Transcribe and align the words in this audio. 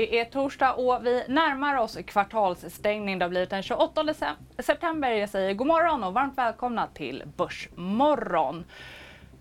Det 0.00 0.20
är 0.20 0.24
torsdag 0.24 0.72
och 0.72 1.06
vi 1.06 1.24
närmar 1.28 1.76
oss 1.76 1.98
kvartalsstängning. 2.06 3.18
Det 3.18 3.24
har 3.24 3.30
blivit 3.30 3.50
den 3.50 3.62
28 3.62 4.14
september. 4.58 5.10
Jag 5.10 5.28
säger 5.28 5.54
god 5.54 5.66
morgon 5.66 6.04
och 6.04 6.14
varmt 6.14 6.38
välkomna 6.38 6.86
till 6.86 7.22
Börsmorgon. 7.36 8.64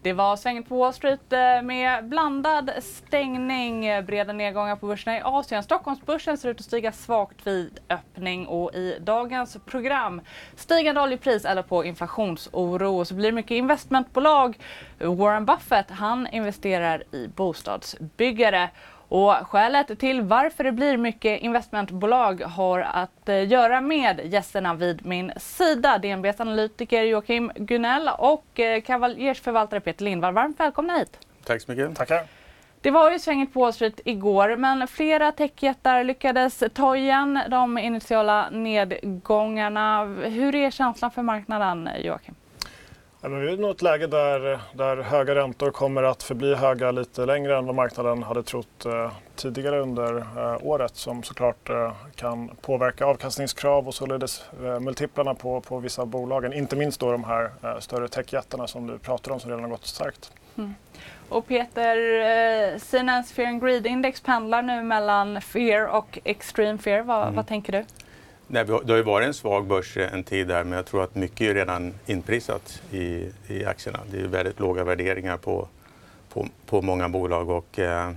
Det 0.02 0.14
var 0.14 0.36
svänget 0.36 0.70
på 0.70 0.78
Wall 0.78 0.94
Street 0.94 1.34
eh, 1.34 1.62
med 1.62 2.10
blandad 2.10 2.72
stängning. 2.82 4.06
Breda 4.06 4.34
nedgångar 4.34 4.76
på 4.76 4.88
börserna 4.88 5.18
i 5.18 5.22
Asien. 5.24 5.64
Stockholmsbörsen 5.64 6.38
ser 6.38 6.50
ut 6.50 6.60
att 6.60 6.66
stiga 6.66 6.92
svagt 6.92 7.48
vid 7.48 7.80
öppning 7.90 8.48
och 8.48 8.76
i 8.76 9.00
dagens 9.02 9.58
program 9.66 10.22
stigande 10.56 11.02
oljepris 11.02 11.46
eller 11.46 11.62
på 11.62 11.86
inflationsoro. 11.86 13.06
Så 13.06 13.14
blir 13.14 13.26
det 13.26 13.36
mycket 13.36 13.52
investmentbolag. 13.52 14.60
Warren 14.98 15.46
Buffett 15.46 15.92
han 15.92 16.28
investerar 16.28 17.04
i 17.12 17.28
bostadsbyggare. 17.28 18.70
Och 19.10 19.32
skälet 19.32 20.00
till 20.00 20.22
varför 20.22 20.64
det 20.64 20.72
blir 20.72 20.98
mycket 20.98 21.42
investmentbolag 21.42 22.42
har 22.42 22.80
att 22.80 23.30
eh, 23.30 23.48
göra 23.48 23.82
med 23.82 24.22
gästerna 24.24 24.74
vid 24.74 25.06
min 25.06 25.32
sida. 25.38 25.98
DNBs 25.98 26.40
analytiker 26.40 27.04
Joakim 27.04 27.52
Gunell 27.56 28.10
och 28.18 28.60
eh, 28.60 28.82
Kavaljersförvaltare 28.82 29.80
Peter 29.80 30.06
Lindvall. 30.06 30.34
Varmt 30.34 30.60
välkomna 30.60 30.98
hit. 30.98 31.20
Tack 31.44 31.62
så 31.62 31.72
mycket. 31.72 31.96
Tackar. 31.96 32.24
Det 32.82 32.92
var 32.92 33.12
ju 33.12 33.20
svängigt 33.20 33.54
på 33.54 33.60
Wall 33.60 33.74
Street 33.74 34.00
igår, 34.06 34.56
men 34.56 34.88
flera 34.88 35.32
techjättar 35.32 36.04
lyckades 36.04 36.64
ta 36.74 36.96
igen 36.96 37.40
de 37.50 37.78
initiala 37.78 38.50
nedgångarna. 38.50 40.06
Hur 40.06 40.56
är 40.56 40.72
känslan 40.72 41.12
för 41.12 41.22
marknaden, 41.22 41.90
Joakim? 42.00 42.36
Ja, 43.22 43.30
men 43.30 43.42
vi 43.42 43.54
är 43.54 43.58
nog 43.58 43.72
ett 43.72 43.82
läge 43.82 44.08
där, 44.08 44.60
där 44.74 44.98
höga 44.98 45.36
räntor 45.36 45.72
kommer 45.72 46.04
att 46.04 46.24
förbli 46.24 46.56
höga 46.56 46.92
lite 46.92 47.26
längre 47.26 47.58
än 47.58 47.66
vad 47.66 47.76
marknaden 47.76 48.24
hade 48.24 48.44
trott 48.44 48.86
eh, 48.86 49.12
tidigare 49.36 49.80
under 49.80 50.18
eh, 50.18 50.58
året 50.62 50.96
som 50.96 51.24
såklart 51.24 51.70
eh, 51.70 51.92
kan 52.16 52.50
påverka 52.62 53.06
avkastningskrav 53.06 53.88
och 53.88 53.94
således 53.96 54.44
eh, 54.64 54.80
multiplarna 54.80 55.36
på, 55.36 55.62
på 55.62 55.80
vissa 55.80 56.06
bolagen. 56.06 56.54
Inte 56.54 56.76
minst 56.76 57.00
då 57.00 57.12
de 57.12 57.24
här 57.24 57.52
eh, 57.64 57.80
större 57.80 58.08
techjättarna 58.08 58.68
som 58.68 58.88
du 58.88 58.98
pratar 58.98 59.32
om 59.32 59.40
som 59.40 59.50
redan 59.50 59.64
har 59.64 59.70
gått 59.72 59.86
starkt. 59.86 60.32
Mm. 60.58 60.76
Och 61.30 61.48
Peter, 61.48 61.98
eh, 62.74 62.80
Sinans 62.80 63.32
Fear 63.32 63.48
and 63.48 63.62
Greed 63.62 63.88
Index 63.88 64.22
pendlar 64.22 64.62
nu 64.62 64.84
mellan 64.84 65.42
fear 65.42 65.86
och 65.88 66.20
extreme 66.24 66.78
fear. 66.78 67.02
Vad, 67.02 67.22
Mm. 67.24 67.36
vad 67.36 67.48
tänker 67.48 67.72
du? 67.74 67.86
Nej, 68.52 68.66
det 68.66 68.90
har 68.90 68.98
ju 68.98 69.04
varit 69.04 69.28
en 69.28 69.34
svag 69.34 69.68
börs 69.68 69.98
en 69.98 70.24
tid 70.24 70.48
där 70.48 70.64
men 70.64 70.74
jag 70.74 70.86
tror 70.86 71.04
att 71.04 71.16
mycket 71.16 71.42
är 71.42 71.54
redan 71.54 71.94
inprisat 72.06 72.82
i, 72.92 73.32
i 73.48 73.66
aktierna. 73.66 74.00
Det 74.12 74.20
är 74.20 74.28
väldigt 74.28 74.60
låga 74.60 74.84
värderingar 74.84 75.38
på, 75.38 75.68
på, 76.34 76.48
på 76.66 76.82
många 76.82 77.10
bolag 77.10 77.50
och 77.50 77.80
eh, 77.80 78.12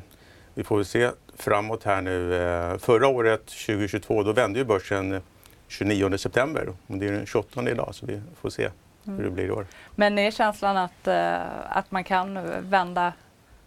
vi 0.55 0.65
får 0.65 0.77
väl 0.77 0.85
se 0.85 1.11
framåt 1.37 1.85
här 1.85 2.03
nu. 2.03 2.35
Eh, 2.35 2.79
förra 2.79 3.07
året, 3.07 3.47
2022, 3.47 4.23
då 4.23 4.33
vände 4.33 4.59
ju 4.59 4.65
börsen 4.65 5.21
29 5.69 6.19
september 6.19 6.69
det 6.87 7.07
är 7.07 7.13
den 7.13 7.27
28 7.27 7.71
idag 7.71 7.95
så 7.95 8.07
vi 8.07 8.21
får 8.41 8.51
se 8.51 8.71
hur 9.05 9.25
det 9.25 9.31
blir 9.31 9.45
i 9.45 9.51
år. 9.51 9.67
Men 9.95 10.19
är 10.19 10.31
känslan 10.31 10.77
att, 10.77 11.07
eh, 11.07 11.77
att 11.77 11.91
man 11.91 12.05
kan 12.05 12.39
vända 12.71 13.13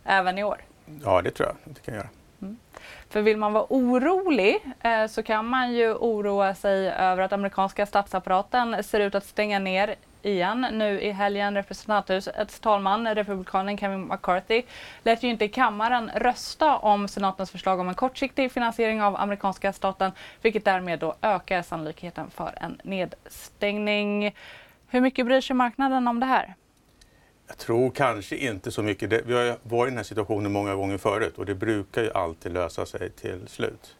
även 0.03 0.37
i 0.37 0.43
år? 0.43 0.57
Ja, 1.03 1.21
det 1.21 1.31
tror 1.31 1.49
jag 1.49 1.71
att 1.71 1.75
det 1.75 1.81
kan 1.81 1.95
göra. 1.95 2.09
För 3.15 3.21
vill 3.21 3.37
man 3.37 3.53
vara 3.53 3.65
orolig 3.69 4.57
eh, 4.81 5.07
så 5.07 5.23
kan 5.23 5.45
man 5.45 5.73
ju 5.73 5.93
oroa 5.93 6.55
sig 6.55 6.89
över 6.89 7.23
att 7.23 7.33
amerikanska 7.33 7.85
statsapparaten 7.85 8.83
ser 8.83 8.99
ut 8.99 9.15
att 9.15 9.25
stänga 9.25 9.59
ner 9.59 9.95
igen 10.21 10.67
nu 10.71 11.01
i 11.01 11.11
helgen. 11.11 11.55
Representanthusets 11.55 12.59
talman, 12.59 13.15
republikanen 13.15 13.77
Kevin 13.77 14.07
McCarthy, 14.07 14.63
lät 15.03 15.23
ju 15.23 15.27
inte 15.27 15.47
kammaren 15.47 16.11
rösta 16.15 16.77
om 16.77 17.07
senatens 17.07 17.51
förslag 17.51 17.79
om 17.79 17.89
en 17.89 17.95
kortsiktig 17.95 18.51
finansiering 18.51 19.01
av 19.01 19.15
amerikanska 19.15 19.73
staten, 19.73 20.11
vilket 20.41 20.65
därmed 20.65 20.99
då 20.99 21.15
ökar 21.21 21.61
sannolikheten 21.61 22.29
för 22.29 22.53
en 22.61 22.81
nedstängning. 22.83 24.35
Hur 24.87 25.01
mycket 25.01 25.25
bryr 25.25 25.41
sig 25.41 25.55
marknaden 25.55 26.07
om 26.07 26.19
det 26.19 26.25
här? 26.25 26.55
Jag 27.47 27.57
tror 27.57 27.91
kanske 27.91 28.37
inte 28.37 28.71
så 28.71 28.83
mycket. 28.83 29.09
Det, 29.09 29.21
vi 29.25 29.33
har 29.33 29.57
varit 29.63 29.87
i 29.87 29.91
den 29.91 29.97
här 29.97 30.03
situationen 30.03 30.51
många 30.51 30.75
gånger 30.75 30.97
förut 30.97 31.37
och 31.37 31.45
det 31.45 31.55
brukar 31.55 32.03
ju 32.03 32.11
alltid 32.11 32.51
lösa 32.51 32.85
sig 32.85 33.09
till 33.09 33.47
slut. 33.47 33.95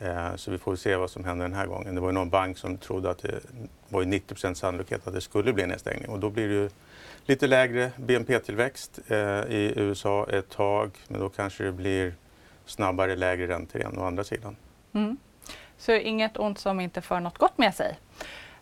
Eh, 0.00 0.36
så 0.36 0.50
vi 0.50 0.58
får 0.58 0.76
se 0.76 0.96
vad 0.96 1.10
som 1.10 1.24
händer 1.24 1.44
den 1.44 1.54
här 1.54 1.66
gången. 1.66 1.94
Det 1.94 2.00
var 2.00 2.08
ju 2.08 2.12
någon 2.12 2.30
bank 2.30 2.58
som 2.58 2.78
trodde 2.78 3.10
att 3.10 3.18
det 3.18 3.40
var 3.88 4.02
90% 4.02 4.54
sannolikhet 4.54 5.06
att 5.06 5.14
det 5.14 5.20
skulle 5.20 5.52
bli 5.52 5.62
en 5.62 5.68
nedstängning 5.68 6.08
och 6.08 6.20
då 6.20 6.30
blir 6.30 6.48
det 6.48 6.54
ju 6.54 6.70
lite 7.26 7.46
lägre 7.46 7.92
BNP-tillväxt 7.96 9.00
eh, 9.08 9.18
i 9.48 9.72
USA 9.76 10.26
ett 10.30 10.48
tag 10.48 10.90
men 11.08 11.20
då 11.20 11.28
kanske 11.28 11.64
det 11.64 11.72
blir 11.72 12.14
snabbare 12.66 13.16
lägre 13.16 13.46
räntor 13.46 13.80
igen 13.80 13.98
å 13.98 14.04
andra 14.04 14.24
sidan. 14.24 14.56
Mm. 14.92 15.16
Så 15.78 15.92
inget 15.92 16.36
ont 16.36 16.58
som 16.58 16.80
inte 16.80 17.02
för 17.02 17.20
något 17.20 17.38
gott 17.38 17.58
med 17.58 17.74
sig. 17.74 17.98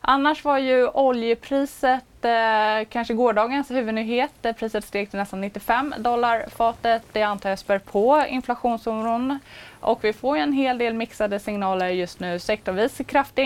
Annars 0.06 0.44
var 0.44 0.59
ju 0.59 0.88
oljepriset 0.88 2.25
eh, 2.25 2.88
kanske 2.88 3.15
gårdagens 3.15 3.70
huvudnyhet. 3.70 4.47
Eh, 4.47 4.53
priset 4.53 4.84
steg 4.84 5.10
till 5.10 5.19
nästan 5.19 5.41
95 5.41 5.94
dollar 5.98 6.44
fatet. 6.56 7.03
Det 7.12 7.22
antar 7.22 7.50
jag 7.50 7.59
spär 7.59 7.78
på 7.78 8.25
inflationsoron. 8.28 9.38
Och 9.81 10.04
vi 10.04 10.12
får 10.12 10.37
ju 10.37 10.43
en 10.43 10.53
hel 10.53 10.78
del 10.78 10.94
mixade 10.94 11.41
signaler 11.41 11.88
just 11.88 12.20
nu. 12.20 12.38
Sektorvis 12.38 13.00
kraftiga 13.06 13.44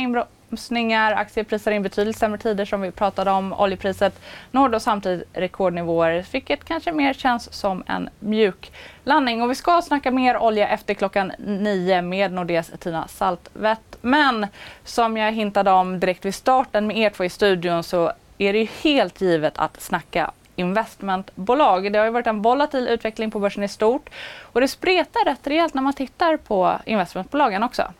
inbromsningar, 0.49 1.13
aktiepriser 1.13 1.71
in 1.71 1.83
betydligt 1.83 2.17
sämre 2.17 2.39
tider 2.39 2.65
som 2.65 2.81
vi 2.81 2.91
pratade 2.91 3.31
om. 3.31 3.53
Oljepriset 3.53 4.21
når 4.53 4.69
då 4.69 4.81
samtidigt 4.81 5.29
rekordnivåer, 5.33 6.25
vilket 6.33 6.65
kanske 6.65 6.93
mer 6.93 7.13
känns 7.15 7.53
som 7.53 7.83
en 7.87 8.09
mjuk 8.21 8.73
landning. 9.05 9.43
Och 9.43 9.51
vi 9.51 9.55
ska 9.55 9.83
snacka 9.83 10.11
mer 10.11 10.39
olja 10.39 10.69
efter 10.69 10.95
klockan 10.95 11.33
nio 11.39 12.03
med 12.03 12.33
Nordeas 12.33 12.71
Tina 12.79 13.09
Saltvedt. 13.09 13.97
Men 14.01 14.47
som 14.85 15.17
jag 15.17 15.33
hintade 15.33 15.71
om 15.71 16.01
direkt 16.01 16.25
vid 16.25 16.35
starten 16.35 16.87
med 16.87 16.97
er 16.97 17.11
två 17.11 17.25
i 17.25 17.29
studion 17.29 17.83
så 17.83 18.13
är 18.39 18.53
det 18.53 18.59
ju 18.59 18.69
helt 18.83 19.21
givet 19.21 19.59
att 19.59 19.81
snacka 19.81 20.31
investmentbolag. 20.57 21.93
Det 21.93 21.99
har 21.99 22.07
ju 22.07 22.13
varit 22.13 22.27
en 22.27 22.43
volatil 22.43 22.89
utveckling 22.89 23.31
på 23.31 23.39
börsen 23.39 23.63
i 23.63 23.69
stort 23.69 24.11
och 24.43 24.61
det 24.61 24.69
spretar 24.69 25.25
rätt 25.25 25.47
rejält 25.47 25.75
när 25.75 25.83
man 25.83 25.93
tittar 25.93 26.37
på 26.37 26.79
investmentbolagen 26.85 27.63
också. 27.63 27.93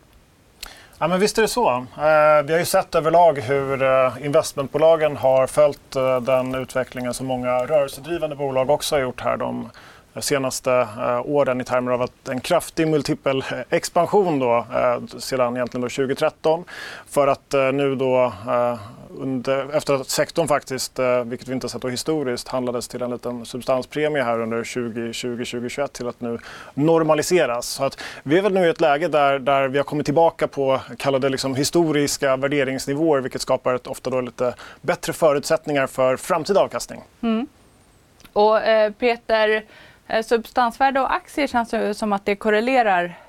Ja, 1.01 1.07
men 1.07 1.19
visst 1.19 1.37
är 1.37 1.41
det 1.41 1.47
så. 1.47 1.69
Eh, 1.69 2.43
vi 2.45 2.53
har 2.53 2.59
ju 2.59 2.65
sett 2.65 2.95
överlag 2.95 3.39
hur 3.39 3.83
eh, 3.83 4.13
investmentbolagen 4.21 5.17
har 5.17 5.47
följt 5.47 5.95
eh, 5.95 6.21
den 6.21 6.55
utvecklingen 6.55 7.13
som 7.13 7.27
många 7.27 7.65
rörelsedrivande 7.65 8.35
bolag 8.35 8.69
också 8.69 8.95
har 8.95 9.01
gjort 9.01 9.21
här 9.21 9.37
de 9.37 9.69
senaste 10.21 10.71
eh, 10.97 11.21
åren 11.25 11.61
i 11.61 11.63
termer 11.63 11.91
av 11.91 12.01
att 12.01 12.27
en 12.27 12.39
kraftig 12.39 12.87
multipel 12.87 13.37
eh, 13.51 13.59
expansion 13.69 14.39
då, 14.39 14.57
eh, 14.57 15.19
sedan 15.19 15.55
egentligen 15.55 15.81
då 15.81 15.89
2013 15.89 16.63
för 17.09 17.27
att 17.27 17.53
nu 17.73 17.95
då 17.95 18.33
under, 19.17 19.75
efter 19.75 19.93
att 19.93 20.09
sektorn 20.09 20.47
faktiskt, 20.47 20.99
eh, 20.99 21.23
vilket 21.23 21.47
vi 21.47 21.53
inte 21.53 21.69
sett 21.69 21.81
då 21.81 21.87
historiskt, 21.87 22.47
handlades 22.47 22.87
till 22.87 23.01
en 23.01 23.11
liten 23.11 23.45
substanspremie 23.45 24.23
här 24.23 24.39
under 24.39 24.63
2020-2021 24.63 25.87
till 25.87 26.07
att 26.07 26.21
nu 26.21 26.39
normaliseras. 26.73 27.67
Så 27.67 27.83
att 27.83 28.01
vi 28.23 28.37
är 28.37 28.41
väl 28.41 28.53
nu 28.53 28.65
i 28.65 28.69
ett 28.69 28.81
läge 28.81 29.07
där, 29.07 29.39
där 29.39 29.67
vi 29.67 29.77
har 29.77 29.83
kommit 29.83 30.05
tillbaka 30.05 30.47
på 30.47 30.81
kallade 30.97 31.29
liksom 31.29 31.55
historiska 31.55 32.37
värderingsnivåer 32.37 33.21
vilket 33.21 33.41
skapar 33.41 33.73
ett, 33.73 33.87
ofta 33.87 34.09
då 34.09 34.21
lite 34.21 34.55
bättre 34.81 35.13
förutsättningar 35.13 35.87
för 35.87 36.17
framtida 36.17 36.59
avkastning. 36.59 37.01
Och 38.33 38.61
eh, 38.61 38.91
Peter, 38.91 39.63
eh, 40.07 40.23
substansvärde 40.23 40.99
och 40.99 41.13
aktier 41.13 41.47
känns 41.47 41.73
ju 41.73 41.93
som 41.93 42.13
att 42.13 42.25
det 42.25 42.35
korrelerar 42.35 43.19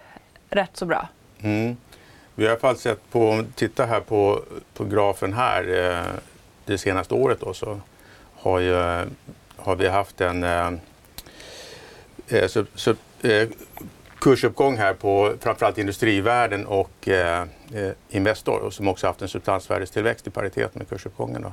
rätt 0.50 0.76
så 0.76 0.87
bra. 0.87 1.08
Mm. 1.43 1.76
Vi 2.40 2.46
har 2.46 2.50
i 2.50 2.52
alla 2.52 2.60
fall 2.60 2.76
sett 2.76 3.10
på, 3.10 3.44
tittar 3.54 3.87
här 3.87 4.00
på, 4.00 4.42
på 4.75 4.84
grafen 4.84 5.32
här, 5.32 5.90
eh, 5.90 6.14
det 6.64 6.78
senaste 6.78 7.14
året 7.14 7.40
då, 7.40 7.54
så 7.54 7.81
har, 8.34 8.58
ju, 8.58 8.75
har 9.56 9.76
vi 9.76 9.88
haft 9.88 10.20
en 10.20 10.44
eh, 10.44 10.72
eh, 12.28 12.48
sub, 12.48 12.66
sub, 12.75 12.96
eh, 13.22 13.48
kursuppgång 14.19 14.76
här 14.76 14.94
på 14.94 15.32
framförallt 15.40 15.78
industrivärden 15.78 16.66
och 16.66 17.08
eh, 17.08 17.42
eh, 17.75 17.92
Investor 18.08 18.60
och 18.60 18.72
som 18.72 18.88
också 18.88 19.06
haft 19.06 19.22
en 19.22 19.28
substansvärdestillväxt 19.28 20.26
i 20.26 20.31
paritet 20.31 20.75
med 20.75 20.88
kursuppgången. 20.88 21.42
Då. 21.42 21.52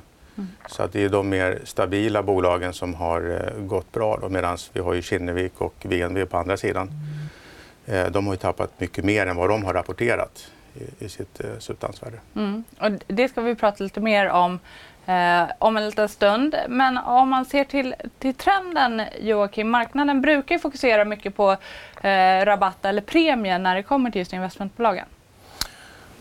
Så 0.70 0.84
att 0.84 0.94
det 0.94 1.04
är 1.04 1.10
de 1.10 1.30
mer 1.30 1.62
stabila 1.64 2.24
bolagen 2.24 2.74
som 2.74 2.94
har 2.94 3.30
eh, 3.30 3.62
gått 3.62 3.92
bra 3.92 4.28
medan 4.30 4.58
vi 4.74 4.80
har 4.80 4.94
ju 4.94 5.02
Kinnevik 5.02 5.62
och 5.62 5.76
VNV 5.82 6.26
på 6.26 6.38
andra 6.38 6.58
sidan. 6.58 6.92
Eh, 7.86 8.06
de 8.06 8.28
har 8.28 8.34
ju 8.34 8.38
tappat 8.38 8.80
mycket 8.80 9.06
mer 9.06 9.28
än 9.28 9.36
vad 9.36 9.50
de 9.50 9.64
har 9.64 9.74
rapporterat 9.74 10.52
i, 10.78 11.06
i 11.06 11.10
sitt 11.10 11.44
eh, 11.44 11.58
substansvärde. 11.60 12.18
Mm. 12.36 12.64
Och 12.80 12.92
det 13.08 13.28
ska 13.28 13.42
vi 13.42 13.56
prata 13.56 13.84
lite 13.84 14.00
mer 14.00 14.30
om 14.30 14.60
eh, 15.08 15.44
om 15.60 15.78
en 15.78 15.86
liten 15.86 16.10
stund. 16.10 16.56
Men 16.68 16.98
om 16.98 17.30
man 17.30 17.46
ser 17.46 17.64
till, 17.64 17.96
till 18.20 18.34
trenden 18.34 19.02
Joakim, 19.20 19.70
marknaden 19.70 20.22
brukar 20.22 20.58
fokusera 20.58 21.06
mycket 21.06 21.36
på 21.36 21.52
eh, 22.02 22.46
rabatt 22.46 22.86
eller 22.86 23.02
premie 23.02 23.58
när 23.58 23.76
det 23.76 23.84
kommer 23.84 24.12
till 24.12 24.20
just 24.20 24.34
investmentbolagen. 24.34 25.06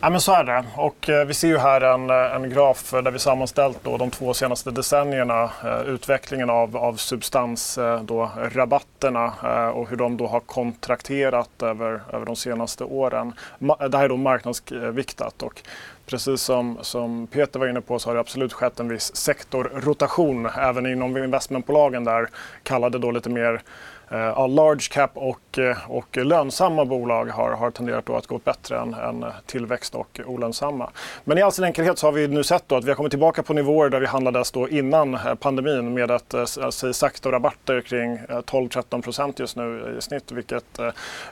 Ja, 0.00 0.10
men 0.10 0.20
så 0.20 0.32
är 0.32 0.44
det. 0.44 0.64
Och, 0.76 1.08
eh, 1.08 1.26
vi 1.26 1.34
ser 1.34 1.48
ju 1.48 1.58
här 1.58 1.80
en, 1.80 2.10
eh, 2.10 2.34
en 2.34 2.50
graf 2.50 2.90
där 2.90 3.10
vi 3.10 3.18
sammanställt 3.18 3.78
då, 3.82 3.96
de 3.96 4.10
två 4.10 4.34
senaste 4.34 4.70
decennierna 4.70 5.50
eh, 5.64 5.80
utvecklingen 5.80 6.50
av, 6.50 6.76
av 6.76 6.94
substansrabatterna 6.94 9.32
eh, 9.42 9.64
eh, 9.64 9.68
och 9.68 9.88
hur 9.88 9.96
de 9.96 10.16
då 10.16 10.26
har 10.26 10.40
kontrakterat 10.40 11.62
över, 11.62 12.00
över 12.12 12.26
de 12.26 12.36
senaste 12.36 12.84
åren. 12.84 13.32
Ma 13.58 13.76
eh, 13.80 13.88
det 13.88 13.98
här 13.98 14.04
är 14.04 14.08
då 14.08 14.16
marknadsviktat. 14.16 15.42
Och 15.42 15.62
precis 16.06 16.40
som, 16.40 16.78
som 16.80 17.26
Peter 17.26 17.60
var 17.60 17.68
inne 17.68 17.80
på 17.80 17.98
så 17.98 18.08
har 18.08 18.14
det 18.14 18.20
absolut 18.20 18.52
skett 18.52 18.80
en 18.80 18.88
viss 18.88 19.16
sektorrotation 19.16 20.46
även 20.46 20.86
inom 20.86 21.16
investmentbolagen 21.16 22.04
där 22.04 22.28
kallade 22.62 22.98
då 22.98 23.10
lite 23.10 23.30
mer 23.30 23.62
Uh, 24.12 24.48
large 24.48 24.88
cap 24.90 25.10
och, 25.14 25.58
eh, 25.58 25.90
och 25.90 26.16
lönsamma 26.16 26.84
bolag 26.84 27.26
har, 27.26 27.50
har 27.50 27.70
tenderat 27.70 28.10
att 28.10 28.26
gå 28.26 28.38
bättre 28.38 28.78
än, 28.78 28.94
än 28.94 29.24
tillväxt 29.46 29.94
och 29.94 30.20
olönsamma. 30.26 30.90
Men 31.24 31.38
i 31.38 31.42
all 31.42 31.52
sin 31.52 31.64
enkelhet 31.64 31.98
så 31.98 32.06
har 32.06 32.12
vi 32.12 32.28
nu 32.28 32.44
sett 32.44 32.72
att 32.72 32.84
vi 32.84 32.88
har 32.88 32.96
kommit 32.96 33.12
tillbaka 33.12 33.42
på 33.42 33.52
nivåer 33.52 33.88
där 33.88 34.00
vi 34.00 34.06
handlades 34.06 34.52
då 34.52 34.68
innan 34.68 35.14
eh, 35.14 35.34
pandemin 35.34 35.94
med 35.94 36.10
ett 36.10 36.34
alltså 36.34 36.92
sakta 36.92 37.32
rabatter 37.32 37.80
kring 37.80 38.18
12-13 38.18 39.02
procent 39.02 39.38
just 39.38 39.56
nu 39.56 39.96
i 39.98 40.02
snitt 40.02 40.32
vilket, 40.32 40.78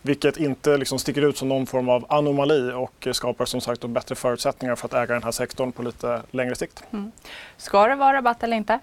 vilket 0.02 0.36
inte 0.36 0.76
liksom 0.76 0.98
sticker 0.98 1.22
ut 1.22 1.36
som 1.36 1.48
någon 1.48 1.66
form 1.66 1.88
av 1.88 2.06
anomali 2.08 2.72
och 2.72 3.08
skapar 3.12 3.44
som 3.44 3.60
sagt 3.60 3.84
bättre 3.84 4.14
förutsättningar 4.14 4.76
för 4.76 4.86
att 4.86 4.94
äga 4.94 5.14
den 5.14 5.22
här 5.22 5.30
sektorn 5.30 5.72
på 5.72 5.82
lite 5.82 6.22
längre 6.30 6.54
sikt. 6.54 6.84
Mm. 6.92 7.12
Ska 7.56 7.86
det 7.86 7.94
vara 7.94 8.16
rabatt 8.16 8.42
eller 8.42 8.56
inte? 8.56 8.78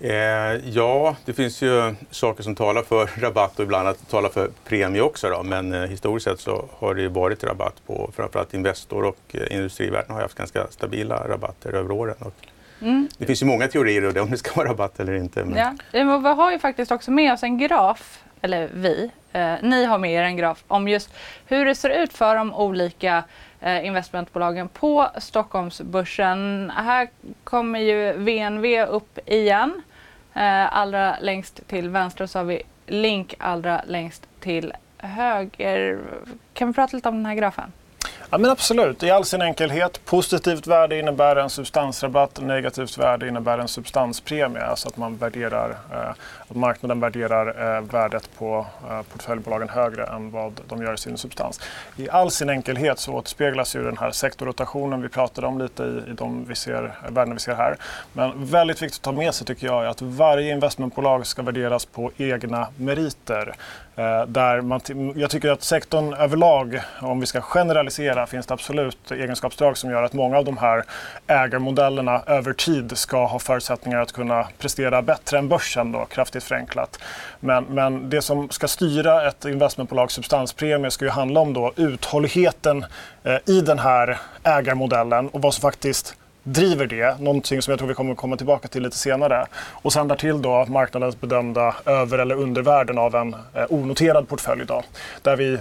Eh, 0.00 0.70
ja, 0.70 1.16
det 1.24 1.32
finns 1.32 1.62
ju 1.62 1.94
saker 2.10 2.42
som 2.42 2.54
talar 2.54 2.82
för 2.82 3.06
rabatt 3.20 3.58
och 3.58 3.64
ibland 3.64 3.88
att 3.88 4.10
talar 4.10 4.28
för 4.28 4.50
premie 4.64 5.00
också. 5.00 5.28
Då. 5.30 5.42
Men 5.42 5.72
eh, 5.72 5.80
historiskt 5.80 6.24
sett 6.24 6.40
så 6.40 6.68
har 6.78 6.94
det 6.94 7.08
varit 7.08 7.44
rabatt 7.44 7.86
på 7.86 8.10
framförallt 8.16 8.54
Investor 8.54 9.04
och 9.04 9.18
eh, 9.32 9.56
Industrivärden 9.56 10.14
har 10.14 10.22
haft 10.22 10.38
ganska 10.38 10.66
stabila 10.70 11.28
rabatter 11.28 11.72
över 11.72 11.90
åren. 11.90 12.16
Och 12.18 12.34
mm. 12.80 13.08
Det 13.18 13.26
finns 13.26 13.42
ju 13.42 13.46
många 13.46 13.68
teorier 13.68 14.20
om 14.20 14.30
det 14.30 14.38
ska 14.38 14.54
vara 14.54 14.68
rabatt 14.68 15.00
eller 15.00 15.14
inte. 15.14 15.44
Men... 15.44 15.58
Ja. 15.58 15.74
Vi 15.92 16.28
har 16.28 16.52
ju 16.52 16.58
faktiskt 16.58 16.92
också 16.92 17.10
med 17.10 17.32
oss 17.32 17.42
en 17.42 17.58
graf, 17.58 18.22
eller 18.42 18.70
vi, 18.74 19.10
eh, 19.32 19.54
ni 19.62 19.84
har 19.84 19.98
med 19.98 20.12
er 20.12 20.22
en 20.22 20.36
graf 20.36 20.64
om 20.68 20.88
just 20.88 21.10
hur 21.46 21.64
det 21.64 21.74
ser 21.74 22.02
ut 22.02 22.12
för 22.12 22.36
de 22.36 22.54
olika 22.54 23.24
Eh, 23.64 23.86
investmentbolagen 23.86 24.68
på 24.68 25.10
Stockholmsbörsen. 25.18 26.72
Här 26.76 27.08
kommer 27.44 27.78
ju 27.78 28.12
VNV 28.12 28.84
upp 28.84 29.18
igen. 29.26 29.82
Eh, 30.34 30.76
allra 30.76 31.16
längst 31.20 31.68
till 31.68 31.88
vänster 31.88 32.26
så 32.26 32.38
har 32.38 32.44
vi 32.44 32.62
Link 32.86 33.34
allra 33.38 33.82
längst 33.86 34.28
till 34.40 34.72
höger. 34.98 36.00
Kan 36.52 36.68
vi 36.68 36.74
prata 36.74 36.96
lite 36.96 37.08
om 37.08 37.14
den 37.14 37.26
här 37.26 37.34
grafen? 37.34 37.72
Ja, 38.30 38.38
men 38.38 38.50
absolut, 38.50 39.02
i 39.02 39.10
all 39.10 39.24
sin 39.24 39.42
enkelhet. 39.42 40.04
Positivt 40.04 40.66
värde 40.66 40.98
innebär 40.98 41.36
en 41.36 41.50
substansrabatt, 41.50 42.40
negativt 42.40 42.98
värde 42.98 43.28
innebär 43.28 43.58
en 43.58 43.68
substanspremie. 43.68 44.62
Alltså 44.62 44.88
att, 44.88 44.96
man 44.96 45.16
värderar, 45.16 45.70
eh, 45.70 46.10
att 46.48 46.56
marknaden 46.56 47.00
värderar 47.00 47.76
eh, 47.76 47.82
värdet 47.82 48.30
på 48.38 48.66
eh, 48.90 49.02
portföljbolagen 49.02 49.68
högre 49.68 50.06
än 50.06 50.30
vad 50.30 50.60
de 50.68 50.82
gör 50.82 50.94
i 50.94 50.98
sin 50.98 51.18
substans. 51.18 51.60
I 51.96 52.10
all 52.10 52.30
sin 52.30 52.50
enkelhet 52.50 52.98
så 52.98 53.12
återspeglas 53.12 53.76
ju 53.76 53.84
den 53.84 53.98
här 53.98 54.10
sektorrotationen 54.10 55.02
vi 55.02 55.08
pratade 55.08 55.46
om 55.46 55.58
lite 55.58 55.82
i, 55.82 56.10
i 56.10 56.14
de 56.14 56.44
vi 56.48 56.54
ser, 56.54 56.92
värden 57.08 57.34
vi 57.34 57.40
ser 57.40 57.54
här. 57.54 57.76
Men 58.12 58.46
väldigt 58.46 58.82
viktigt 58.82 58.98
att 58.98 59.04
ta 59.04 59.12
med 59.12 59.34
sig 59.34 59.46
tycker 59.46 59.66
jag 59.66 59.84
är 59.84 59.88
att 59.88 60.02
varje 60.02 60.52
investmentbolag 60.52 61.26
ska 61.26 61.42
värderas 61.42 61.84
på 61.84 62.10
egna 62.16 62.68
meriter. 62.76 63.54
Eh, 63.96 64.26
där 64.26 64.60
man 64.60 64.80
jag 65.16 65.30
tycker 65.30 65.50
att 65.50 65.62
sektorn 65.62 66.14
överlag, 66.14 66.80
om 67.00 67.20
vi 67.20 67.26
ska 67.26 67.40
generalisera, 67.40 68.26
finns 68.26 68.46
det 68.46 68.54
absolut 68.54 69.10
egenskapsdrag 69.10 69.76
som 69.76 69.90
gör 69.90 70.02
att 70.02 70.12
många 70.12 70.38
av 70.38 70.44
de 70.44 70.58
här 70.58 70.84
ägarmodellerna 71.26 72.22
över 72.26 72.52
tid 72.52 72.98
ska 72.98 73.26
ha 73.26 73.38
förutsättningar 73.38 74.00
att 74.00 74.12
kunna 74.12 74.48
prestera 74.58 75.02
bättre 75.02 75.38
än 75.38 75.48
börsen, 75.48 75.92
då, 75.92 76.04
kraftigt 76.04 76.44
förenklat. 76.44 76.98
Men, 77.40 77.64
men 77.64 78.10
det 78.10 78.22
som 78.22 78.50
ska 78.50 78.68
styra 78.68 79.28
ett 79.28 79.44
investmentbolags 79.44 80.14
substanspremie 80.14 80.90
ska 80.90 81.04
ju 81.04 81.10
handla 81.10 81.40
om 81.40 81.52
då 81.52 81.72
uthålligheten 81.76 82.84
eh, 83.24 83.36
i 83.46 83.60
den 83.60 83.78
här 83.78 84.18
ägarmodellen 84.42 85.28
och 85.28 85.42
vad 85.42 85.54
som 85.54 85.62
faktiskt 85.62 86.16
driver 86.44 86.86
det, 86.86 87.20
någonting 87.20 87.62
som 87.62 87.70
jag 87.72 87.78
tror 87.78 87.88
vi 87.88 87.94
kommer 87.94 88.14
komma 88.14 88.36
tillbaka 88.36 88.68
till 88.68 88.82
lite 88.82 88.96
senare. 88.96 89.46
Och 89.70 89.92
sen 89.92 90.08
därtill 90.08 90.42
då 90.42 90.66
marknadens 90.66 91.20
bedömda 91.20 91.74
över 91.86 92.18
eller 92.18 92.34
undervärden 92.34 92.98
av 92.98 93.14
en 93.14 93.34
eh, 93.34 93.64
onoterad 93.68 94.28
portfölj 94.28 94.62
idag. 94.62 94.84
Där 95.22 95.36
vi 95.36 95.58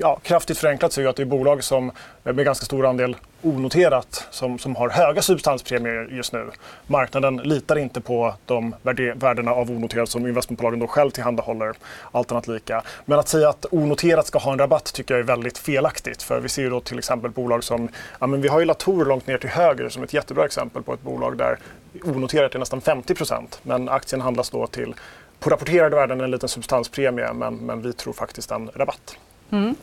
ja, 0.00 0.18
kraftigt 0.22 0.58
förenklat 0.58 0.92
ser 0.92 1.02
vi 1.02 1.08
att 1.08 1.16
det 1.16 1.22
är 1.22 1.26
bolag 1.26 1.64
som 1.64 1.92
med 2.22 2.44
ganska 2.44 2.64
stor 2.64 2.86
andel 2.86 3.16
onoterat 3.42 4.26
som, 4.30 4.58
som 4.58 4.76
har 4.76 4.88
höga 4.88 5.22
substanspremier 5.22 6.08
just 6.10 6.32
nu. 6.32 6.50
Marknaden 6.86 7.36
litar 7.36 7.78
inte 7.78 8.00
på 8.00 8.34
de 8.46 8.74
värdena 9.14 9.50
av 9.50 9.70
onoterat 9.70 10.08
som 10.08 10.26
investmentbolagen 10.26 10.78
då 10.78 10.86
själv 10.86 11.10
tillhandahåller, 11.10 11.74
allt 12.12 12.32
annat 12.32 12.48
lika. 12.48 12.82
Men 13.04 13.18
att 13.18 13.28
säga 13.28 13.48
att 13.48 13.66
onoterat 13.70 14.26
ska 14.26 14.38
ha 14.38 14.52
en 14.52 14.58
rabatt 14.58 14.92
tycker 14.92 15.14
jag 15.14 15.20
är 15.20 15.24
väldigt 15.26 15.58
felaktigt. 15.58 16.22
För 16.22 16.40
vi 16.40 16.48
ser 16.48 16.62
ju 16.62 16.70
då 16.70 16.80
till 16.80 16.98
exempel 16.98 17.30
bolag 17.30 17.64
som, 17.64 17.88
ja 18.20 18.26
men 18.26 18.42
vi 18.42 18.48
har 18.48 18.60
ju 18.60 18.64
Latour 18.64 19.04
långt 19.04 19.26
ner 19.26 19.38
till 19.38 19.50
höger 19.50 19.88
som 19.88 20.02
ett 20.02 20.12
jättebra 20.12 20.44
exempel 20.44 20.82
på 20.82 20.94
ett 20.94 21.02
bolag 21.02 21.38
där 21.38 21.58
onoterat 22.04 22.54
är 22.54 22.58
nästan 22.58 22.80
50% 22.80 23.58
men 23.62 23.88
aktien 23.88 24.20
handlas 24.20 24.50
då 24.50 24.66
till 24.66 24.94
på 25.40 25.50
rapporterade 25.50 25.96
värden 25.96 26.20
en 26.20 26.30
liten 26.30 26.48
substanspremie 26.48 27.32
men, 27.32 27.56
men 27.56 27.82
vi 27.82 27.92
tror 27.92 28.12
faktiskt 28.12 28.50
en 28.50 28.70
rabatt. 28.74 29.16
Mm. 29.50 29.74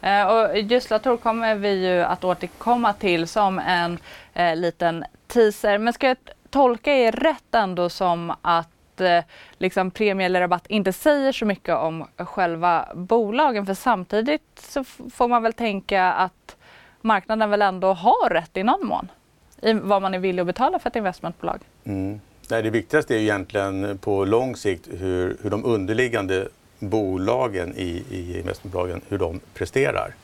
Eh, 0.00 0.26
och 0.26 0.58
just 0.58 0.88
kommer 1.22 1.54
vi 1.54 1.86
ju 1.86 2.00
att 2.02 2.24
återkomma 2.24 2.92
till 2.92 3.28
som 3.28 3.58
en 3.58 3.98
eh, 4.34 4.56
liten 4.56 5.04
teaser. 5.26 5.78
Men 5.78 5.92
ska 5.92 6.06
jag 6.08 6.16
tolka 6.50 6.92
er 6.92 7.12
rätt 7.12 7.54
ändå 7.54 7.88
som 7.88 8.32
att 8.42 9.00
eh, 9.00 9.24
liksom 9.58 9.90
premie 9.90 10.26
eller 10.26 10.40
rabatt 10.40 10.66
inte 10.66 10.92
säger 10.92 11.32
så 11.32 11.44
mycket 11.44 11.74
om 11.74 12.06
själva 12.16 12.88
bolagen? 12.94 13.66
För 13.66 13.74
samtidigt 13.74 14.60
så 14.60 14.84
får 14.84 15.28
man 15.28 15.42
väl 15.42 15.52
tänka 15.52 16.12
att 16.12 16.56
marknaden 17.00 17.50
väl 17.50 17.62
ändå 17.62 17.92
har 17.92 18.30
rätt 18.30 18.56
i 18.56 18.62
någon 18.62 18.86
mån 18.86 19.08
i 19.62 19.72
vad 19.72 20.02
man 20.02 20.14
är 20.14 20.18
villig 20.18 20.40
att 20.40 20.46
betala 20.46 20.78
för 20.78 20.90
ett 20.90 20.96
investmentbolag. 20.96 21.60
Mm. 21.84 22.20
Nej, 22.50 22.62
det 22.62 22.70
viktigaste 22.70 23.14
är 23.14 23.18
egentligen 23.18 23.98
på 23.98 24.24
lång 24.24 24.56
sikt 24.56 24.88
hur, 24.90 25.36
hur 25.42 25.50
de 25.50 25.64
underliggande 25.64 26.48
bolagen 26.78 27.74
i, 27.76 28.04
i 28.10 28.38
investmentbolagen, 28.38 29.00
hur 29.08 29.18
de 29.18 29.40
presterar. 29.54 30.14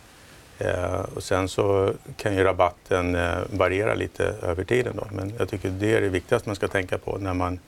Eh, 0.58 1.00
och 1.14 1.22
sen 1.22 1.48
så 1.48 1.92
kan 2.16 2.34
ju 2.34 2.44
rabatten 2.44 3.14
eh, 3.14 3.38
variera 3.50 3.94
lite 3.94 4.24
över 4.42 4.64
tiden. 4.64 4.96
Då. 4.96 5.06
Men 5.10 5.32
jag 5.38 5.48
tycker 5.48 5.68
det 5.68 5.94
är 5.94 6.00
det 6.00 6.08
viktigaste 6.08 6.48
man 6.48 6.56
ska 6.56 6.68
tänka 6.68 6.98
på 6.98 7.18
när 7.18 7.34
man 7.34 7.58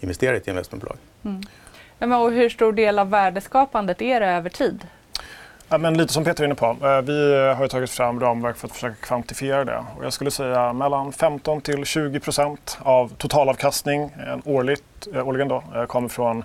investerar 0.00 0.34
i 0.34 0.36
ett 0.36 0.48
investmentbolag. 0.48 0.96
Mm. 1.24 1.42
Men 1.98 2.12
och 2.12 2.32
hur 2.32 2.48
stor 2.48 2.72
del 2.72 2.98
av 2.98 3.10
värdeskapandet 3.10 4.02
är 4.02 4.20
det 4.20 4.26
över 4.26 4.50
tid? 4.50 4.86
Ja, 5.68 5.78
men 5.78 5.98
lite 5.98 6.12
som 6.12 6.24
Peter 6.24 6.42
är 6.42 6.46
inne 6.46 6.54
på. 6.54 6.66
Eh, 6.66 7.00
vi 7.00 7.34
har 7.56 7.68
tagit 7.68 7.90
fram 7.90 8.20
ramverk 8.20 8.56
för 8.56 8.66
att 8.66 8.72
försöka 8.72 8.94
kvantifiera 8.94 9.64
det. 9.64 9.84
Och 9.98 10.04
jag 10.04 10.12
skulle 10.12 10.30
säga 10.30 10.72
mellan 10.72 11.12
15 11.12 11.60
till 11.60 11.84
20 11.84 12.20
procent 12.20 12.78
av 12.82 13.08
totalavkastning 13.08 14.10
årligt, 14.44 15.08
eh, 15.14 15.28
årligen 15.28 15.48
då, 15.48 15.64
eh, 15.74 15.86
kommer 15.86 16.08
från 16.08 16.38
Eh, 16.38 16.44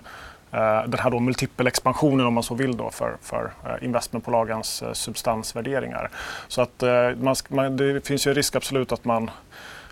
Eh, 0.52 0.82
den 0.86 1.00
här 1.00 1.10
då 1.10 1.20
multipelexpansionen 1.20 2.26
om 2.26 2.34
man 2.34 2.42
så 2.42 2.54
vill 2.54 2.76
då 2.76 2.90
för, 2.90 3.16
för 3.22 3.52
eh, 3.66 3.84
investmentbolagens 3.84 4.82
eh, 4.82 4.92
substansvärderingar. 4.92 6.10
Så 6.48 6.62
att 6.62 6.82
man, 7.16 7.36
man, 7.48 7.76
det 7.76 8.06
finns 8.06 8.26
ju 8.26 8.28
en 8.28 8.34
risk 8.34 8.56
absolut 8.56 8.92
att 8.92 9.04
man 9.04 9.30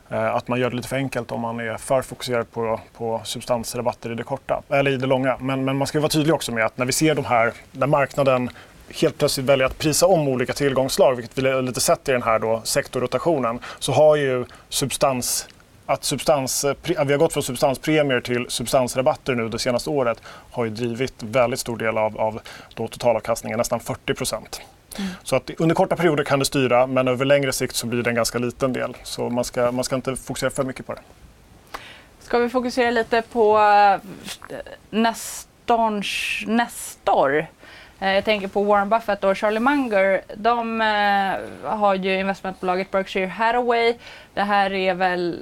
att 0.09 0.49
man 0.49 0.61
gör 0.61 0.71
det 0.71 0.76
lite 0.76 0.88
för 0.88 0.97
enkelt 0.97 1.33
om 1.33 1.40
man 1.40 1.61
är 1.61 1.76
för 1.76 2.02
fokuserad 2.02 2.50
på, 2.50 2.81
på 2.97 3.21
substansrabatter 3.25 4.12
i 4.12 4.14
det 4.14 4.23
korta, 4.23 4.62
eller 4.69 4.90
i 4.90 4.97
det 4.97 5.07
långa. 5.07 5.37
Men, 5.40 5.64
men 5.64 5.76
man 5.76 5.87
ska 5.87 6.00
vara 6.00 6.09
tydlig 6.09 6.35
också 6.35 6.52
med 6.52 6.64
att 6.64 6.79
när 6.79 6.87
vi 6.87 6.93
ser 6.93 7.14
de 7.14 7.25
här, 7.25 7.52
när 7.73 7.87
marknaden 7.87 8.50
helt 9.00 9.19
plötsligt 9.19 9.47
väljer 9.47 9.67
att 9.67 9.79
prisa 9.79 10.07
om 10.07 10.29
olika 10.29 10.52
tillgångsslag 10.52 11.14
vilket 11.14 11.38
vi 11.38 11.62
lite 11.62 11.81
sett 11.81 12.09
i 12.09 12.12
den 12.12 12.23
här 12.23 12.38
då 12.38 12.61
sektorrotationen, 12.64 13.59
så 13.79 13.93
har 13.93 14.17
ju 14.17 14.45
substans 14.69 15.49
att 15.93 16.05
substans, 16.05 16.65
vi 16.85 16.95
har 16.95 17.17
gått 17.17 17.33
från 17.33 17.43
substanspremier 17.43 18.21
till 18.21 18.47
substansrabatter 18.49 19.35
nu 19.35 19.49
det 19.49 19.59
senaste 19.59 19.91
året 19.91 20.23
har 20.51 20.65
ju 20.65 20.71
drivit 20.71 21.15
väldigt 21.19 21.61
stor 21.61 21.77
del 21.77 21.99
av, 21.99 22.21
av 22.21 22.41
då 22.75 22.89
totalavkastningen, 22.89 23.59
nästan 23.59 23.81
40 23.81 24.15
procent. 24.15 24.61
Mm. 24.99 25.11
Så 25.23 25.37
att 25.37 25.51
under 25.59 25.75
korta 25.75 25.97
perioder 25.97 26.25
kan 26.25 26.39
det 26.39 26.45
styra 26.45 26.87
men 26.87 27.09
över 27.09 27.25
längre 27.25 27.53
sikt 27.53 27.77
så 27.77 27.87
blir 27.87 28.03
det 28.03 28.11
en 28.11 28.17
ganska 28.17 28.39
liten 28.39 28.73
del. 28.73 28.97
Så 29.03 29.31
man 29.31 29.45
ska, 29.45 29.73
man 29.73 29.85
ska 29.85 29.97
inte 29.97 30.17
fokusera 30.17 30.51
för 30.51 30.65
mycket 30.65 30.87
på 30.87 30.95
det. 30.95 31.01
Ska 32.21 32.39
vi 32.39 32.49
fokusera 32.49 32.91
lite 32.91 33.23
på 33.23 33.61
Nestorns, 34.91 36.45
Nestor? 36.47 37.47
Eh, 38.01 38.15
jag 38.15 38.25
tänker 38.25 38.49
på 38.49 38.63
Warren 38.63 38.89
Buffett 38.89 39.25
och 39.25 39.37
Charlie 39.37 39.61
Munger. 39.61 40.23
De 40.35 40.81
eh, 40.81 41.71
har 41.71 41.95
ju 41.95 42.19
investmentbolaget 42.19 42.91
Berkshire 42.91 43.27
Hathaway. 43.27 43.95
Det 44.35 44.43
här 44.43 44.73
är 44.73 44.95
väl 44.95 45.39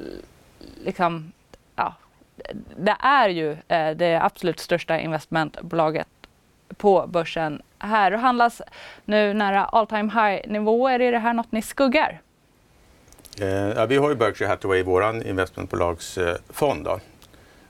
liksom, 0.84 1.32
ja, 1.76 1.94
det 2.76 2.96
är 3.00 3.28
ju 3.28 3.56
eh, 3.68 3.90
det 3.90 4.20
absolut 4.22 4.60
största 4.60 4.98
investmentbolaget 4.98 6.08
på 6.76 7.06
börsen 7.06 7.62
här 7.78 8.12
och 8.14 8.20
handlas 8.20 8.62
nu 9.04 9.34
nära 9.34 9.64
all 9.64 9.86
time 9.86 10.12
high 10.12 10.52
nivåer. 10.52 11.00
Är 11.00 11.12
det 11.12 11.18
här 11.18 11.32
något 11.32 11.52
ni 11.52 11.62
skuggar? 11.62 12.20
Eh, 13.40 13.48
ja, 13.48 13.86
vi 13.86 13.96
har 13.96 14.08
ju 14.08 14.14
Berkshire 14.14 14.48
Hathaway 14.48 14.78
i 14.78 14.82
vår 14.82 15.26
investmentbolagsfond. 15.26 16.84
Då. 16.84 17.00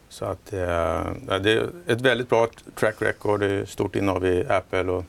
Så 0.08 0.24
att, 0.24 0.52
eh, 0.52 1.06
det 1.40 1.52
är 1.52 1.68
ett 1.86 2.00
väldigt 2.00 2.28
bra 2.28 2.48
track 2.74 3.02
record, 3.02 3.40
det 3.40 3.46
är 3.46 3.64
stort 3.64 3.96
innehav 3.96 4.26
i 4.26 4.46
Apple 4.48 4.82
och 4.82 5.04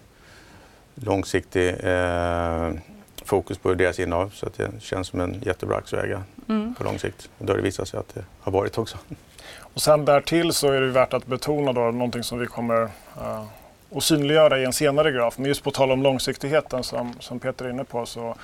långsiktig 0.95 1.69
eh, 1.83 2.71
fokus 3.29 3.57
på 3.57 3.73
deras 3.73 3.99
innehav. 3.99 4.31
Så 4.33 4.45
att 4.45 4.53
det 4.53 4.71
känns 4.79 5.07
som 5.07 5.19
en 5.19 5.41
jättebra 5.45 5.77
aktieägare 5.77 6.21
mm. 6.49 6.75
på 6.75 6.83
lång 6.83 6.99
sikt. 6.99 7.29
Och 7.37 7.45
det 7.45 7.51
har 7.51 7.57
det 7.57 7.63
visat 7.63 7.87
sig 7.87 7.99
att 7.99 8.15
det 8.15 8.23
har 8.39 8.51
varit 8.51 8.77
också. 8.77 8.97
Och 9.73 9.81
sen 9.81 10.05
därtill 10.05 10.53
så 10.53 10.71
är 10.71 10.81
det 10.81 10.87
värt 10.87 11.13
att 11.13 11.25
betona 11.25 11.73
då 11.73 11.81
någonting 11.81 12.23
som 12.23 12.39
vi 12.39 12.45
kommer 12.45 12.81
uh, 12.81 13.43
att 13.95 14.03
synliggöra 14.03 14.59
i 14.59 14.65
en 14.65 14.73
senare 14.73 15.11
graf. 15.11 15.37
Men 15.37 15.45
just 15.45 15.63
på 15.63 15.71
tal 15.71 15.91
om 15.91 16.03
långsiktigheten 16.03 16.83
som, 16.83 17.13
som 17.19 17.39
Peter 17.39 17.65
är 17.65 17.69
inne 17.69 17.83
på 17.83 18.05
så 18.05 18.35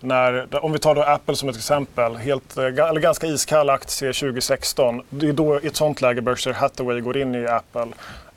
när, 0.00 0.64
om 0.64 0.72
vi 0.72 0.78
tar 0.78 0.94
då 0.94 1.02
Apple 1.02 1.36
som 1.36 1.48
ett 1.48 1.56
exempel, 1.56 2.16
helt, 2.16 2.56
eh, 2.56 2.64
eller 2.64 3.00
ganska 3.00 3.26
iskall 3.26 3.70
aktie 3.70 4.12
2016. 4.12 5.02
Det 5.10 5.28
är 5.28 5.32
då 5.32 5.60
i 5.60 5.66
ett 5.66 5.76
sånt 5.76 6.00
läge 6.00 6.20
Berkshire 6.20 6.54
Hathaway 6.54 7.00
går 7.00 7.16
in 7.16 7.34
i 7.34 7.46
Apple. 7.46 7.86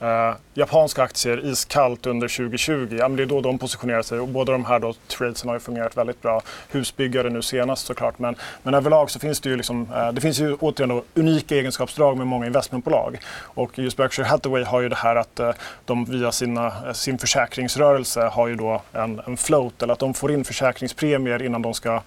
Uh, 0.03 0.35
japanska 0.53 1.03
aktier 1.03 1.45
iskallt 1.45 2.05
under 2.05 2.27
2020, 2.27 2.95
ja, 2.99 3.07
men 3.07 3.17
det 3.17 3.23
är 3.23 3.27
då 3.27 3.41
de 3.41 3.59
positionerar 3.59 4.01
sig 4.01 4.19
och 4.19 4.27
båda 4.27 4.51
de 4.51 4.65
här 4.65 4.79
då, 4.79 4.93
tradesen 5.07 5.49
har 5.49 5.55
ju 5.55 5.59
fungerat 5.59 5.97
väldigt 5.97 6.21
bra. 6.21 6.41
Husbyggare 6.71 7.29
nu 7.29 7.41
senast 7.41 7.85
såklart 7.85 8.19
men, 8.19 8.35
men 8.63 8.73
överlag 8.73 9.11
så 9.11 9.19
finns 9.19 9.39
det 9.39 9.49
ju, 9.49 9.57
liksom, 9.57 9.81
uh, 9.81 10.11
det 10.11 10.21
finns 10.21 10.39
ju 10.39 10.55
återigen 10.55 10.89
då, 10.89 11.03
unika 11.13 11.55
egenskapsdrag 11.55 12.17
med 12.17 12.27
många 12.27 12.45
investmentbolag. 12.45 13.19
Och 13.39 13.79
just 13.79 13.97
Berkshire 13.97 14.27
Hathaway 14.27 14.63
har 14.63 14.81
ju 14.81 14.89
det 14.89 14.95
här 14.95 15.15
att 15.15 15.39
uh, 15.39 15.51
de 15.85 16.05
via 16.05 16.31
sina, 16.31 16.93
sin 16.93 17.17
försäkringsrörelse 17.17 18.21
har 18.21 18.47
ju 18.47 18.55
då 18.55 18.81
en, 18.93 19.21
en 19.27 19.37
float 19.37 19.83
eller 19.83 19.93
att 19.93 19.99
de 19.99 20.13
får 20.13 20.31
in 20.31 20.43
försäkringspremier 20.43 21.43
innan 21.43 21.61
de 21.61 21.73
ska 21.73 22.01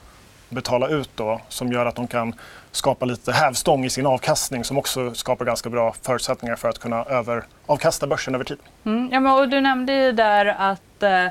betala 0.49 0.89
ut 0.89 1.11
då 1.15 1.41
som 1.49 1.73
gör 1.73 1.87
att 1.87 1.97
de 1.97 2.07
kan 2.07 2.35
skapa 2.73 3.05
lite 3.05 3.33
hävstång 3.33 3.85
i 3.85 3.91
sin 3.91 4.07
avkastning 4.07 4.65
som 4.65 4.79
också 4.79 5.15
skapar 5.15 5.45
ganska 5.45 5.71
bra 5.71 5.95
förutsättningar 6.03 6.57
för 6.57 6.69
att 6.69 6.79
kunna 6.79 7.05
över, 7.05 7.45
avkasta 7.67 8.07
börsen 8.07 8.35
över 8.35 8.45
tid. 8.45 8.59
Mm, 8.85 9.09
ja, 9.13 9.21
men, 9.21 9.33
och 9.33 9.49
du 9.49 9.61
nämnde 9.61 9.93
ju 9.93 10.13
där 10.13 10.47
att 10.47 11.03
eh, 11.03 11.27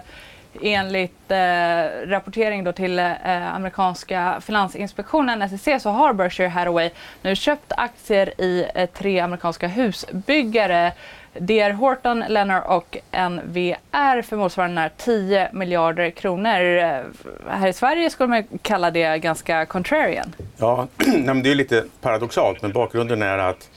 enligt 0.62 1.32
eh, 1.32 2.08
rapportering 2.08 2.64
då 2.64 2.72
till 2.72 3.00
eh, 3.00 3.56
amerikanska 3.56 4.42
finansinspektionen 4.42 5.50
SEC 5.50 5.84
så 5.84 5.90
har 5.90 6.14
Berkshire 6.14 6.48
Hathaway 6.48 6.90
nu 7.22 7.36
köpt 7.36 7.74
aktier 7.78 8.42
i 8.42 8.68
eh, 8.76 8.90
tre 8.90 9.20
amerikanska 9.20 9.68
husbyggare 9.68 10.94
DR 11.40 11.72
Horton, 11.72 12.24
Lennar 12.30 12.62
och 12.62 12.98
NVR 13.12 14.22
för 14.22 14.38
motsvarande 14.38 14.90
10 14.98 15.50
miljarder 15.54 16.10
kronor. 16.10 16.78
Eh, 16.78 17.00
här 17.48 17.68
i 17.68 17.74
Sverige 17.74 18.10
skulle 18.10 18.30
man 18.30 18.44
kalla 18.62 18.92
det 18.92 19.18
ganska 19.18 19.66
contrarian. 19.66 20.36
Ja, 20.58 20.88
det 21.44 21.52
är 21.52 21.56
lite 21.56 21.84
paradoxalt 22.02 22.62
men 22.62 22.72
bakgrunden 22.72 23.22
är 23.22 23.38
att 23.38 23.70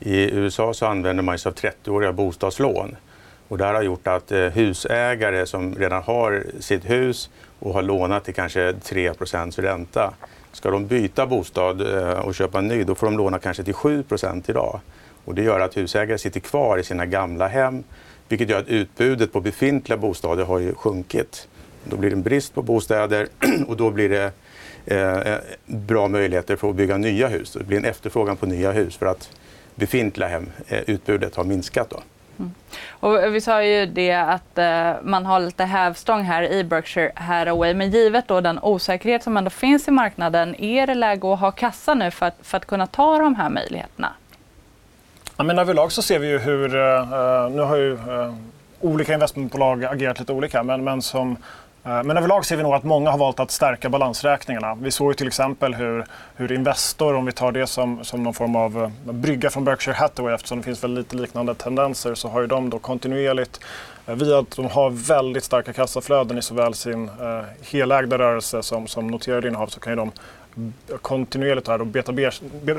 i 0.00 0.30
USA 0.30 0.74
så 0.74 0.86
använder 0.86 1.22
man 1.22 1.38
sig 1.38 1.50
av 1.50 1.54
30-åriga 1.54 2.12
bostadslån. 2.12 2.96
Och 3.48 3.58
det 3.58 3.64
här 3.64 3.74
har 3.74 3.82
gjort 3.82 4.06
att 4.06 4.32
eh, 4.32 4.38
husägare 4.38 5.46
som 5.46 5.74
redan 5.74 6.02
har 6.02 6.44
sitt 6.60 6.90
hus 6.90 7.30
och 7.58 7.74
har 7.74 7.82
lånat 7.82 8.24
till 8.24 8.34
kanske 8.34 8.72
3% 8.72 9.60
ränta, 9.60 10.14
ska 10.52 10.70
de 10.70 10.86
byta 10.86 11.26
bostad 11.26 11.80
eh, 11.80 12.10
och 12.10 12.34
köpa 12.34 12.58
en 12.58 12.68
ny, 12.68 12.84
då 12.84 12.94
får 12.94 13.06
de 13.06 13.16
låna 13.16 13.38
kanske 13.38 13.64
till 13.64 13.74
7% 13.74 14.50
idag. 14.50 14.80
Och 15.24 15.34
det 15.34 15.42
gör 15.42 15.60
att 15.60 15.76
husägare 15.76 16.18
sitter 16.18 16.40
kvar 16.40 16.78
i 16.78 16.82
sina 16.82 17.06
gamla 17.06 17.48
hem, 17.48 17.84
vilket 18.28 18.48
gör 18.48 18.58
att 18.58 18.68
utbudet 18.68 19.32
på 19.32 19.40
befintliga 19.40 19.96
bostäder 19.96 20.44
har 20.44 20.58
ju 20.58 20.74
sjunkit. 20.74 21.48
Då 21.84 21.96
blir 21.96 22.10
det 22.10 22.16
en 22.16 22.22
brist 22.22 22.54
på 22.54 22.62
bostäder 22.62 23.28
och 23.68 23.76
då 23.76 23.90
blir 23.90 24.08
det 24.08 24.32
eh, 24.86 25.32
eh, 25.32 25.38
bra 25.66 26.08
möjligheter 26.08 26.56
för 26.56 26.70
att 26.70 26.76
bygga 26.76 26.96
nya 26.96 27.28
hus. 27.28 27.52
Det 27.52 27.64
blir 27.64 27.76
en 27.76 27.84
efterfrågan 27.84 28.36
på 28.36 28.46
nya 28.46 28.72
hus 28.72 28.96
för 28.96 29.06
att 29.06 29.30
befintliga 29.74 30.28
hem, 30.28 30.50
eh, 30.68 30.80
utbudet 30.86 31.36
har 31.36 31.44
minskat. 31.44 31.90
Då. 31.90 32.00
Mm. 32.38 32.54
Och 32.90 33.22
eh, 33.22 33.30
vi 33.30 33.40
sa 33.40 33.64
ju 33.64 33.86
det 33.86 34.12
att 34.12 34.58
eh, 34.58 34.92
man 35.02 35.26
har 35.26 35.40
lite 35.40 35.64
hävstång 35.64 36.22
här 36.22 36.52
i 36.52 36.64
Berkshire 36.64 37.12
Hathaway. 37.14 37.74
Men 37.74 37.90
givet 37.90 38.28
då 38.28 38.40
den 38.40 38.58
osäkerhet 38.62 39.22
som 39.22 39.36
ändå 39.36 39.50
finns 39.50 39.88
i 39.88 39.90
marknaden, 39.90 40.54
är 40.54 40.86
det 40.86 40.94
läge 40.94 41.32
att 41.32 41.40
ha 41.40 41.50
kassa 41.50 41.94
nu 41.94 42.10
för 42.10 42.26
att, 42.26 42.36
för 42.42 42.56
att 42.56 42.66
kunna 42.66 42.86
ta 42.86 43.18
de 43.18 43.34
här 43.34 43.50
möjligheterna? 43.50 44.12
Ja, 45.40 45.44
men 45.44 45.58
överlag 45.58 45.92
så 45.92 46.02
ser 46.02 46.18
vi 46.18 46.28
ju 46.28 46.38
hur, 46.38 46.76
eh, 46.76 46.82
eh, 46.82 47.50
nu 47.50 47.62
har 47.62 47.76
ju 47.76 47.92
eh, 47.92 48.34
olika 48.80 49.14
investmentbolag 49.14 49.84
agerat 49.84 50.18
lite 50.18 50.32
olika, 50.32 50.62
men, 50.62 50.84
men 50.84 51.02
som 51.02 51.36
men 51.82 52.16
överlag 52.16 52.46
ser 52.46 52.56
vi 52.56 52.62
nog 52.62 52.74
att 52.74 52.84
många 52.84 53.10
har 53.10 53.18
valt 53.18 53.40
att 53.40 53.50
stärka 53.50 53.88
balansräkningarna. 53.88 54.74
Vi 54.74 54.90
såg 54.90 55.16
till 55.16 55.26
exempel 55.26 55.74
hur, 55.74 56.04
hur 56.36 56.52
Investor, 56.52 57.14
om 57.14 57.26
vi 57.26 57.32
tar 57.32 57.52
det 57.52 57.66
som, 57.66 58.04
som 58.04 58.22
någon 58.22 58.34
form 58.34 58.56
av 58.56 58.92
brygga 59.04 59.50
från 59.50 59.64
Berkshire 59.64 59.94
Hathaway 59.94 60.34
eftersom 60.34 60.58
det 60.58 60.64
finns 60.64 60.84
väl 60.84 60.94
lite 60.94 61.16
liknande 61.16 61.54
tendenser 61.54 62.14
så 62.14 62.28
har 62.28 62.40
ju 62.40 62.46
de 62.46 62.70
då 62.70 62.78
kontinuerligt 62.78 63.60
via 64.06 64.38
att 64.38 64.56
de 64.56 64.66
har 64.66 64.90
väldigt 64.90 65.44
starka 65.44 65.72
kassaflöden 65.72 66.38
i 66.38 66.42
såväl 66.42 66.74
sin 66.74 67.08
eh, 67.08 67.44
helägda 67.70 68.18
rörelse 68.18 68.62
som, 68.62 68.86
som 68.86 69.06
noterade 69.06 69.48
innehav 69.48 69.66
så 69.66 69.80
kan 69.80 69.92
ju 69.92 69.96
de 69.96 70.12
kontinuerligt 71.02 71.68
här 71.68 71.80
och 71.80 71.86
beta, 71.86 72.12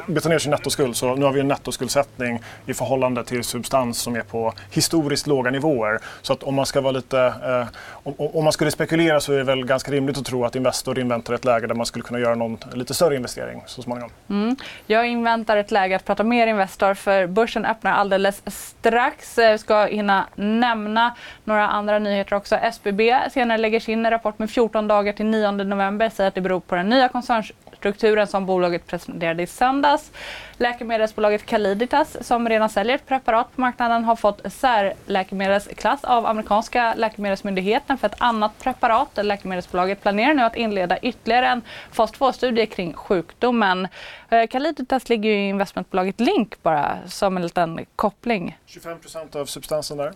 beta 0.07 0.29
ner 0.29 0.39
sin 0.39 0.51
nettoskuld. 0.51 0.95
Så 0.95 1.15
nu 1.15 1.25
har 1.25 1.31
vi 1.31 1.39
en 1.39 1.47
nettoskuldsättning 1.47 2.39
i 2.65 2.73
förhållande 2.73 3.23
till 3.23 3.43
substans 3.43 4.01
som 4.01 4.15
är 4.15 4.21
på 4.21 4.53
historiskt 4.71 5.27
låga 5.27 5.51
nivåer. 5.51 5.99
Så 6.21 6.33
att 6.33 6.43
om 6.43 6.55
man 6.55 6.65
ska 6.65 6.81
vara 6.81 6.91
lite, 6.91 7.19
eh, 7.19 7.67
om, 8.03 8.13
om, 8.17 8.43
man 8.43 8.53
skulle 8.53 8.71
spekulera 8.71 9.19
så 9.19 9.33
är 9.33 9.37
det 9.37 9.43
väl 9.43 9.65
ganska 9.65 9.91
rimligt 9.91 10.17
att 10.17 10.25
tro 10.25 10.45
att 10.45 10.55
Investor 10.55 10.99
inväntar 10.99 11.33
ett 11.33 11.45
läge 11.45 11.67
där 11.67 11.75
man 11.75 11.85
skulle 11.85 12.03
kunna 12.03 12.19
göra 12.19 12.35
någon 12.35 12.57
lite 12.73 12.93
större 12.93 13.15
investering 13.15 13.63
så 13.65 13.81
småningom. 13.81 14.11
Mm. 14.29 14.55
Jag 14.87 15.07
inväntar 15.07 15.57
ett 15.57 15.71
läge 15.71 15.95
att 15.95 16.05
prata 16.05 16.23
mer 16.23 16.47
Investor 16.47 16.93
för 16.93 17.27
börsen 17.27 17.65
öppnar 17.65 17.91
alldeles 17.91 18.41
strax. 18.45 19.37
Jag 19.37 19.59
ska 19.59 19.85
hinna 19.85 20.27
nämna 20.35 21.15
några 21.43 21.67
andra 21.67 21.99
nyheter 21.99 22.35
också. 22.35 22.55
SBB 22.55 23.01
senare 23.31 23.57
lägger 23.57 23.79
sin 23.79 24.09
rapport 24.09 24.39
med 24.39 24.49
14 24.49 24.87
dagar 24.87 25.13
till 25.13 25.25
9 25.25 25.51
november. 25.51 26.09
Säger 26.09 26.27
att 26.27 26.35
det 26.35 26.41
beror 26.41 26.59
på 26.59 26.75
den 26.75 26.89
nya 26.89 27.07
koncerns 27.07 27.51
strukturen 27.81 28.27
som 28.27 28.45
bolaget 28.45 28.87
presenterade 28.87 29.43
i 29.43 29.47
söndags. 29.47 30.11
Läkemedelsbolaget 30.57 31.45
Caliditas 31.45 32.27
som 32.27 32.49
redan 32.49 32.69
säljer 32.69 32.95
ett 32.95 33.07
preparat 33.07 33.55
på 33.55 33.61
marknaden 33.61 34.03
har 34.03 34.15
fått 34.15 34.53
särläkemedelsklass 34.53 36.03
av 36.03 36.25
amerikanska 36.25 36.93
läkemedelsmyndigheten 36.97 37.97
för 37.97 38.07
ett 38.07 38.15
annat 38.21 38.51
preparat. 38.63 39.19
Läkemedelsbolaget 39.21 40.01
planerar 40.01 40.33
nu 40.33 40.43
att 40.43 40.55
inleda 40.55 40.99
ytterligare 40.99 41.47
en 41.47 41.61
fas 41.91 42.13
2-studie 42.13 42.65
kring 42.65 42.93
sjukdomen. 42.93 43.87
Eh, 44.29 44.47
Caliditas 44.47 45.09
ligger 45.09 45.29
ju 45.29 45.35
i 45.35 45.49
investmentbolaget 45.49 46.19
Link 46.19 46.63
bara 46.63 46.97
som 47.07 47.37
en 47.37 47.43
liten 47.43 47.85
koppling. 47.95 48.57
25% 48.67 49.35
av 49.35 49.45
substansen 49.45 49.97
där. 49.97 50.13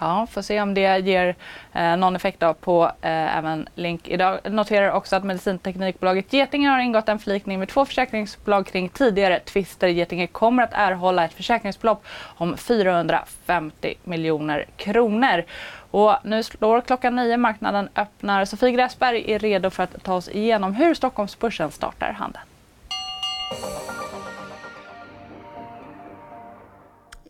Ja, 0.00 0.26
får 0.30 0.42
se 0.42 0.60
om 0.60 0.74
det 0.74 0.98
ger 0.98 1.36
eh, 1.72 1.96
någon 1.96 2.16
effekt 2.16 2.40
då 2.40 2.54
på 2.54 2.84
eh, 2.84 3.36
även 3.38 3.68
Link. 3.74 4.08
Idag 4.08 4.38
noterar 4.44 4.90
också 4.90 5.16
att 5.16 5.24
medicinteknikbolaget 5.24 6.32
Getinge 6.32 6.68
har 6.68 6.78
ingått 6.78 7.08
en 7.08 7.18
förlikning 7.18 7.58
med 7.58 7.68
två 7.68 7.84
försäkringsbolag 7.84 8.66
kring 8.66 8.88
tidigare 8.88 9.40
tvister. 9.40 9.88
Getinge 9.88 10.26
kommer 10.26 10.62
att 10.62 10.72
erhålla 10.72 11.24
ett 11.24 11.34
försäkringsbelopp 11.34 12.04
om 12.22 12.56
450 12.56 13.94
miljoner 14.04 14.64
kronor. 14.76 15.44
Och 15.90 16.14
nu 16.24 16.42
slår 16.42 16.80
klockan 16.80 17.16
nio, 17.16 17.36
marknaden 17.36 17.88
öppnar. 17.96 18.44
Sofie 18.44 18.70
Gräsberg 18.70 19.32
är 19.32 19.38
redo 19.38 19.70
för 19.70 19.82
att 19.82 20.02
ta 20.02 20.14
oss 20.14 20.28
igenom 20.28 20.74
hur 20.74 20.94
Stockholmsbörsen 20.94 21.70
startar 21.70 22.12
handeln. 22.12 22.44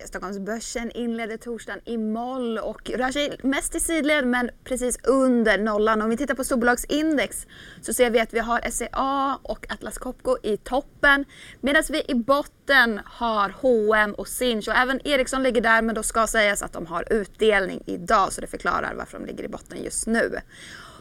Stockholmsbörsen 0.08 0.90
inledde 0.90 1.38
torsdagen 1.38 1.80
i 1.84 1.96
moll 1.98 2.58
och 2.58 2.90
rör 2.90 3.10
sig 3.10 3.40
mest 3.42 3.74
i 3.74 3.80
sidled 3.80 4.26
men 4.26 4.50
precis 4.64 4.98
under 5.04 5.58
nollan. 5.58 6.02
Om 6.02 6.10
vi 6.10 6.16
tittar 6.16 6.34
på 6.34 6.44
storbolagsindex 6.44 7.46
så 7.82 7.92
ser 7.92 8.10
vi 8.10 8.20
att 8.20 8.34
vi 8.34 8.38
har 8.38 8.70
SCA 8.70 9.38
och 9.42 9.66
Atlas 9.72 9.98
Copco 9.98 10.36
i 10.42 10.56
toppen 10.56 11.24
medan 11.60 11.82
vi 11.90 12.02
i 12.08 12.14
botten 12.14 13.00
har 13.04 13.54
H&M 13.60 14.14
och 14.14 14.28
Sinch 14.28 14.68
och 14.68 14.74
även 14.74 15.06
Ericsson 15.06 15.42
ligger 15.42 15.60
där 15.60 15.82
men 15.82 15.94
då 15.94 16.02
ska 16.02 16.26
sägas 16.26 16.62
att 16.62 16.72
de 16.72 16.86
har 16.86 17.12
utdelning 17.12 17.82
idag 17.86 18.32
så 18.32 18.40
det 18.40 18.46
förklarar 18.46 18.94
varför 18.94 19.18
de 19.18 19.26
ligger 19.26 19.44
i 19.44 19.48
botten 19.48 19.84
just 19.84 20.06
nu. 20.06 20.40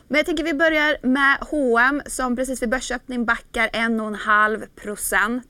Men 0.10 0.18
jag 0.18 0.26
tänker 0.26 0.44
vi 0.44 0.54
börjar 0.54 0.98
med 1.02 1.38
H&M 1.42 2.02
som 2.06 2.36
precis 2.36 2.62
vid 2.62 2.70
börsöppning 2.70 3.26
backar 3.26 3.68
1,5% 3.68 5.42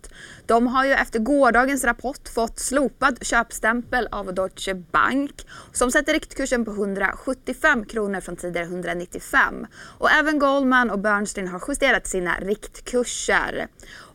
De 0.45 0.67
har 0.67 0.85
ju 0.85 0.91
efter 0.91 1.19
gårdagens 1.19 1.83
rapport 1.83 2.29
fått 2.29 2.59
slopad 2.59 3.25
köpstämpel 3.25 4.07
av 4.11 4.33
Deutsche 4.33 4.73
Bank 4.73 5.47
som 5.71 5.91
sätter 5.91 6.13
riktkursen 6.13 6.65
på 6.65 6.71
175 6.71 7.85
kronor 7.85 8.19
från 8.21 8.35
tidigare 8.35 8.65
195. 8.65 9.67
Och 9.97 10.11
även 10.11 10.39
Goldman 10.39 10.89
och 10.89 10.99
Bernstein 10.99 11.47
har 11.47 11.63
justerat 11.67 12.07
sina 12.07 12.35
riktkurser. 12.39 13.67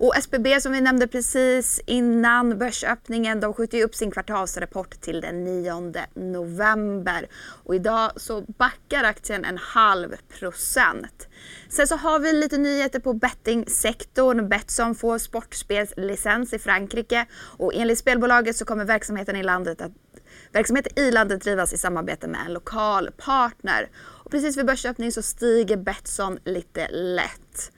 Och 0.02 0.16
SBB 0.16 0.60
som 0.60 0.72
vi 0.72 0.80
nämnde 0.80 1.06
precis 1.06 1.80
innan 1.86 2.58
börsöppningen, 2.58 3.40
de 3.40 3.54
skjuter 3.54 3.78
ju 3.78 3.84
upp 3.84 3.94
sin 3.94 4.10
kvartalsrapport 4.10 5.00
till 5.00 5.20
den 5.20 5.44
9 5.44 5.92
november. 6.14 7.28
Och 7.64 7.74
idag 7.74 8.12
så 8.16 8.40
backar 8.40 9.04
aktien 9.04 9.44
en 9.44 9.58
halv 9.58 10.16
procent. 10.38 11.28
Sen 11.68 11.86
så 11.86 11.96
har 11.96 12.18
vi 12.18 12.32
lite 12.32 12.58
nyheter 12.58 13.00
på 13.00 13.12
bettingsektorn. 13.12 14.48
Betsson 14.48 14.94
får 14.94 15.18
sportspelslicens 15.18 16.52
i 16.52 16.58
Frankrike 16.58 17.26
och 17.34 17.74
enligt 17.74 17.98
spelbolaget 17.98 18.56
så 18.56 18.64
kommer 18.64 18.84
verksamheten 18.84 19.36
i 19.36 19.42
landet 19.42 19.80
att 19.80 19.92
Verksamhet 20.52 20.98
i 20.98 21.10
landet 21.10 21.42
drivas 21.42 21.72
i 21.72 21.78
samarbete 21.78 22.28
med 22.28 22.40
en 22.46 22.52
lokal 22.52 23.10
partner. 23.16 23.90
Och 23.96 24.30
precis 24.30 24.56
vid 24.56 24.66
börsöppning 24.66 25.12
så 25.12 25.22
stiger 25.22 25.76
Betsson 25.76 26.38
lite 26.44 26.88
lätt. 26.88 27.72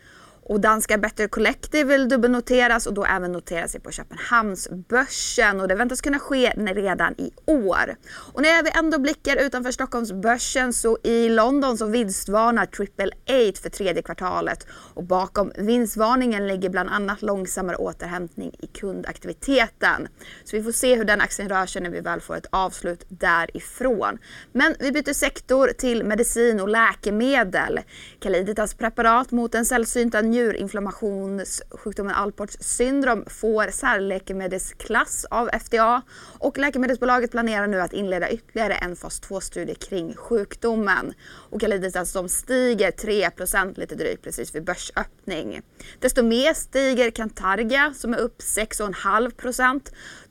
Och 0.47 0.61
danska 0.61 0.99
Better 0.99 1.29
Collective 1.29 1.85
vill 1.85 2.09
dubbelnoteras 2.09 2.87
och 2.87 2.95
då 2.95 3.05
även 3.05 3.33
notera 3.33 3.69
sig 3.69 3.81
på 3.81 3.91
Köpenhamnsbörsen 3.91 5.61
och 5.61 5.69
det 5.69 5.75
väntas 5.75 6.01
kunna 6.01 6.19
ske 6.19 6.51
redan 6.57 7.15
i 7.21 7.33
år. 7.47 7.97
Och 8.33 8.43
när 8.43 8.63
vi 8.63 8.71
ändå 8.79 8.99
blickar 8.99 9.37
utanför 9.37 9.71
Stockholmsbörsen 9.71 10.73
så 10.73 10.99
i 11.03 11.29
London 11.29 11.79
så 11.79 11.87
vinstvarnar 11.87 12.67
Triple 12.67 13.11
Eight 13.27 13.59
för 13.59 13.71
tredje 13.71 14.03
kvartalet 14.03 14.67
och 14.95 15.05
bakom 15.05 15.53
vinstvarningen 15.57 16.47
ligger 16.47 16.71
bland 16.71 16.89
annat 16.91 17.23
långsammare 17.23 17.77
återhämtning 17.77 18.53
i 18.59 18.67
kundaktiviteten. 18.67 20.09
Så 20.45 20.57
vi 20.57 20.63
får 20.63 20.73
se 20.73 20.97
hur 20.97 21.05
den 21.05 21.21
aktien 21.21 21.49
rör 21.49 21.67
sig 21.67 21.83
när 21.83 21.91
vi 21.91 22.01
väl 22.01 22.21
får 22.21 22.37
ett 22.37 22.47
avslut 22.51 23.05
därifrån. 23.09 24.19
Men 24.53 24.75
vi 24.79 24.93
byter 24.93 25.13
sektor 25.13 25.69
till 25.69 26.05
medicin 26.05 26.61
och 26.61 26.69
läkemedel. 26.69 27.81
Caliditas 28.21 28.75
preparat 28.75 29.31
mot 29.31 29.53
den 29.53 29.65
sällsynta 29.65 30.21
njurinflammationssjukdomen 30.35 32.14
Alports 32.14 32.57
syndrom 32.61 33.25
får 33.26 33.69
särläkemedelsklass 33.71 35.26
av 35.31 35.50
FDA 35.64 36.03
och 36.38 36.59
läkemedelsbolaget 36.59 37.31
planerar 37.31 37.67
nu 37.67 37.81
att 37.81 37.93
inleda 37.93 38.31
ytterligare 38.31 38.75
en 38.75 38.97
fas 38.97 39.23
2-studie 39.23 39.75
kring 39.75 40.14
sjukdomen. 40.14 41.14
Och 41.50 41.61
Caliditas 41.61 41.97
alltså, 41.97 42.23
de 42.23 42.29
stiger 42.29 42.91
3 42.91 43.31
lite 43.76 43.95
drygt 43.95 44.23
precis 44.23 44.55
vid 44.55 44.64
börsöppning. 44.64 45.62
Desto 45.99 46.23
mer 46.23 46.55
stiger 46.55 47.11
Cantargia 47.11 47.95
som 47.95 48.14
är 48.14 48.19
upp 48.19 48.41
6,5 48.41 49.31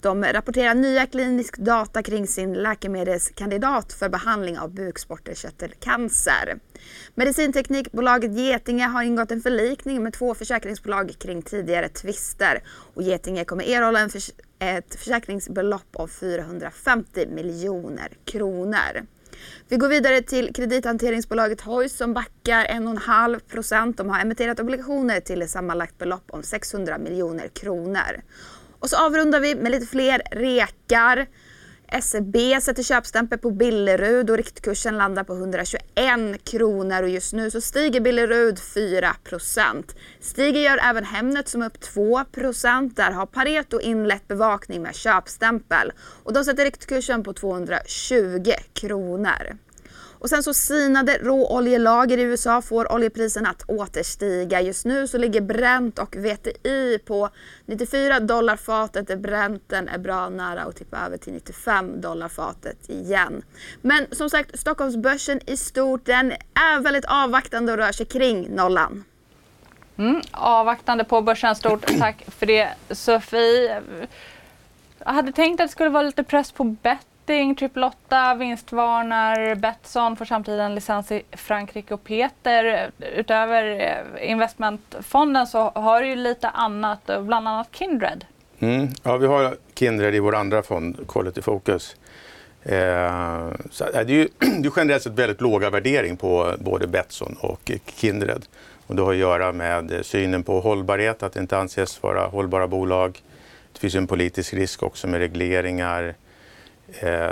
de 0.03 0.23
rapporterar 0.23 0.73
nya 0.73 1.05
klinisk 1.05 1.57
data 1.57 2.03
kring 2.03 2.27
sin 2.27 2.53
läkemedelskandidat 2.53 3.93
för 3.93 4.09
behandling 4.09 4.59
av 4.59 4.73
bukspottkörtelcancer. 4.73 6.59
Medicinteknikbolaget 7.15 8.37
Getinge 8.37 8.85
har 8.85 9.03
ingått 9.03 9.31
en 9.31 9.41
förlikning 9.41 10.03
med 10.03 10.13
två 10.13 10.35
försäkringsbolag 10.35 11.15
kring 11.19 11.41
tidigare 11.41 11.89
tvister 11.89 12.63
och 12.67 13.03
Getinge 13.03 13.45
kommer 13.45 13.63
erhålla 13.63 13.99
en 13.99 14.09
förs 14.09 14.31
ett 14.59 14.95
försäkringsbelopp 14.95 15.95
av 15.95 16.07
450 16.07 17.27
miljoner 17.27 18.11
kronor. 18.25 19.05
Vi 19.67 19.77
går 19.77 19.87
vidare 19.87 20.21
till 20.21 20.53
kredithanteringsbolaget 20.53 21.61
Hoist 21.61 21.97
som 21.97 22.13
backar 22.13 22.65
1,5 22.65 23.39
procent. 23.39 23.97
De 23.97 24.09
har 24.09 24.21
emitterat 24.21 24.59
obligationer 24.59 25.19
till 25.19 25.41
ett 25.41 25.49
sammanlagt 25.49 25.97
belopp 25.97 26.25
om 26.31 26.43
600 26.43 26.97
miljoner 26.97 27.47
kronor. 27.47 28.21
Och 28.83 28.89
så 28.89 28.97
avrundar 28.97 29.39
vi 29.39 29.55
med 29.55 29.71
lite 29.71 29.85
fler 29.85 30.21
rekar. 30.31 31.27
SEB 32.01 32.35
sätter 32.61 32.83
köpstämpel 32.83 33.39
på 33.39 33.51
Billerud 33.51 34.29
och 34.29 34.37
riktkursen 34.37 34.97
landar 34.97 35.23
på 35.23 35.33
121 35.33 36.43
kronor 36.43 37.03
och 37.03 37.09
just 37.09 37.33
nu 37.33 37.51
så 37.51 37.61
stiger 37.61 38.01
Billerud 38.01 38.57
4% 38.57 39.83
Stiger 40.19 40.61
gör 40.61 40.79
även 40.83 41.05
Hemnet 41.05 41.47
som 41.47 41.61
är 41.61 41.65
upp 41.65 41.81
2 41.81 42.23
Där 42.95 43.11
har 43.11 43.25
Pareto 43.25 43.79
inlett 43.79 44.27
bevakning 44.27 44.81
med 44.81 44.95
köpstämpel 44.95 45.91
och 46.23 46.33
de 46.33 46.45
sätter 46.45 46.63
riktkursen 46.63 47.23
på 47.23 47.33
220 47.33 48.51
kronor. 48.73 49.57
Och 50.23 50.29
sen 50.29 50.43
så 50.43 50.53
sinade 50.53 51.17
råoljelager 51.17 52.17
i 52.17 52.21
USA 52.21 52.61
får 52.61 52.91
oljepriserna 52.93 53.49
att 53.49 53.63
återstiga. 53.67 54.61
Just 54.61 54.85
nu 54.85 55.07
så 55.07 55.17
ligger 55.17 55.41
Brent 55.41 55.99
och 55.99 56.15
VTI 56.15 56.99
på 57.05 57.29
94 57.65 58.19
dollar 58.19 58.55
fatet. 58.55 59.19
Brenten 59.19 59.87
är 59.87 59.97
bra 59.97 60.29
nära 60.29 60.61
att 60.61 60.75
tippa 60.75 60.97
över 61.05 61.17
till 61.17 61.33
95 61.33 62.01
dollar 62.01 62.27
fatet 62.27 62.89
igen. 62.89 63.43
Men 63.81 64.05
som 64.11 64.29
sagt, 64.29 64.59
Stockholmsbörsen 64.59 65.39
i 65.45 65.57
stort 65.57 66.05
den 66.05 66.31
är 66.53 66.79
väldigt 66.79 67.05
avvaktande 67.05 67.71
och 67.71 67.77
rör 67.77 67.91
sig 67.91 68.05
kring 68.05 68.55
nollan. 68.55 69.03
Mm, 69.97 70.21
avvaktande 70.31 71.03
på 71.03 71.21
börsen. 71.21 71.55
Stort 71.55 71.85
tack 71.99 72.25
för 72.27 72.45
det 72.45 72.69
Sofie. 72.89 73.81
Jag 74.99 75.13
hade 75.13 75.31
tänkt 75.31 75.61
att 75.61 75.67
det 75.67 75.71
skulle 75.71 75.89
vara 75.89 76.03
lite 76.03 76.23
press 76.23 76.51
på 76.51 76.63
bett 76.63 77.07
Betting, 77.25 77.55
Triple 77.55 77.85
8, 77.85 78.35
vinstvarnar, 78.35 79.55
Betsson 79.55 80.15
får 80.15 80.25
samtidigt 80.25 80.61
en 80.61 80.75
licens 80.75 81.11
i 81.11 81.21
Frankrike 81.31 81.93
och 81.93 82.03
Peter. 82.03 82.91
Utöver 83.15 83.79
eh, 83.81 84.31
investmentfonden 84.31 85.47
så 85.47 85.71
har 85.75 86.01
du 86.01 86.07
ju 86.07 86.15
lite 86.15 86.49
annat, 86.49 87.09
eh, 87.09 87.21
bland 87.21 87.47
annat 87.47 87.67
Kindred. 87.71 88.25
Mm. 88.59 88.87
Ja, 89.03 89.17
vi 89.17 89.27
har 89.27 89.55
Kindred 89.75 90.15
i 90.15 90.19
vår 90.19 90.35
andra 90.35 90.63
fond, 90.63 90.97
Quality 91.07 91.41
Focus. 91.41 91.95
Eh, 92.63 93.51
så 93.71 93.83
eh, 93.83 93.91
det 93.91 93.99
är 93.99 94.17
ju 94.17 94.27
det 94.39 94.67
är 94.67 94.73
generellt 94.75 95.03
sett 95.03 95.13
väldigt 95.13 95.41
låga 95.41 95.69
värdering 95.69 96.17
på 96.17 96.53
både 96.59 96.87
Betsson 96.87 97.35
och 97.39 97.71
Kindred. 97.85 98.45
Och 98.87 98.95
det 98.95 99.01
har 99.01 99.11
att 99.11 99.17
göra 99.17 99.51
med 99.51 99.99
synen 100.01 100.43
på 100.43 100.59
hållbarhet, 100.59 101.23
att 101.23 101.33
det 101.33 101.39
inte 101.39 101.57
anses 101.57 102.03
vara 102.03 102.25
hållbara 102.25 102.67
bolag. 102.67 103.21
Det 103.73 103.79
finns 103.79 103.95
en 103.95 104.07
politisk 104.07 104.53
risk 104.53 104.83
också 104.83 105.07
med 105.07 105.19
regleringar 105.19 106.15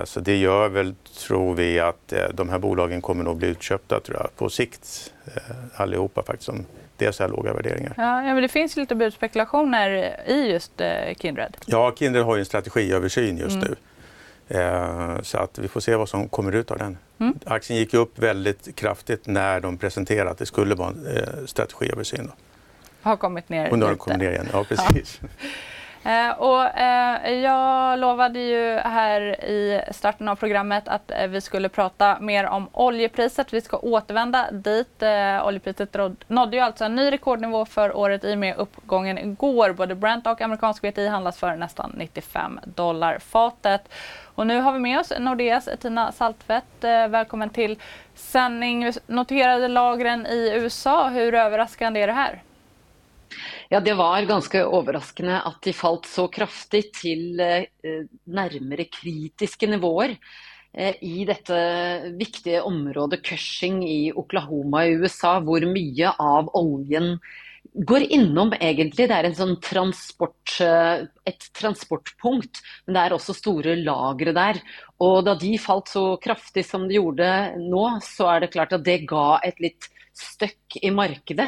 så 0.03 0.19
det 0.19 0.37
gör 0.37 0.69
väl, 0.69 0.95
tror 1.17 1.55
vi, 1.55 1.79
att 1.79 2.13
eh, 2.13 2.29
de 2.33 2.49
här 2.49 2.59
bolagen 2.59 3.01
kommer 3.01 3.23
nog 3.23 3.37
bli 3.37 3.47
utköpta 3.47 3.99
tror 3.99 4.17
jag, 4.17 4.35
på 4.35 4.49
sikt 4.49 5.13
eh, 5.25 5.41
allihopa 5.81 6.23
faktiskt. 6.23 6.45
Som 6.45 6.65
det 6.97 7.05
är 7.05 7.11
så 7.11 7.23
här 7.23 7.29
låga 7.29 7.53
värderingar. 7.53 7.93
Ja, 7.97 8.21
men 8.21 8.41
det 8.41 8.47
finns 8.47 8.77
lite 8.77 8.95
budspekulationer 8.95 10.19
i 10.27 10.51
just 10.51 10.81
Kindred. 11.19 11.57
Ja, 11.65 11.95
Kindred 11.95 12.23
har 12.23 12.35
ju 12.35 12.39
en 12.39 12.45
strategiöversyn 12.45 13.37
just 13.37 13.55
mm. 13.55 13.67
nu. 13.69 13.75
Så 15.23 15.37
att 15.37 15.59
vi 15.59 15.67
får 15.67 15.79
se 15.79 15.95
vad 15.95 16.09
som 16.09 16.29
kommer 16.29 16.51
ut 16.51 16.71
av 16.71 16.77
den. 16.77 16.97
Mm. 17.19 17.39
Aktien 17.45 17.79
gick 17.79 17.93
upp 17.93 18.19
väldigt 18.19 18.75
kraftigt 18.75 19.27
när 19.27 19.59
de 19.59 19.77
presenterade 19.77 20.31
att 20.31 20.37
det 20.37 20.45
skulle 20.45 20.75
vara 20.75 20.89
en 20.89 21.47
strategiöversyn. 21.47 22.31
Har 23.01 23.17
kommit 23.17 23.49
ner 23.49 23.71
Och 23.71 23.79
nu 23.79 23.85
har 23.85 23.89
den 23.89 23.97
kommit 23.97 24.19
ner 24.19 24.31
igen, 24.31 24.47
ja 24.53 24.63
precis. 24.63 25.19
Ja. 25.21 25.27
Eh, 26.03 26.31
och, 26.31 26.79
eh, 26.79 27.33
jag 27.33 27.99
lovade 27.99 28.39
ju 28.39 28.75
här 28.75 29.21
i 29.45 29.81
starten 29.91 30.27
av 30.27 30.35
programmet 30.35 30.87
att 30.87 31.11
eh, 31.11 31.27
vi 31.27 31.41
skulle 31.41 31.69
prata 31.69 32.19
mer 32.19 32.45
om 32.45 32.67
oljepriset. 32.71 33.53
Vi 33.53 33.61
ska 33.61 33.77
återvända 33.77 34.51
dit. 34.51 35.03
Eh, 35.03 35.47
oljepriset 35.47 35.95
nådde 36.27 36.57
ju 36.57 36.63
alltså 36.63 36.85
en 36.85 36.95
ny 36.95 37.11
rekordnivå 37.11 37.65
för 37.65 37.97
året 37.97 38.23
i 38.23 38.33
och 38.33 38.37
med 38.37 38.55
uppgången 38.57 39.17
igår. 39.17 39.73
Både 39.73 39.95
Brent 39.95 40.27
och 40.27 40.41
amerikansk 40.41 40.83
WTI 40.83 41.07
handlas 41.07 41.39
för 41.39 41.55
nästan 41.55 41.93
95 41.97 42.59
dollar 42.63 43.19
fatet. 43.19 43.93
Och 44.35 44.47
nu 44.47 44.61
har 44.61 44.73
vi 44.73 44.79
med 44.79 44.99
oss 44.99 45.13
Nordeas 45.19 45.69
Tina 45.79 46.11
Saltvedt. 46.11 46.83
Eh, 46.83 47.07
välkommen 47.07 47.49
till 47.49 47.79
sändning. 48.15 48.93
Noterade 49.07 49.67
lagren 49.67 50.27
i 50.27 50.51
USA. 50.53 51.09
Hur 51.09 51.33
överraskande 51.33 52.01
är 52.01 52.07
det 52.07 52.13
här? 52.13 52.41
Ja, 53.69 53.79
det 53.79 53.93
var 53.93 54.21
ganska 54.21 54.59
överraskande 54.59 55.33
att 55.33 55.61
de 55.61 55.73
falt 55.73 56.05
så 56.05 56.27
kraftigt 56.27 56.93
till 56.93 57.39
eh, 57.39 57.63
kritiska 59.01 59.67
nivåer 59.67 60.17
eh, 60.73 60.95
i 61.01 61.25
detta 61.25 61.53
viktiga 61.99 62.63
område 62.63 63.17
Cushing 63.17 63.89
i 63.89 64.13
Oklahoma 64.13 64.85
i 64.85 64.91
USA, 64.91 65.39
hvor 65.39 65.61
mycket 65.61 66.11
av 66.17 66.49
oljan 66.55 67.19
går 67.73 68.01
inom 68.01 68.53
egentligen, 68.59 69.09
Det 69.09 69.13
är 69.13 69.23
en 69.23 69.35
sån 69.35 69.59
transport, 69.59 70.57
eh, 70.61 70.93
ett 71.25 71.53
transportpunkt, 71.59 72.59
men 72.85 72.93
det 72.93 72.99
är 72.99 73.13
också 73.13 73.33
stora 73.33 73.75
lager 73.75 74.33
där. 74.33 74.61
Och 74.97 75.23
då 75.23 75.35
de 75.35 75.57
fallit 75.57 75.87
så 75.87 76.17
kraftigt 76.17 76.69
som 76.69 76.87
de 76.87 76.93
gjorde 76.93 77.55
nu 77.57 77.99
så 78.01 78.27
är 78.27 78.39
det 78.39 78.47
klart 78.47 78.73
att 78.73 78.85
det 78.85 78.97
gav 78.97 79.39
ett 79.43 79.59
lite 79.59 79.87
støkk 80.21 80.77
i 80.81 80.91
markedet. 80.93 81.47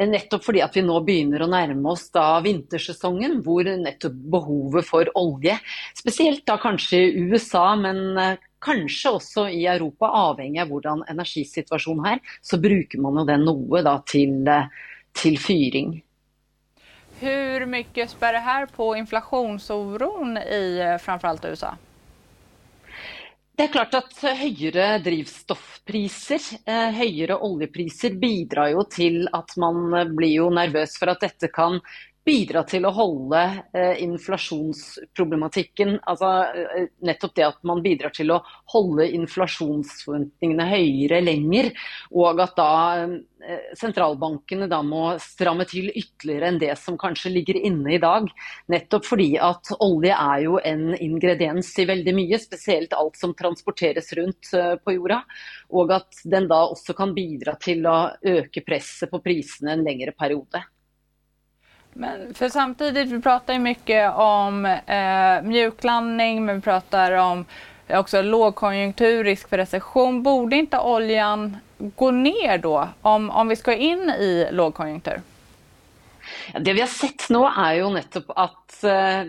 Nettopp 0.00 0.44
fordi 0.46 0.62
at 0.64 0.76
vi 0.76 0.84
nå 0.84 0.98
begynner 1.06 1.44
å 1.44 1.50
nærme 1.50 1.92
oss 1.92 2.08
da 2.14 2.26
vintersesongen, 2.44 3.40
hvor 3.46 3.66
nettopp 3.66 4.20
behovet 4.34 4.88
for 4.88 5.10
olje, 5.18 5.56
spesielt 5.98 6.44
da 6.48 6.58
kanskje 6.60 7.02
i 7.08 7.24
USA, 7.30 7.64
men 7.80 8.20
eh, 8.20 8.46
kanskje 8.60 9.14
også 9.16 9.48
i 9.48 9.64
Europa, 9.70 10.10
avhengig 10.30 10.62
av 10.62 10.70
hvordan 10.72 11.04
energisituasjonen 11.10 12.12
är, 12.14 12.22
så 12.42 12.60
bruker 12.60 13.02
man 13.02 13.20
jo 13.20 13.26
den 13.28 13.44
noe 13.48 13.82
da, 13.86 13.98
til, 14.06 14.40
eh, 14.48 14.70
till 15.16 15.38
fyring. 15.40 16.00
Hur 17.20 17.66
mycket 17.66 18.10
spär 18.10 18.32
det 18.32 18.38
här 18.38 18.66
på 18.66 18.96
inflationsoron 18.96 20.38
i 20.38 20.78
eh, 20.78 20.98
framförallt 20.98 21.44
USA? 21.44 21.76
Det 23.60 23.64
är 23.64 23.68
klart 23.68 23.94
att 23.94 24.18
högre 24.22 24.98
drivstoffpriser, 24.98 26.40
eh, 26.66 26.90
högre 26.90 27.36
oljepriser 27.36 28.10
bidrar 28.10 28.68
ju 28.68 28.82
till 28.90 29.28
att 29.32 29.56
man 29.56 29.90
blir 30.16 30.28
ju 30.28 30.50
nervös 30.50 30.98
för 30.98 31.06
att 31.06 31.20
detta 31.20 31.48
kan 31.48 31.80
bidra 32.24 32.62
till 32.62 32.84
att 32.84 32.94
hålla 32.94 33.44
eh, 33.72 34.02
inflationsproblematiken, 34.02 36.00
alltså 36.02 36.24
eh, 36.24 36.86
nettopp 37.00 37.34
det 37.34 37.42
att 37.42 37.62
man 37.62 37.82
bidrar 37.82 38.10
till 38.10 38.30
att 38.30 38.42
hålla 38.64 39.04
inflationsförväntningarna 39.04 40.66
högre 40.66 41.20
längre 41.20 41.70
och 42.10 42.42
att 42.42 42.56
då 42.56 42.62
eh, 42.62 43.08
centralbankerna 43.78 44.66
då 44.66 44.82
må 44.82 45.18
strama 45.20 45.64
till 45.64 45.92
ytterligare 45.94 46.48
än 46.48 46.58
det 46.58 46.78
som 46.78 46.98
kanske 46.98 47.28
ligger 47.28 47.56
inne 47.56 47.94
idag. 47.94 48.30
Nettopp 48.66 49.06
för 49.06 49.40
att 49.40 49.66
olja 49.78 50.16
är 50.16 50.40
ju 50.40 50.58
en 50.64 50.94
ingrediens 50.94 51.78
i 51.78 51.84
väldigt 51.84 52.14
mycket, 52.14 52.42
speciellt 52.42 52.92
allt 52.92 53.16
som 53.16 53.34
transporteras 53.34 54.12
runt 54.12 54.50
eh, 54.54 54.74
på 54.74 54.92
jorden 54.92 55.20
och 55.68 55.92
att 55.94 56.14
den 56.24 56.48
då 56.48 56.68
också 56.68 56.92
kan 56.92 57.14
bidra 57.14 57.54
till 57.54 57.86
att 57.86 58.16
öka 58.22 58.60
presset 58.60 59.10
på 59.10 59.18
priserna 59.18 59.72
en 59.72 59.84
längre 59.84 60.12
period. 60.12 60.46
Men 61.92 62.34
för 62.34 62.48
samtidigt, 62.48 63.08
vi 63.08 63.20
pratar 63.20 63.52
ju 63.52 63.58
mycket 63.58 64.14
om 64.14 64.64
eh, 64.66 65.42
mjuklandning, 65.42 66.46
men 66.46 66.56
vi 66.56 66.62
pratar 66.62 67.12
om 67.12 67.44
också 67.88 68.22
lågkonjunktur, 68.22 69.24
risk 69.24 69.48
för 69.48 69.56
recession. 69.56 70.22
Borde 70.22 70.56
inte 70.56 70.78
oljan 70.78 71.56
gå 71.78 72.10
ner 72.10 72.58
då 72.58 72.88
om, 73.02 73.30
om 73.30 73.48
vi 73.48 73.56
ska 73.56 73.74
in 73.74 74.10
i 74.10 74.48
lågkonjunktur? 74.50 75.20
Det 76.60 76.72
vi 76.72 76.80
har 76.80 76.88
sett 76.88 77.30
nu 77.30 77.38
är 77.38 77.74
ju 77.74 77.90
nettopp 77.90 78.24
att 78.28 78.84
eh, 78.84 79.22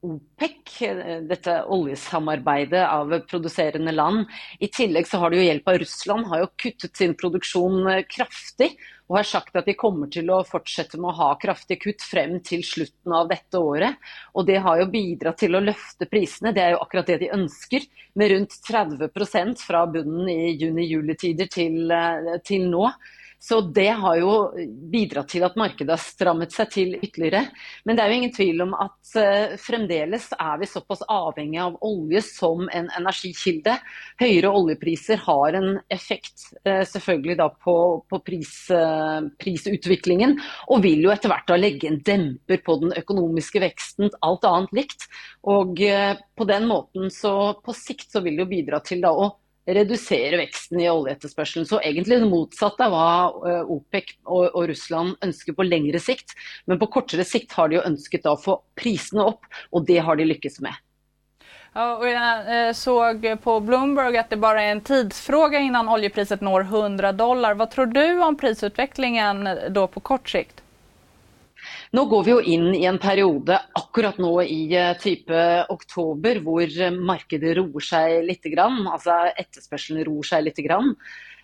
OPEC, 0.00 0.82
eh, 0.82 1.22
detta 1.22 1.64
oljesamarbete 1.64 2.88
av 2.88 3.18
producerande 3.18 3.92
land. 3.92 4.26
I 4.58 4.68
tillägg 4.68 5.08
så 5.08 5.18
har 5.18 5.30
det 5.30 5.36
ju 5.36 5.44
hjälp 5.44 5.68
av 5.68 5.78
Ryssland, 5.78 6.26
har 6.26 6.38
ju 6.38 6.46
kuttat 6.56 6.96
sin 6.96 7.14
produktion 7.14 7.86
eh, 7.86 8.02
kraftigt 8.08 8.76
och 9.06 9.16
har 9.16 9.22
sagt 9.22 9.56
att 9.56 9.64
de 9.64 9.74
kommer 9.74 10.06
till 10.06 10.30
att 10.30 10.48
fortsätta 10.48 10.98
med 10.98 11.10
att 11.10 11.16
ha 11.16 11.34
kraftiga 11.34 11.78
kutt 11.78 12.02
fram 12.02 12.40
till 12.40 12.64
slutet 12.64 13.06
av 13.06 13.28
detta 13.28 13.58
året. 13.58 13.94
Och 14.32 14.46
det 14.46 14.56
har 14.56 14.78
ju 14.78 14.86
bidragit 14.86 15.38
till 15.38 15.54
att 15.54 15.62
lyfta 15.62 16.06
priserna. 16.06 16.52
Det 16.52 16.60
är 16.60 16.70
ju 16.70 16.76
akkurat 16.76 17.06
det 17.06 17.16
de 17.16 17.30
önskar 17.30 17.80
med 18.12 18.30
runt 18.30 18.62
30 18.70 19.08
procent 19.08 19.60
från 19.60 19.92
bunden 19.92 20.28
i 20.28 20.50
juni-juli-tider 20.50 21.46
till, 21.46 21.90
eh, 21.90 21.98
till 22.44 22.70
nu. 22.70 22.90
Så 23.38 23.60
det 23.60 23.88
har 23.88 24.16
ju 24.16 24.66
bidragit 24.90 25.28
till 25.28 25.44
att 25.44 25.56
marknaden 25.56 25.88
har 25.88 25.96
strammat 25.96 26.52
sig 26.52 26.68
till 26.68 26.98
ytterligare. 27.02 27.46
Men 27.84 27.96
det 27.96 28.02
är 28.02 28.08
ju 28.08 28.14
ingen 28.14 28.32
tvivel 28.32 28.62
om 28.62 28.74
att 28.74 29.00
uh, 29.16 29.22
eh, 29.22 29.56
fremdeles 29.56 30.28
är 30.38 30.58
vi 30.58 30.66
så 30.66 30.80
pass 30.80 31.02
avhängiga 31.02 31.64
av 31.64 31.78
olja 31.80 32.22
som 32.22 32.68
en 32.72 32.90
energikälla. 32.90 33.78
Högre 34.16 34.48
oljepriser 34.48 35.16
har 35.16 35.52
en 35.52 35.80
effekt 35.88 36.40
eh, 36.64 37.10
uh, 37.10 37.36
då 37.36 37.56
på, 37.64 38.04
på 38.08 38.18
pris, 38.18 38.70
eh, 38.70 39.22
uh, 39.22 39.28
prisutvecklingen 39.38 40.40
och 40.66 40.84
vill 40.84 41.00
ju 41.00 41.12
efterhvert 41.12 41.60
lägga 41.60 41.88
en 41.88 42.02
dämpare 42.02 42.56
på 42.56 42.76
den 42.76 42.92
ekonomiska 42.92 43.60
växten, 43.60 44.10
allt 44.20 44.44
annat 44.44 44.72
likt. 44.72 45.02
Och 45.40 45.76
på 46.36 46.44
den 46.44 46.66
måten 46.66 47.10
så 47.10 47.54
på 47.54 47.72
sikt 47.72 48.10
så 48.10 48.20
vill 48.20 48.36
det 48.36 48.46
bidra 48.46 48.80
till 48.80 49.04
att 49.04 49.40
redusere 49.66 50.38
veksten 50.40 50.80
i 50.80 50.88
oljeetterspørselen. 50.90 51.66
Så 51.68 51.80
egentlig 51.80 52.20
det 52.20 52.30
motsatte 52.30 52.86
av 52.86 52.94
hva 52.94 53.50
eh, 53.50 53.74
OPEC 53.76 54.16
og, 54.24 54.48
og, 54.50 54.64
Russland 54.70 55.16
ønsker 55.24 55.56
på 55.56 55.66
lengre 55.66 56.00
sikt. 56.02 56.36
Men 56.66 56.80
på 56.80 56.90
kortere 56.98 57.26
sikt 57.28 57.54
har 57.56 57.70
de 57.70 57.78
jo 57.78 57.86
ønsket 57.86 58.28
å 58.28 58.36
få 58.40 58.58
prisene 58.78 59.24
opp, 59.24 59.46
och 59.70 59.86
det 59.86 59.98
har 59.98 60.16
de 60.16 60.24
lyckats 60.24 60.60
med. 60.60 60.74
Ja, 61.76 61.96
och 61.96 62.08
jag 62.08 62.66
eh, 62.66 62.72
såg 62.72 63.42
på 63.42 63.60
Bloomberg 63.60 64.18
att 64.18 64.30
det 64.30 64.36
bara 64.36 64.62
är 64.62 64.72
en 64.72 64.80
tidsfråga 64.80 65.58
innan 65.58 65.88
oljepriset 65.88 66.40
når 66.40 66.60
100 66.60 67.12
dollar. 67.12 67.54
Vad 67.54 67.70
tror 67.70 67.86
du 67.86 68.22
om 68.22 68.36
prisutvecklingen 68.36 69.48
då 69.70 69.86
på 69.86 70.00
kort 70.00 70.28
sikt? 70.28 70.63
Nu 71.94 72.04
går 72.10 72.24
vi 72.26 72.30
jo 72.32 72.40
in 72.40 72.72
i 72.74 72.84
en 72.90 72.98
period, 72.98 73.50
akkurat 73.78 74.16
nu 74.18 74.32
i 74.42 74.74
eh, 74.74 74.96
type 74.98 75.42
oktober, 75.70 76.40
hvor 76.42 76.66
markedet 76.90 77.54
roer 77.54 77.86
sig 77.86 78.22
lite 78.26 78.50
grann, 78.50 78.80
alltså 78.90 79.10
efterfrågan 79.38 80.04
roer 80.04 80.26
sig 80.26 80.42
lite 80.42 80.62
grann. 80.62 80.96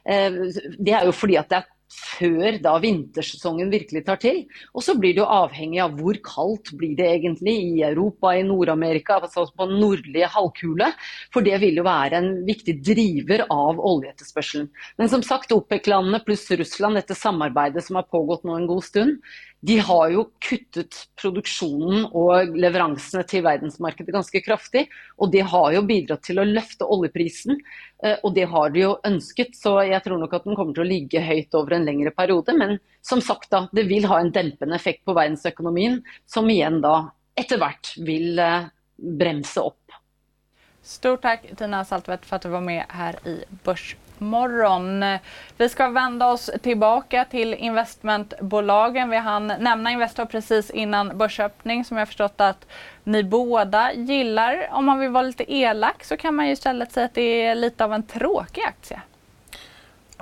Eh, 0.04 0.32
det 0.78 0.90
är 0.90 1.04
ju 1.06 1.12
för 1.12 1.38
att 1.38 1.48
det 1.48 1.56
är 1.56 1.64
før 1.90 2.58
da 2.62 2.76
vintersesongen 2.78 3.70
virkelig 3.70 4.04
tar 4.06 4.18
til. 4.22 4.44
Og 4.74 4.84
så 4.84 4.94
blir 4.98 5.14
det 5.14 5.22
jo 5.22 5.26
avhengig 5.26 5.80
av 5.82 5.96
hvor 5.98 6.18
kaldt 6.24 6.72
blir 6.78 6.94
det 6.98 7.08
egentlig 7.16 7.54
i 7.64 7.82
Europa, 7.86 8.32
i 8.36 8.44
Nord-Amerika, 8.46 9.18
altså 9.18 9.46
på 9.50 9.66
den 9.66 9.80
nordlige 9.82 10.30
halvkule. 10.30 10.92
For 11.34 11.46
det 11.46 11.58
vil 11.62 11.80
jo 11.80 11.86
være 11.86 12.20
en 12.20 12.30
viktig 12.46 12.76
driver 12.86 13.44
av 13.50 13.82
oljeetterspørselen. 13.92 14.70
Men 14.98 15.12
som 15.12 15.24
sagt, 15.26 15.54
OPEC-landene 15.54 16.22
pluss 16.26 16.46
Russland, 16.50 17.00
dette 17.00 17.18
samarbeidet 17.18 17.84
som 17.86 17.98
har 17.98 18.08
pågått 18.10 18.46
nå 18.46 18.58
en 18.58 18.70
god 18.70 18.86
stund, 18.86 19.18
de 19.60 19.78
har 19.78 20.08
ju 20.08 20.24
kuttet 20.38 20.94
produktionen 21.22 22.04
och 22.04 22.56
leveranserna 22.56 23.22
till 23.22 23.42
världsmarknaden 23.42 24.12
ganska 24.12 24.40
kraftigt 24.40 24.88
och 25.16 25.30
det 25.30 25.40
har 25.40 25.72
ju 25.72 25.82
bidragit 25.82 26.22
till 26.22 26.38
att 26.38 26.46
lyfta 26.46 26.84
oljeprisen. 26.84 27.60
Eh, 28.02 28.18
och 28.22 28.34
det 28.34 28.42
har 28.42 28.70
de 28.70 28.80
ju 28.80 28.94
önskat 29.02 29.56
så 29.56 29.82
jag 29.82 30.04
tror 30.04 30.18
nog 30.18 30.34
att 30.34 30.44
den 30.44 30.56
kommer 30.56 30.80
att 30.80 30.86
ligga 30.86 31.20
högt 31.20 31.54
över 31.54 31.70
en 31.70 31.84
längre 31.84 32.10
period 32.10 32.50
men 32.54 32.78
som 33.00 33.20
sagt 33.20 33.50
då, 33.50 33.68
det 33.72 33.82
vill 33.82 34.04
ha 34.04 34.20
en 34.20 34.30
dämpande 34.30 34.74
effekt 34.74 35.04
på 35.04 35.12
världsekonomin 35.12 36.02
som 36.26 36.50
igen 36.50 36.80
då 36.80 37.10
efterhvert 37.34 37.98
vill 37.98 38.38
eh, 38.38 38.62
bromsa 38.96 39.60
upp. 39.60 39.92
Stort 40.82 41.22
tack 41.22 41.46
Tina 41.56 41.84
Saltvedt 41.84 42.26
för 42.26 42.36
att 42.36 42.42
du 42.42 42.48
var 42.48 42.60
med 42.60 42.84
här 42.88 43.28
i 43.28 43.44
Börs 43.64 43.96
morgon. 44.20 45.04
Vi 45.56 45.68
ska 45.68 45.88
vända 45.88 46.26
oss 46.26 46.50
tillbaka 46.62 47.24
till 47.24 47.54
investmentbolagen. 47.54 49.10
Vi 49.10 49.16
hann 49.16 49.46
nämna 49.46 49.90
Investor 49.90 50.24
precis 50.24 50.70
innan 50.70 51.18
börsöppning 51.18 51.84
som 51.84 51.96
jag 51.96 52.08
förstått 52.08 52.40
att 52.40 52.66
ni 53.04 53.24
båda 53.24 53.92
gillar. 53.92 54.68
Om 54.72 54.84
man 54.84 54.98
vill 54.98 55.10
vara 55.10 55.22
lite 55.22 55.54
elak 55.54 56.04
så 56.04 56.16
kan 56.16 56.34
man 56.34 56.46
ju 56.46 56.52
istället 56.52 56.92
säga 56.92 57.06
att 57.06 57.14
det 57.14 57.42
är 57.42 57.54
lite 57.54 57.84
av 57.84 57.94
en 57.94 58.02
tråkig 58.02 58.62
aktie. 58.62 59.00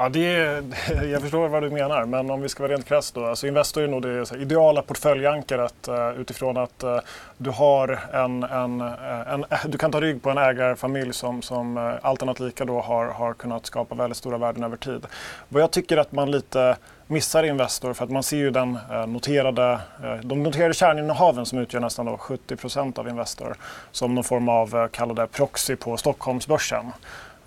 Ja, 0.01 0.09
det 0.09 0.37
är, 0.37 0.63
jag 1.13 1.23
förstår 1.23 1.49
vad 1.49 1.63
du 1.63 1.71
menar, 1.71 2.05
men 2.05 2.31
om 2.31 2.41
vi 2.41 2.49
ska 2.49 2.63
vara 2.63 2.73
rent 2.73 2.87
krasst 2.87 3.15
då. 3.15 3.27
Alltså 3.27 3.47
Investor 3.47 3.83
är 3.83 3.89
nog 3.89 4.03
det 4.03 4.37
ideala 4.37 4.83
portföljankaret 4.83 5.89
eh, 5.89 6.11
utifrån 6.21 6.57
att 6.57 6.83
eh, 6.83 6.99
du 7.37 7.51
har 7.51 8.01
en, 8.13 8.43
en, 8.43 8.81
eh, 8.81 9.33
en, 9.33 9.45
du 9.71 9.79
kan 9.79 9.93
ta 9.93 10.01
rygg 10.01 10.23
på 10.23 10.31
en 10.31 10.39
ägarfamilj 10.39 11.13
som, 11.13 11.43
som 11.43 11.99
allt 12.03 12.23
annat 12.23 12.41
lika 12.41 12.65
då 12.65 12.81
har, 12.81 13.07
har 13.07 13.35
kunnat 13.35 13.67
skapa 13.67 13.95
väldigt 13.95 14.17
stora 14.17 14.39
värden 14.39 14.65
över 14.65 14.77
tid. 14.77 15.07
Vad 15.49 15.63
jag 15.63 15.71
tycker 15.71 15.97
att 15.97 16.13
man 16.13 16.31
lite 16.31 16.77
missar 17.07 17.43
Investor 17.43 17.93
för 17.93 18.05
att 18.05 18.11
man 18.11 18.23
ser 18.23 18.37
ju 18.37 18.51
den 18.51 18.79
noterade, 19.07 19.79
de 20.23 20.43
noterade 20.43 20.75
kärninnehaven 20.75 21.47
som 21.47 21.59
utgör 21.59 21.81
nästan 21.81 22.07
då 22.07 22.17
70% 22.17 22.99
av 22.99 23.09
Investor 23.09 23.57
som 23.93 24.15
någon 24.15 24.25
form 24.25 24.49
av 24.49 24.89
kallade 24.89 25.27
proxy 25.27 25.77
på 25.77 25.97
Stockholmsbörsen. 25.97 26.93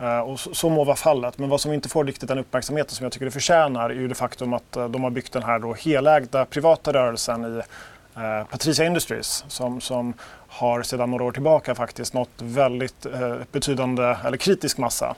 Eh, 0.01 0.19
och 0.19 0.39
så 0.39 0.69
må 0.69 0.83
vara 0.83 0.95
fallet, 0.95 1.37
men 1.37 1.49
vad 1.49 1.61
som 1.61 1.73
inte 1.73 1.89
får 1.89 2.05
riktigt 2.05 2.29
den 2.29 2.39
uppmärksamheten 2.39 2.95
som 2.95 3.03
jag 3.03 3.11
tycker 3.11 3.25
det 3.25 3.31
förtjänar 3.31 3.89
är 3.89 3.93
ju 3.93 4.07
det 4.07 4.15
faktum 4.15 4.53
att 4.53 4.75
eh, 4.75 4.89
de 4.89 5.03
har 5.03 5.09
byggt 5.09 5.33
den 5.33 5.43
här 5.43 5.59
då 5.59 5.73
helägda 5.73 6.45
privata 6.45 6.93
rörelsen 6.93 7.45
i 7.45 7.61
eh, 8.19 8.47
Patricia 8.51 8.85
Industries 8.85 9.45
som, 9.47 9.81
som 9.81 10.13
har 10.51 10.83
sedan 10.83 11.11
några 11.11 11.23
år 11.23 11.31
tillbaka 11.31 11.75
faktiskt 11.75 12.13
nått 12.13 12.29
väldigt 12.37 13.05
eh, 13.05 13.35
betydande, 13.51 14.15
eller 14.25 14.37
kritisk 14.37 14.77
massa. 14.77 15.15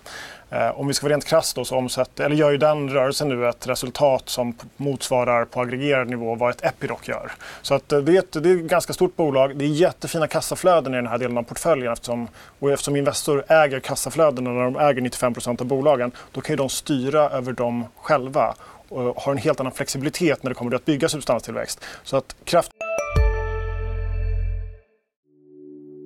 Eh, 0.50 0.80
om 0.80 0.88
vi 0.88 0.93
ska 0.93 1.06
vara 1.06 1.13
rent 1.13 1.26
krasst 1.26 1.56
då 1.56 1.65
så 1.65 1.76
omsätter, 1.78 2.26
eller 2.26 2.36
gör 2.36 2.52
ju 2.52 2.58
den 2.58 2.89
rörelsen 2.89 3.30
nu 3.30 3.50
ett 3.50 3.67
resultat 3.67 4.30
som 4.30 4.56
motsvarar 4.78 5.46
på 5.46 5.62
aggregerad 5.62 6.10
nivå 6.10 6.36
vad 6.36 6.50
ett 6.50 6.65
Epiroc 6.65 7.08
gör. 7.08 7.32
Så 7.62 7.74
att, 7.74 7.91
eh, 7.91 8.00
det, 8.00 8.15
är 8.15 8.19
ett, 8.19 8.43
det 8.43 8.50
är 8.50 8.56
ett 8.56 8.63
ganska 8.63 8.93
stort 8.93 9.15
bolag. 9.15 9.58
Det 9.58 9.65
är 9.65 9.69
jättefina 9.69 10.28
kassaflöden 10.28 10.93
i 10.93 10.98
den 10.98 11.08
här 11.08 11.17
delen 11.17 11.38
av 11.38 11.43
portföljen 11.43 11.93
eftersom, 11.93 12.28
och 12.60 12.72
eftersom 12.72 12.96
Investor 12.96 13.43
äger 13.48 13.80
kassaflödena 13.80 14.50
när 14.50 14.63
de 14.63 14.76
äger 14.76 15.02
95% 15.02 15.62
av 15.62 15.67
bolagen, 15.67 16.12
då 16.32 16.41
kan 16.41 16.54
ju 16.54 16.58
de 16.58 16.69
styra 16.69 17.30
över 17.30 17.52
dem 17.52 17.86
själva 17.96 18.56
och 18.89 19.15
har 19.22 19.32
en 19.32 19.38
helt 19.38 19.60
annan 19.60 19.74
flexibilitet 19.74 20.43
när 20.43 20.50
det 20.50 20.56
kommer 20.56 20.72
till 20.72 20.76
att 20.76 20.86
bygga 20.86 21.10
substanstillväxt. 21.10 21.84
Så 22.04 22.17
att 22.17 22.36
kraft 22.43 22.72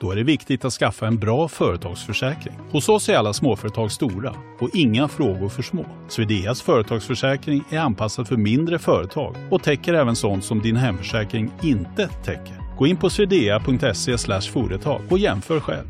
Då 0.00 0.10
är 0.12 0.16
det 0.16 0.22
viktigt 0.22 0.64
att 0.64 0.72
skaffa 0.72 1.06
en 1.06 1.18
bra 1.18 1.48
företagsförsäkring. 1.48 2.54
Hos 2.70 2.88
oss 2.88 3.08
är 3.08 3.16
alla 3.16 3.32
småföretag 3.32 3.92
stora 3.92 4.34
och 4.60 4.70
inga 4.74 5.08
frågor 5.08 5.48
för 5.48 5.62
små. 5.62 5.86
Swedeas 6.08 6.62
företagsförsäkring 6.62 7.64
är 7.70 7.78
anpassad 7.78 8.28
för 8.28 8.36
mindre 8.36 8.78
företag 8.78 9.36
och 9.50 9.62
täcker 9.62 9.94
även 9.94 10.16
sånt 10.16 10.44
som 10.44 10.62
din 10.62 10.76
hemförsäkring 10.76 11.52
inte 11.62 12.08
täcker. 12.24 12.76
Gå 12.78 12.86
in 12.86 12.96
på 12.96 13.10
swedea.se 13.10 14.40
företag 14.52 15.00
och 15.10 15.18
jämför 15.18 15.60
själv. 15.60 15.86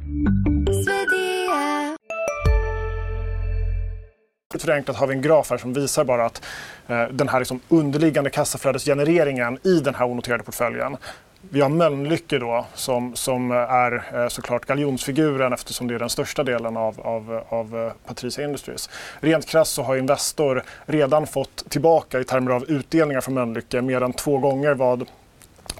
Förenklat 4.58 4.96
har 4.96 5.06
vi 5.06 5.14
en 5.14 5.22
graf 5.22 5.50
här 5.50 5.58
som 5.58 5.72
visar 5.72 6.04
bara 6.04 6.26
att 6.26 6.44
eh, 6.86 7.02
den 7.12 7.28
här 7.28 7.38
liksom 7.38 7.60
underliggande 7.68 8.30
kassaflödesgenereringen 8.30 9.58
i 9.62 9.80
den 9.80 9.94
här 9.94 10.06
onoterade 10.06 10.44
portföljen 10.44 10.96
vi 11.40 11.60
har 11.60 11.68
Mölnlycke 11.68 12.38
då 12.38 12.66
som, 12.74 13.16
som 13.16 13.50
är 13.50 14.22
eh, 14.22 14.28
såklart 14.28 14.66
galjonsfiguren 14.66 15.52
eftersom 15.52 15.88
det 15.88 15.94
är 15.94 15.98
den 15.98 16.10
största 16.10 16.42
delen 16.42 16.76
av, 16.76 17.00
av, 17.00 17.42
av 17.48 17.76
eh, 17.76 17.92
Patricia 18.08 18.44
Industries. 18.44 18.90
Rent 19.20 19.46
krasst 19.46 19.72
så 19.72 19.82
har 19.82 19.96
Investor 19.96 20.62
redan 20.86 21.26
fått 21.26 21.70
tillbaka 21.70 22.20
i 22.20 22.24
termer 22.24 22.50
av 22.50 22.64
utdelningar 22.70 23.20
från 23.20 23.34
Mölnlycke 23.34 23.82
mer 23.82 24.02
än 24.02 24.12
två 24.12 24.38
gånger 24.38 24.74
vad 24.74 25.08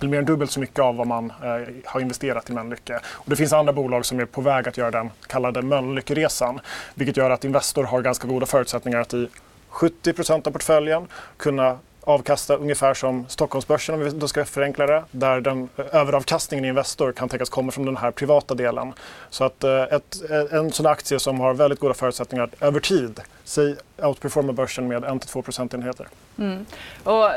mer 0.01 0.19
än 0.19 0.25
dubbelt 0.25 0.51
så 0.51 0.61
mycket 0.61 0.79
av 0.79 0.97
vad 0.97 1.07
man 1.07 1.33
eh, 1.43 1.69
har 1.85 2.01
investerat 2.01 2.51
i 2.51 2.53
Mölnlycke. 2.53 3.01
Och 3.07 3.31
det 3.31 3.37
finns 3.37 3.53
andra 3.53 3.73
bolag 3.73 4.07
som 4.07 4.21
är 4.21 4.25
på 4.25 4.41
väg 4.41 4.69
att 4.69 4.77
göra 4.77 4.91
den 4.91 5.11
kallade 5.27 5.63
Mölnlyckeresan. 5.63 6.61
Vilket 6.95 7.17
gör 7.17 7.31
att 7.31 7.45
Investor 7.45 7.85
har 7.85 8.03
ganska 8.03 8.29
goda 8.29 8.47
förutsättningar 8.47 9.01
att 9.01 9.15
i 9.15 9.29
70% 9.71 10.49
av 10.49 10.51
portföljen 10.51 11.07
kunna 11.37 11.79
avkasta 12.11 12.57
ungefär 12.57 12.95
som 12.95 13.29
Stockholmsbörsen 13.29 13.95
om 13.95 14.01
vi 14.01 14.11
då 14.11 14.29
ska 14.29 14.45
förenkla 14.45 14.87
det. 14.87 15.05
Där 15.11 15.41
den 15.41 15.69
eh, 15.77 15.85
överavkastningen 15.93 16.65
i 16.65 16.69
Investor 16.69 17.13
kan 17.13 17.29
tänkas 17.29 17.49
komma 17.49 17.73
från 17.73 17.87
den 17.87 17.97
här 17.97 18.11
privata 18.11 18.55
delen. 18.55 18.93
Så 19.31 19.45
att 19.45 19.65
eh, 19.65 19.83
ett, 19.83 20.31
eh, 20.31 20.59
en 20.59 20.73
sån 20.73 20.87
aktie 20.87 21.19
som 21.19 21.41
har 21.41 21.55
väldigt 21.55 21.81
goda 21.81 21.95
förutsättningar 21.95 22.45
att 22.45 22.63
över 22.63 22.81
tid 22.81 23.21
säg 23.45 23.77
outperforma 24.03 24.53
börsen 24.53 24.89
med 24.89 25.05
1-2 25.05 25.43
procentenheter. 25.43 26.09
Mm. 26.39 26.67
Och 27.05 27.31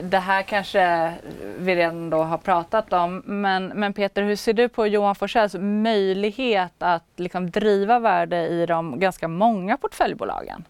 det 0.00 0.18
här 0.18 0.42
kanske 0.42 1.14
vi 1.58 1.76
redan 1.76 2.10
då 2.10 2.22
har 2.22 2.38
pratat 2.38 2.92
om. 2.92 3.22
Men, 3.26 3.66
men 3.66 3.92
Peter, 3.92 4.22
hur 4.22 4.36
ser 4.36 4.52
du 4.52 4.68
på 4.68 4.86
Johan 4.86 5.14
Forssells 5.14 5.54
möjlighet 5.58 6.72
att 6.78 7.04
liksom 7.16 7.50
driva 7.50 7.98
värde 7.98 8.48
i 8.48 8.66
de 8.66 9.00
ganska 9.00 9.28
många 9.28 9.76
portföljbolagen? 9.76 10.64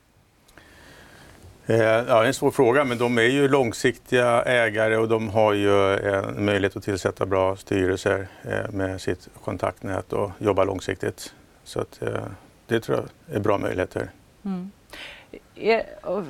Eh, 1.66 1.76
ja, 1.76 2.02
det 2.02 2.12
är 2.12 2.24
en 2.24 2.34
svår 2.34 2.50
fråga, 2.50 2.84
men 2.84 2.98
de 2.98 3.18
är 3.18 3.22
ju 3.22 3.48
långsiktiga 3.48 4.42
ägare 4.42 4.96
och 4.96 5.08
de 5.08 5.28
har 5.28 5.52
ju 5.52 5.94
eh, 5.94 6.28
en 6.28 6.44
möjlighet 6.44 6.76
att 6.76 6.82
tillsätta 6.82 7.26
bra 7.26 7.56
styrelser 7.56 8.26
eh, 8.42 8.70
med 8.70 9.00
sitt 9.00 9.28
kontaktnät 9.44 10.12
och 10.12 10.30
jobba 10.38 10.64
långsiktigt. 10.64 11.34
Så 11.64 11.80
att, 11.80 12.00
det 12.66 12.80
tror 12.80 12.98
jag 12.98 13.36
är 13.36 13.40
bra 13.40 13.58
möjligheter. 13.58 14.10
Mm. 14.44 14.70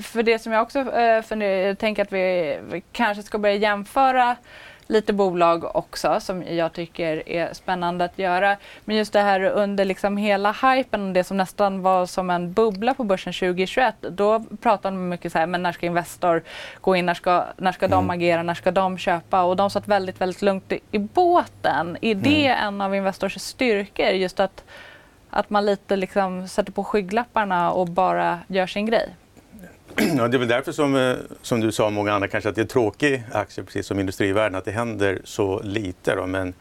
För 0.03 0.23
det 0.23 0.39
som 0.39 0.53
jag 0.53 0.63
också 0.63 0.85
funderar, 1.25 1.67
jag 1.67 1.79
tänker 1.79 2.03
att 2.03 2.13
vi 2.13 2.83
kanske 2.93 3.23
ska 3.23 3.39
börja 3.39 3.55
jämföra 3.55 4.37
lite 4.87 5.13
bolag 5.13 5.77
också 5.77 6.21
som 6.21 6.43
jag 6.43 6.73
tycker 6.73 7.29
är 7.29 7.55
spännande 7.55 8.05
att 8.05 8.19
göra. 8.19 8.57
Men 8.85 8.97
just 8.97 9.13
det 9.13 9.21
här 9.21 9.41
under 9.41 9.85
liksom 9.85 10.17
hela 10.17 10.53
hypen, 10.53 11.13
det 11.13 11.25
som 11.25 11.37
nästan 11.37 11.83
var 11.83 12.07
som 12.07 12.31
en 12.31 12.53
bubbla 12.53 12.95
på 12.95 13.05
börsen 13.05 13.33
2021, 13.33 13.95
då 14.01 14.45
pratade 14.63 14.97
man 14.97 15.09
mycket 15.09 15.33
så 15.33 15.39
här, 15.39 15.47
men 15.47 15.63
när 15.63 15.73
ska 15.73 15.87
Investor 15.87 16.43
gå 16.81 16.97
in, 16.97 17.07
när 17.07 17.15
ska, 17.15 17.45
när 17.57 17.73
ska 17.73 17.89
de 17.89 18.05
mm. 18.05 18.11
agera, 18.11 18.43
när 18.43 18.55
ska 18.55 18.71
de 18.71 18.99
köpa? 18.99 19.43
Och 19.43 19.57
de 19.57 19.71
satt 19.71 19.89
väldigt, 19.89 20.21
väldigt 20.21 20.43
lugnt 20.43 20.73
i, 20.73 20.81
i 20.91 20.99
båten. 20.99 21.97
Är 22.01 22.15
det 22.15 22.47
mm. 22.47 22.69
en 22.69 22.81
av 22.81 22.95
Investors 22.95 23.41
styrkor, 23.41 24.07
just 24.07 24.41
att, 24.41 24.65
att 25.31 25.51
man 25.51 25.67
lite 25.67 25.97
liksom 25.97 26.49
sätter 26.49 26.73
på 26.73 26.85
skygglapparna 26.85 27.73
och 27.73 27.89
bara 27.89 28.39
gör 28.49 28.67
sin 28.67 28.87
grej? 28.87 29.09
Ja, 30.17 30.29
det 30.29 30.37
är 30.37 30.39
väl 30.39 30.49
därför 30.49 30.73
som, 30.73 30.97
eh, 30.97 31.17
som 31.43 31.61
du 31.61 31.73
sa, 31.73 31.91
många 31.91 32.13
andra 32.13 32.29
kanske 32.29 32.49
att 32.49 32.55
det 32.55 32.61
är 32.61 32.67
tråkig 32.67 33.23
aktie, 33.33 33.65
precis 33.65 33.87
som 33.87 34.01
industrivärlden, 34.01 34.59
att 34.59 34.65
det 34.65 34.71
händer 34.71 35.21
så 35.25 35.63
lite. 35.63 36.15
Då, 36.15 36.27
men 36.27 36.55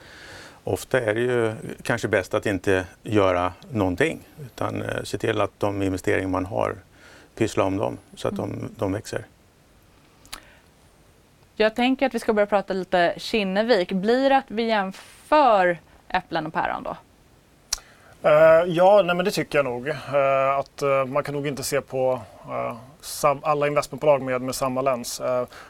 ofta 0.63 1.01
är 1.01 1.13
det 1.13 1.21
ju 1.21 1.53
kanske 1.83 2.07
bäst 2.07 2.33
att 2.33 2.45
inte 2.45 2.85
göra 3.03 3.53
någonting 3.69 4.19
utan 4.45 4.81
eh, 4.81 5.03
se 5.03 5.17
till 5.17 5.41
att 5.41 5.51
de 5.57 5.81
investeringar 5.81 6.27
man 6.29 6.45
har, 6.45 6.75
pyssla 7.35 7.63
om 7.63 7.77
dem 7.77 7.97
så 8.15 8.27
att 8.27 8.35
de, 8.35 8.69
de 8.77 8.91
växer. 8.91 9.25
Jag 11.55 11.75
tänker 11.75 12.05
att 12.05 12.15
vi 12.15 12.19
ska 12.19 12.33
börja 12.33 12.45
prata 12.45 12.73
lite 12.73 13.13
Kinnevik. 13.17 13.91
Blir 13.91 14.29
det 14.29 14.37
att 14.37 14.45
vi 14.51 14.63
jämför 14.63 15.77
äpplen 16.07 16.45
och 16.45 16.53
päron 16.53 16.83
då? 16.83 16.97
Uh, 18.25 18.31
ja, 18.67 19.01
nej, 19.01 19.15
men 19.15 19.25
det 19.25 19.31
tycker 19.31 19.57
jag 19.57 19.65
nog. 19.65 19.87
Uh, 19.87 20.57
att 20.59 20.83
uh, 20.83 21.05
man 21.05 21.23
kan 21.23 21.35
nog 21.35 21.47
inte 21.47 21.63
se 21.63 21.81
på 21.81 22.21
alla 23.41 23.67
investmentbolag 23.67 24.21
med, 24.21 24.41
med 24.41 24.55
samma 24.55 24.81
lens. 24.81 25.21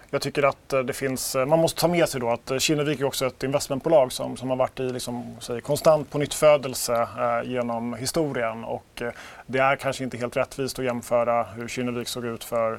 jag 0.10 0.22
tycker 0.22 0.44
att 0.44 0.70
det 0.70 0.94
finns, 0.94 1.36
man 1.36 1.60
måste 1.60 1.82
ta 1.82 1.88
med 1.88 2.10
sig 2.10 2.22
då 2.22 2.30
att 2.30 2.62
Kinnevik 2.62 3.00
är 3.00 3.06
också 3.06 3.26
ett 3.26 3.44
investmentbolag 3.44 4.12
som, 4.12 4.38
som 4.38 4.50
har 4.50 4.56
varit 4.56 4.80
i 4.80 4.84
liksom, 4.84 5.38
säg, 5.40 5.62
konstant 5.62 6.12
på 6.12 6.18
nytt 6.18 6.34
födelse 6.34 7.08
genom 7.44 7.94
historien. 7.94 8.64
Och 8.64 9.02
det 9.46 9.60
är 9.60 9.76
kanske 9.76 10.04
inte 10.04 10.18
helt 10.18 10.38
rättvist 10.38 10.80
att 10.80 10.86
jämföra 10.86 11.44
hur 11.44 11.68
Kinnevik 11.68 12.08
såg 12.08 12.26
ut 12.26 12.44
för 12.44 12.78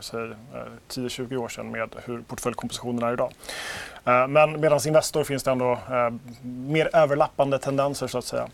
10-20 0.89 1.37
år 1.37 1.49
sedan 1.49 1.71
med 1.71 1.89
hur 2.05 2.23
portföljkompositionen 2.23 3.03
är 3.03 3.13
idag. 3.13 3.33
men 4.29 4.61
medan 4.61 4.81
Investor 4.87 5.25
finns 5.25 5.43
det 5.43 5.51
ändå 5.51 5.79
mer 6.43 6.97
överlappande 6.97 7.59
tendenser 7.59 8.07
så 8.07 8.19
att 8.19 8.25
säga. 8.25 8.49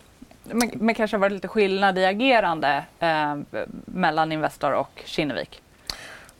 Men, 0.44 0.70
men 0.74 0.94
kanske 0.94 1.16
varit 1.16 1.32
lite 1.32 1.48
skillnad 1.48 1.98
i 1.98 2.04
agerande 2.04 2.84
eh, 2.98 3.36
mellan 3.84 4.32
Investor 4.32 4.72
och 4.72 5.02
Kinnevik? 5.04 5.62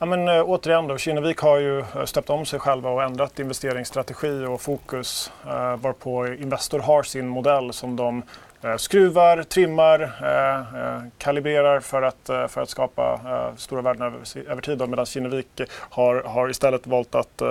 Ja, 0.03 0.07
men, 0.07 0.29
äh, 0.29 0.43
återigen 0.47 0.87
då, 0.87 0.99
Kinnevik 0.99 1.39
har 1.39 1.59
ju 1.59 1.79
eh, 1.79 2.05
stöpt 2.05 2.31
om 2.31 2.47
sig 2.47 2.59
själva 2.59 2.91
och 2.91 3.03
ändrat 3.03 3.39
investeringsstrategi 3.39 4.45
och 4.45 4.61
fokus 4.61 5.33
äh, 5.47 5.77
varpå 5.77 6.27
Investor 6.27 6.79
har 6.79 7.03
sin 7.03 7.29
modell 7.29 7.73
som 7.73 7.97
de 7.97 8.23
äh, 8.63 8.77
skruvar, 8.77 9.43
trimmar, 9.43 10.01
äh, 10.03 11.03
kalibrerar 11.19 11.81
för 11.81 12.03
att, 12.03 12.31
för 12.49 12.61
att 12.61 12.69
skapa 12.69 13.21
stora 13.57 13.83
värden 13.83 14.03
över, 14.03 14.51
över 14.51 14.63
tid 14.63 14.89
medan 14.89 15.07
Kinnevik 15.07 15.61
har, 15.71 16.23
har 16.23 16.51
istället 16.51 16.87
valt 16.87 17.15
att 17.15 17.43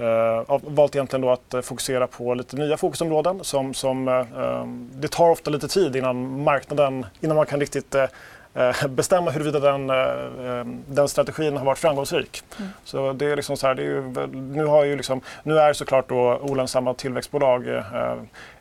Uh, 0.00 0.58
valt 0.62 0.94
egentligen 0.94 1.20
då 1.20 1.30
att 1.30 1.54
uh, 1.54 1.60
fokusera 1.60 2.06
på 2.06 2.34
lite 2.34 2.56
nya 2.56 2.76
fokusområden. 2.76 3.44
Som, 3.44 3.74
som, 3.74 4.08
uh, 4.08 4.66
det 4.92 5.08
tar 5.08 5.30
ofta 5.30 5.50
lite 5.50 5.68
tid 5.68 5.96
innan 5.96 6.42
marknaden, 6.42 7.06
innan 7.20 7.36
man 7.36 7.46
kan 7.46 7.60
riktigt 7.60 7.94
bestämma 8.88 9.30
huruvida 9.30 9.60
den, 9.60 9.86
den 10.86 11.08
strategin 11.08 11.56
har 11.56 11.64
varit 11.64 11.78
framgångsrik. 11.78 12.42
Mm. 12.58 12.70
Så 12.84 13.12
det 13.12 13.26
är 13.26 13.36
liksom 13.36 13.56
så 13.56 13.66
här, 13.66 13.74
det 13.74 13.82
är 13.82 13.86
ju, 13.86 14.02
nu, 14.32 14.64
har 14.64 14.84
ju 14.84 14.96
liksom, 14.96 15.20
nu 15.42 15.58
är 15.58 15.72
såklart 15.72 16.08
då 16.08 16.38
olönsamma 16.42 16.94
tillväxtbolag 16.94 17.82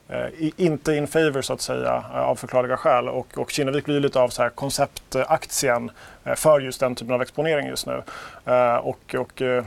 Eh, 0.10 0.52
inte 0.58 0.96
in 0.96 1.08
favor 1.08 1.42
så 1.42 1.54
att 1.54 1.62
säga 1.62 2.04
eh, 2.14 2.20
av 2.20 2.36
förklarliga 2.36 2.78
skäl 2.78 3.10
och, 3.10 3.38
och 3.38 3.52
Kinnevik 3.52 3.86
blir 3.86 4.00
lite 4.00 4.20
av 4.20 4.30
så 4.30 4.42
här 4.42 4.50
konceptaktien 4.50 5.92
eh, 6.24 6.36
för 6.36 6.60
just 6.60 6.80
den 6.80 6.96
typen 6.96 7.14
av 7.14 7.22
exponering 7.22 7.68
just 7.68 7.88
nu. 7.88 8.02
Eh, 8.46 8.76
och, 8.76 9.16
och 9.18 9.42
eh, 9.42 9.64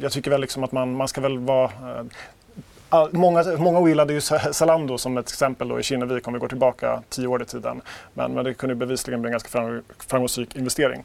jag 0.00 0.12
tycker 0.12 0.30
väl 0.30 0.40
liksom 0.40 0.64
att 0.64 0.72
man, 0.72 0.96
man 0.96 1.08
ska 1.08 1.20
väl 1.20 1.38
vara 1.38 1.70
Många, 3.10 3.44
många 3.58 3.78
ogillade 3.78 4.12
ju 4.12 4.20
Zalando 4.20 4.98
som 4.98 5.18
ett 5.18 5.28
exempel 5.28 5.68
då 5.68 5.80
i 5.80 5.82
Kinnevik 5.82 6.28
om 6.28 6.34
vi 6.34 6.40
går 6.40 6.48
tillbaka 6.48 7.02
tio 7.08 7.26
år 7.26 7.42
i 7.42 7.44
tiden. 7.44 7.80
Men, 8.14 8.32
men 8.32 8.44
det 8.44 8.54
kunde 8.54 8.74
bevisligen 8.74 9.22
bli 9.22 9.28
en 9.28 9.32
ganska 9.32 9.80
framgångsrik 10.08 10.56
investering. 10.56 11.04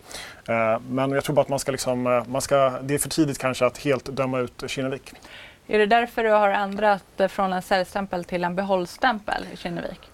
Men 0.89 1.11
jag 1.11 1.23
tror 1.23 1.35
bara 1.35 1.41
att 1.41 1.49
man 1.49 1.59
ska, 1.59 1.71
liksom, 1.71 2.23
man 2.27 2.41
ska, 2.41 2.69
det 2.81 2.93
är 2.93 2.97
för 2.97 3.09
tidigt 3.09 3.37
kanske 3.37 3.65
att 3.65 3.77
helt 3.77 4.05
döma 4.05 4.39
ut 4.39 4.63
Kinnevik. 4.67 5.13
Är 5.71 5.79
det 5.79 5.85
därför 5.85 6.23
du 6.23 6.29
har 6.29 6.49
ändrat 6.49 7.19
eh, 7.19 7.27
från 7.27 7.53
en 7.53 7.61
säljstämpel 7.61 8.23
till 8.23 8.43
en 8.43 8.55
behållstämpel 8.55 9.45
i 9.53 9.57
Kinnevik? 9.57 10.10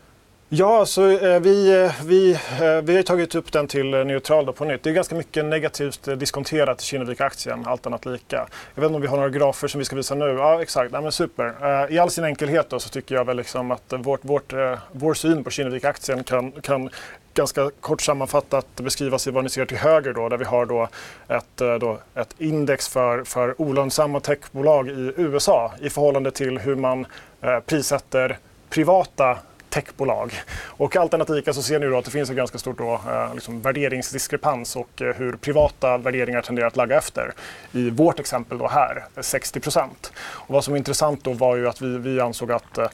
Ja, 0.50 0.86
så 0.86 1.10
eh, 1.10 1.40
vi, 1.40 1.84
eh, 1.84 1.92
vi, 2.06 2.32
eh, 2.32 2.82
vi 2.84 2.96
har 2.96 3.04
tagit 3.04 3.36
upp 3.36 3.52
den 3.52 3.68
till 3.68 3.94
eh, 3.94 4.06
neutral 4.06 4.46
då 4.46 4.54
på 4.54 4.66
nytt. 4.66 4.84
Det 4.84 4.90
är 4.90 4.94
ganska 4.94 5.16
mycket 5.16 5.46
negativt 5.46 6.08
eh, 6.08 6.16
diskonterat 6.16 6.82
i 6.82 6.86
Kinnevik-aktien, 6.86 7.64
allt 7.66 7.88
annat 7.88 8.06
lika. 8.06 8.48
Jag 8.76 8.82
vet 8.82 8.86
inte 8.86 8.96
om 8.96 9.02
vi 9.02 9.08
har 9.08 9.18
några 9.18 9.30
grafer 9.30 9.68
som 9.68 9.80
vi 9.80 9.86
ska 9.86 9.96
visa 9.96 10.16
nu. 10.16 10.26
Ja, 10.26 10.62
exakt. 10.62 10.94
Ja, 10.94 11.02
men 11.02 11.12
super. 11.12 11.92
I 11.92 12.00
all 12.00 12.10
sin 12.10 12.24
enkelhet 12.24 12.70
då, 12.70 12.80
så 12.80 12.90
tycker 12.90 13.16
jag 13.16 13.26
väl 13.26 13.38
liksom 13.38 13.72
att 13.72 13.94
vårt, 13.98 14.26
vårt, 14.26 14.54
vår 14.92 15.14
syn 15.14 15.44
på 15.44 15.50
Kinnevik-aktien 15.50 16.24
kan, 16.24 16.52
kan 16.52 16.90
ganska 17.34 17.72
kort 17.80 18.02
sammanfattat 18.02 18.68
beskrivas 18.76 19.28
i 19.28 19.32
vad 19.32 19.44
ni 19.44 19.50
ser 19.50 19.66
till 19.66 19.78
höger 19.78 20.14
då, 20.14 20.30
där 20.30 20.38
vi 20.38 20.46
har 20.46 20.66
då 20.66 20.88
ett, 21.28 21.82
då 21.82 22.00
ett 22.16 22.36
index 22.38 22.88
för, 22.88 23.24
för 23.24 23.62
olönsamma 23.62 24.20
techbolag 24.20 24.90
i 24.90 25.14
USA 25.18 25.74
i 25.82 25.90
förhållande 25.90 26.32
till 26.32 26.58
hur 26.58 26.76
man 26.76 27.06
eh, 27.42 27.60
prissätter 27.60 28.38
privata 28.70 29.38
techbolag. 29.70 30.34
Och 30.66 30.96
alternativt 30.96 31.56
så 31.56 31.62
ser 31.64 31.80
ni 31.80 31.86
då 31.86 31.98
att 31.98 32.06
det 32.06 32.12
finns 32.12 32.30
en 32.30 32.36
ganska 32.36 32.58
stor 32.58 32.76
då, 32.78 32.94
eh, 32.94 33.34
liksom 33.34 33.62
värderingsdiskrepans 33.62 34.76
och 34.76 35.02
eh, 35.02 35.16
hur 35.16 35.34
privata 35.34 35.98
värderingar 35.98 36.42
tenderar 36.42 36.68
att 36.68 36.76
lagga 36.76 36.98
efter. 36.98 37.34
I 37.72 37.90
vårt 37.90 38.20
exempel 38.20 38.58
då 38.58 38.68
här, 38.68 39.06
60 39.22 39.60
procent. 39.60 40.12
Vad 40.48 40.64
som 40.64 40.74
är 40.74 40.78
intressant 40.78 41.24
då 41.24 41.34
var 41.34 41.56
ju 41.56 41.68
att 41.68 41.82
vi, 41.82 41.98
vi 41.98 42.20
ansåg 42.20 42.52
att 42.52 42.78
eh, 42.78 42.88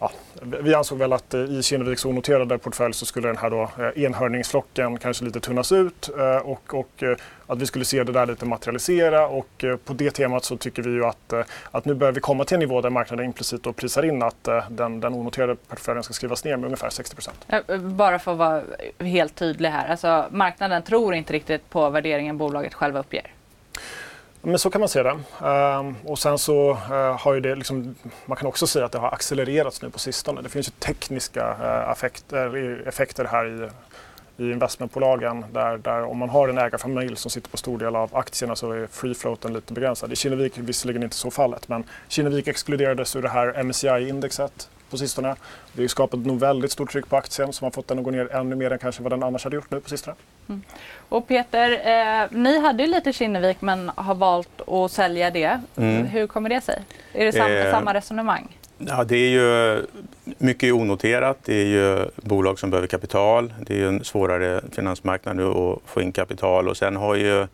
ja, 0.00 0.10
vi 0.42 0.74
ansåg 0.74 0.98
väl 0.98 1.12
att 1.12 1.34
eh, 1.34 1.40
i 1.40 1.62
Kinneviks 1.62 2.04
onoterade 2.04 2.58
portfölj 2.58 2.94
så 2.94 3.06
skulle 3.06 3.28
den 3.28 3.36
här 3.36 3.50
då 3.50 3.62
eh, 3.62 4.04
enhörningsflocken 4.04 4.98
kanske 4.98 5.24
lite 5.24 5.40
tunnas 5.40 5.72
ut 5.72 6.10
eh, 6.18 6.36
och, 6.36 6.74
och 6.74 7.02
att 7.46 7.58
vi 7.58 7.66
skulle 7.66 7.84
se 7.84 8.04
det 8.04 8.12
där 8.12 8.26
lite 8.26 8.44
materialisera 8.46 9.26
och 9.26 9.64
på 9.84 9.92
det 9.92 10.10
temat 10.10 10.44
så 10.44 10.56
tycker 10.56 10.82
vi 10.82 10.90
ju 10.90 11.04
att, 11.04 11.32
att 11.70 11.84
nu 11.84 11.94
börjar 11.94 12.12
vi 12.12 12.20
komma 12.20 12.44
till 12.44 12.54
en 12.54 12.60
nivå 12.60 12.80
där 12.80 12.90
marknaden 12.90 13.26
implicit 13.26 13.62
då 13.62 13.72
prisar 13.72 14.04
in 14.04 14.22
att 14.22 14.48
den, 14.70 15.00
den 15.00 15.14
onoterade 15.14 15.54
portföljen 15.54 16.02
ska 16.02 16.12
skrivas 16.12 16.44
ner 16.44 16.56
med 16.56 16.64
ungefär 16.64 16.90
60 16.90 17.16
Bara 17.78 18.18
för 18.18 18.32
att 18.32 18.38
vara 18.38 18.62
helt 18.98 19.34
tydlig 19.34 19.68
här, 19.68 19.88
alltså 19.88 20.26
marknaden 20.30 20.82
tror 20.82 21.14
inte 21.14 21.32
riktigt 21.32 21.70
på 21.70 21.90
värderingen 21.90 22.38
bolaget 22.38 22.74
själva 22.74 23.00
uppger? 23.00 23.32
Men 24.42 24.58
så 24.58 24.70
kan 24.70 24.80
man 24.80 24.88
se 24.88 25.02
det. 25.02 25.18
Ehm, 25.44 25.96
och 26.04 26.18
sen 26.18 26.38
så 26.38 26.70
eh, 26.70 27.20
har 27.20 27.34
ju 27.34 27.40
det 27.40 27.54
liksom, 27.54 27.94
man 28.26 28.36
kan 28.36 28.46
också 28.46 28.66
säga 28.66 28.84
att 28.84 28.92
det 28.92 28.98
har 28.98 29.12
accelererats 29.12 29.82
nu 29.82 29.90
på 29.90 29.98
sistone. 29.98 30.42
Det 30.42 30.48
finns 30.48 30.68
ju 30.68 30.72
tekniska 30.78 31.56
eh, 31.62 31.90
effekter, 31.90 32.82
effekter 32.88 33.24
här 33.24 33.46
i, 33.46 33.68
i 34.44 34.50
investmentbolagen 34.50 35.44
där, 35.52 35.78
där 35.78 36.02
om 36.02 36.18
man 36.18 36.28
har 36.28 36.48
en 36.48 36.58
ägarfamilj 36.58 37.16
som 37.16 37.30
sitter 37.30 37.50
på 37.50 37.56
stor 37.56 37.78
del 37.78 37.96
av 37.96 38.16
aktierna 38.16 38.56
så 38.56 38.72
är 38.72 38.86
free 38.86 39.14
floaten 39.14 39.52
lite 39.52 39.72
begränsad. 39.72 40.12
I 40.12 40.16
Kinnevik 40.16 40.58
är 40.58 40.62
visserligen 40.62 41.02
inte 41.02 41.16
så 41.16 41.30
fallet 41.30 41.68
men 41.68 41.84
Kinnevik 42.08 42.48
exkluderades 42.48 43.16
ur 43.16 43.22
det 43.22 43.28
här 43.28 43.62
MSCI-indexet 43.62 44.68
på 44.90 44.98
sistone. 44.98 45.36
Det 45.72 45.82
har 45.82 45.88
skapat 45.88 46.20
nog 46.20 46.40
väldigt 46.40 46.72
stort 46.72 46.92
tryck 46.92 47.08
på 47.08 47.16
aktien 47.16 47.52
som 47.52 47.64
har 47.64 47.70
fått 47.70 47.88
den 47.88 47.98
att 47.98 48.04
gå 48.04 48.10
ner 48.10 48.34
ännu 48.34 48.56
mer 48.56 48.70
än 48.70 48.78
kanske 48.78 49.02
vad 49.02 49.12
den 49.12 49.22
annars 49.22 49.44
hade 49.44 49.56
gjort 49.56 49.70
nu 49.70 49.80
på 49.80 49.88
sistone. 49.88 50.16
Mm. 50.48 50.62
Och 51.08 51.28
Peter, 51.28 51.70
eh, 51.70 52.28
ni 52.30 52.60
hade 52.60 52.82
ju 52.82 52.88
lite 52.88 53.12
Kinnevik 53.12 53.60
men 53.60 53.90
har 53.94 54.14
valt 54.14 54.68
att 54.68 54.92
sälja 54.92 55.30
det. 55.30 55.60
Mm. 55.76 56.06
Hur 56.06 56.26
kommer 56.26 56.48
det 56.48 56.60
sig? 56.60 56.82
Är 57.12 57.24
det 57.24 57.32
sam 57.32 57.52
eh, 57.52 57.70
samma 57.70 57.94
resonemang? 57.94 58.56
Ja, 58.78 59.04
det 59.04 59.16
är 59.16 59.28
ju 59.28 59.82
mycket 60.38 60.72
onoterat. 60.72 61.38
Det 61.44 61.54
är 61.54 61.66
ju 61.66 62.08
bolag 62.16 62.58
som 62.58 62.70
behöver 62.70 62.88
kapital. 62.88 63.54
Det 63.66 63.74
är 63.74 63.78
ju 63.78 63.88
en 63.88 64.04
svårare 64.04 64.60
finansmarknad 64.72 65.36
nu 65.36 65.46
att 65.46 65.78
få 65.86 66.02
in 66.02 66.12
kapital 66.12 66.68
och 66.68 66.76
sen 66.76 66.96
har 66.96 67.14
ju 67.14 67.46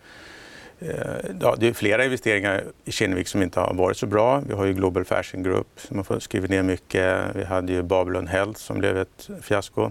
ja, 1.40 1.56
det 1.58 1.68
är 1.68 1.72
flera 1.72 2.04
investeringar 2.04 2.64
i 2.84 2.92
Kinnevik 2.92 3.28
som 3.28 3.42
inte 3.42 3.60
har 3.60 3.74
varit 3.74 3.96
så 3.96 4.06
bra. 4.06 4.42
Vi 4.48 4.54
har 4.54 4.64
ju 4.64 4.72
Global 4.72 5.04
Fashion 5.04 5.42
Group 5.42 5.66
som 5.76 5.98
har 6.08 6.20
skrivit 6.20 6.50
ner 6.50 6.62
mycket. 6.62 7.20
Vi 7.34 7.44
hade 7.44 7.72
ju 7.72 7.82
Babylon 7.82 8.26
Health 8.26 8.60
som 8.60 8.78
blev 8.78 8.98
ett 8.98 9.30
fiasko. 9.42 9.90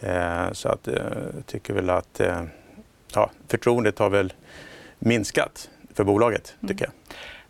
Eh, 0.00 0.52
så 0.52 0.68
att, 0.68 0.86
jag 0.86 0.96
eh, 0.96 1.42
tycker 1.46 1.74
väl 1.74 1.90
att 1.90 2.20
ja, 3.14 3.30
förtroendet 3.48 3.98
har 3.98 4.10
väl 4.10 4.32
minskat 4.98 5.70
för 5.94 6.04
bolaget, 6.04 6.54
mm. 6.60 6.68
tycker 6.68 6.84
jag. 6.84 6.92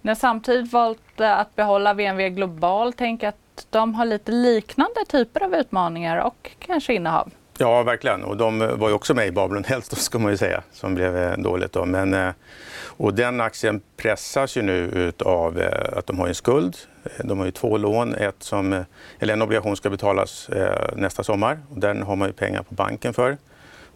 Ni 0.03 0.11
har 0.11 0.15
samtidigt 0.15 0.73
valt 0.73 1.21
att 1.21 1.57
behålla 1.57 1.95
VNV 1.95 2.29
Global. 2.29 2.93
Tänk 2.93 3.23
att 3.23 3.67
de 3.71 3.95
har 3.95 4.05
lite 4.05 4.33
liknande 4.33 5.05
typer 5.09 5.45
av 5.45 5.55
utmaningar 5.55 6.19
och 6.19 6.51
kanske 6.59 6.95
innehav. 6.95 7.31
Ja, 7.59 7.83
verkligen. 7.83 8.25
Och 8.25 8.37
de 8.37 8.59
var 8.59 8.89
ju 8.89 8.95
också 8.95 9.15
med 9.15 9.27
i 9.27 9.33
Babylon 9.33 9.65
Health, 9.65 9.95
ska 9.95 10.19
man 10.19 10.33
ju 10.33 10.37
säga, 10.37 10.63
som 10.73 10.95
blev 10.95 11.17
eh, 11.17 11.39
dåligt. 11.39 11.73
Då. 11.73 11.85
Men, 11.85 12.15
eh, 12.15 12.31
och 12.79 13.15
den 13.15 13.41
aktien 13.41 13.81
pressas 13.97 14.57
ju 14.57 14.63
nu 14.63 15.13
av 15.25 15.61
eh, 15.61 15.99
att 15.99 16.07
de 16.07 16.19
har 16.19 16.29
en 16.29 16.35
skuld. 16.35 16.77
De 17.25 17.39
har 17.39 17.47
ju 17.47 17.53
två 17.53 17.77
lån. 17.77 18.15
Ett 18.15 18.43
som, 18.43 18.85
eller 19.19 19.33
en 19.33 19.43
obligation 19.43 19.77
ska 19.77 19.91
betalas 19.91 20.51
nästa 20.97 21.25
sommar. 21.25 21.59
Och 21.71 21.81
den 21.81 22.03
har 22.03 22.17
man 22.17 22.29
ju 22.29 22.33
pengar 22.33 22.63
på 22.63 22.75
banken 22.75 23.15
för. 23.15 23.37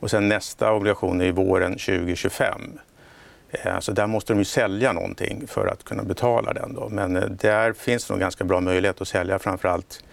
Och 0.00 0.10
sen 0.10 0.28
nästa 0.28 0.72
obligation 0.72 1.20
är 1.20 1.24
i 1.24 1.30
våren 1.30 1.72
2025. 1.72 2.78
Så 3.80 3.92
där 3.92 4.06
måste 4.06 4.32
de 4.32 4.38
ju 4.38 4.44
sälja 4.44 4.92
någonting 4.92 5.46
för 5.46 5.66
att 5.66 5.84
kunna 5.84 6.02
betala 6.02 6.52
den. 6.52 6.74
Då. 6.74 6.88
Men 6.88 7.36
där 7.40 7.72
finns 7.72 8.06
det 8.06 8.12
nog 8.12 8.20
ganska 8.20 8.44
bra 8.44 8.60
möjlighet 8.60 9.00
att 9.00 9.08
sälja 9.08 9.38
framförallt 9.38 10.04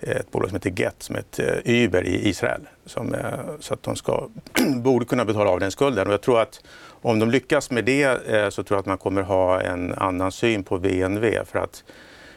ett 0.00 0.30
bolag 0.30 0.48
som 0.48 0.56
heter 0.56 0.70
Get, 0.70 1.02
som 1.02 1.16
är 1.16 1.20
ett 1.20 1.38
eh, 1.38 1.74
Uber 1.74 2.04
i 2.04 2.28
Israel. 2.28 2.68
Som, 2.86 3.14
eh, 3.14 3.30
så 3.60 3.74
att 3.74 3.82
de 3.82 3.96
ska, 3.96 4.28
borde 4.76 5.04
kunna 5.04 5.24
betala 5.24 5.50
av 5.50 5.60
den 5.60 5.70
skulden. 5.70 6.06
Och 6.06 6.12
jag 6.12 6.20
tror 6.20 6.40
att 6.40 6.60
om 7.02 7.18
de 7.18 7.30
lyckas 7.30 7.70
med 7.70 7.84
det 7.84 8.28
eh, 8.28 8.48
så 8.48 8.62
tror 8.62 8.76
jag 8.76 8.80
att 8.80 8.86
man 8.86 8.98
kommer 8.98 9.22
ha 9.22 9.60
en 9.60 9.94
annan 9.94 10.32
syn 10.32 10.64
på 10.64 10.76
VNV. 10.76 11.44
För 11.44 11.58
att 11.58 11.84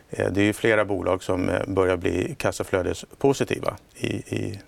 det 0.10 0.38
är 0.38 0.44
ju 0.44 0.54
flera 0.54 0.86
bolag 0.86 1.24
som 1.24 1.52
börjar 1.68 1.98
bli 1.98 2.36
kassaflödespositiva. 2.38 3.76
I, 3.96 4.08
i 4.08 4.60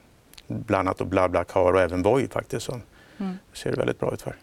bland 0.47 0.87
annat 0.87 1.07
BlaBlaCar 1.07 1.73
och 1.73 1.81
även 1.81 2.03
Voi 2.03 2.27
faktiskt 2.27 2.65
som 2.65 2.81
mm. 3.17 3.37
ser 3.53 3.75
väldigt 3.75 3.99
bra 3.99 4.13
ut 4.13 4.21
för. 4.21 4.35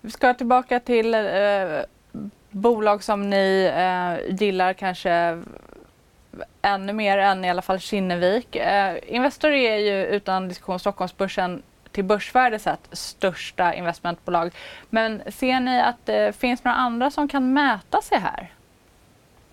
Vi 0.00 0.10
ska 0.10 0.34
tillbaka 0.34 0.80
till 0.80 1.14
eh, 1.14 1.20
bolag 2.50 3.02
som 3.02 3.30
ni 3.30 3.72
eh, 3.74 4.34
gillar 4.34 4.72
kanske 4.72 5.42
ännu 6.62 6.92
mer 6.92 7.18
än 7.18 7.44
i 7.44 7.50
alla 7.50 7.62
fall 7.62 7.80
Kinnevik. 7.80 8.56
Eh, 8.56 8.98
Investor 9.06 9.50
är 9.50 9.76
ju 9.76 10.06
utan 10.06 10.48
diskussion 10.48 10.78
Stockholmsbörsen 10.78 11.62
till 11.92 12.04
börsvärde 12.04 12.58
sett 12.58 12.88
största 12.92 13.74
investmentbolag. 13.74 14.52
Men 14.90 15.22
ser 15.32 15.60
ni 15.60 15.80
att 15.80 16.08
eh, 16.08 16.14
det 16.14 16.36
finns 16.36 16.64
några 16.64 16.76
andra 16.76 17.10
som 17.10 17.28
kan 17.28 17.52
mäta 17.52 18.02
sig 18.02 18.18
här 18.18 18.52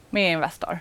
med 0.10 0.32
Investor? 0.32 0.80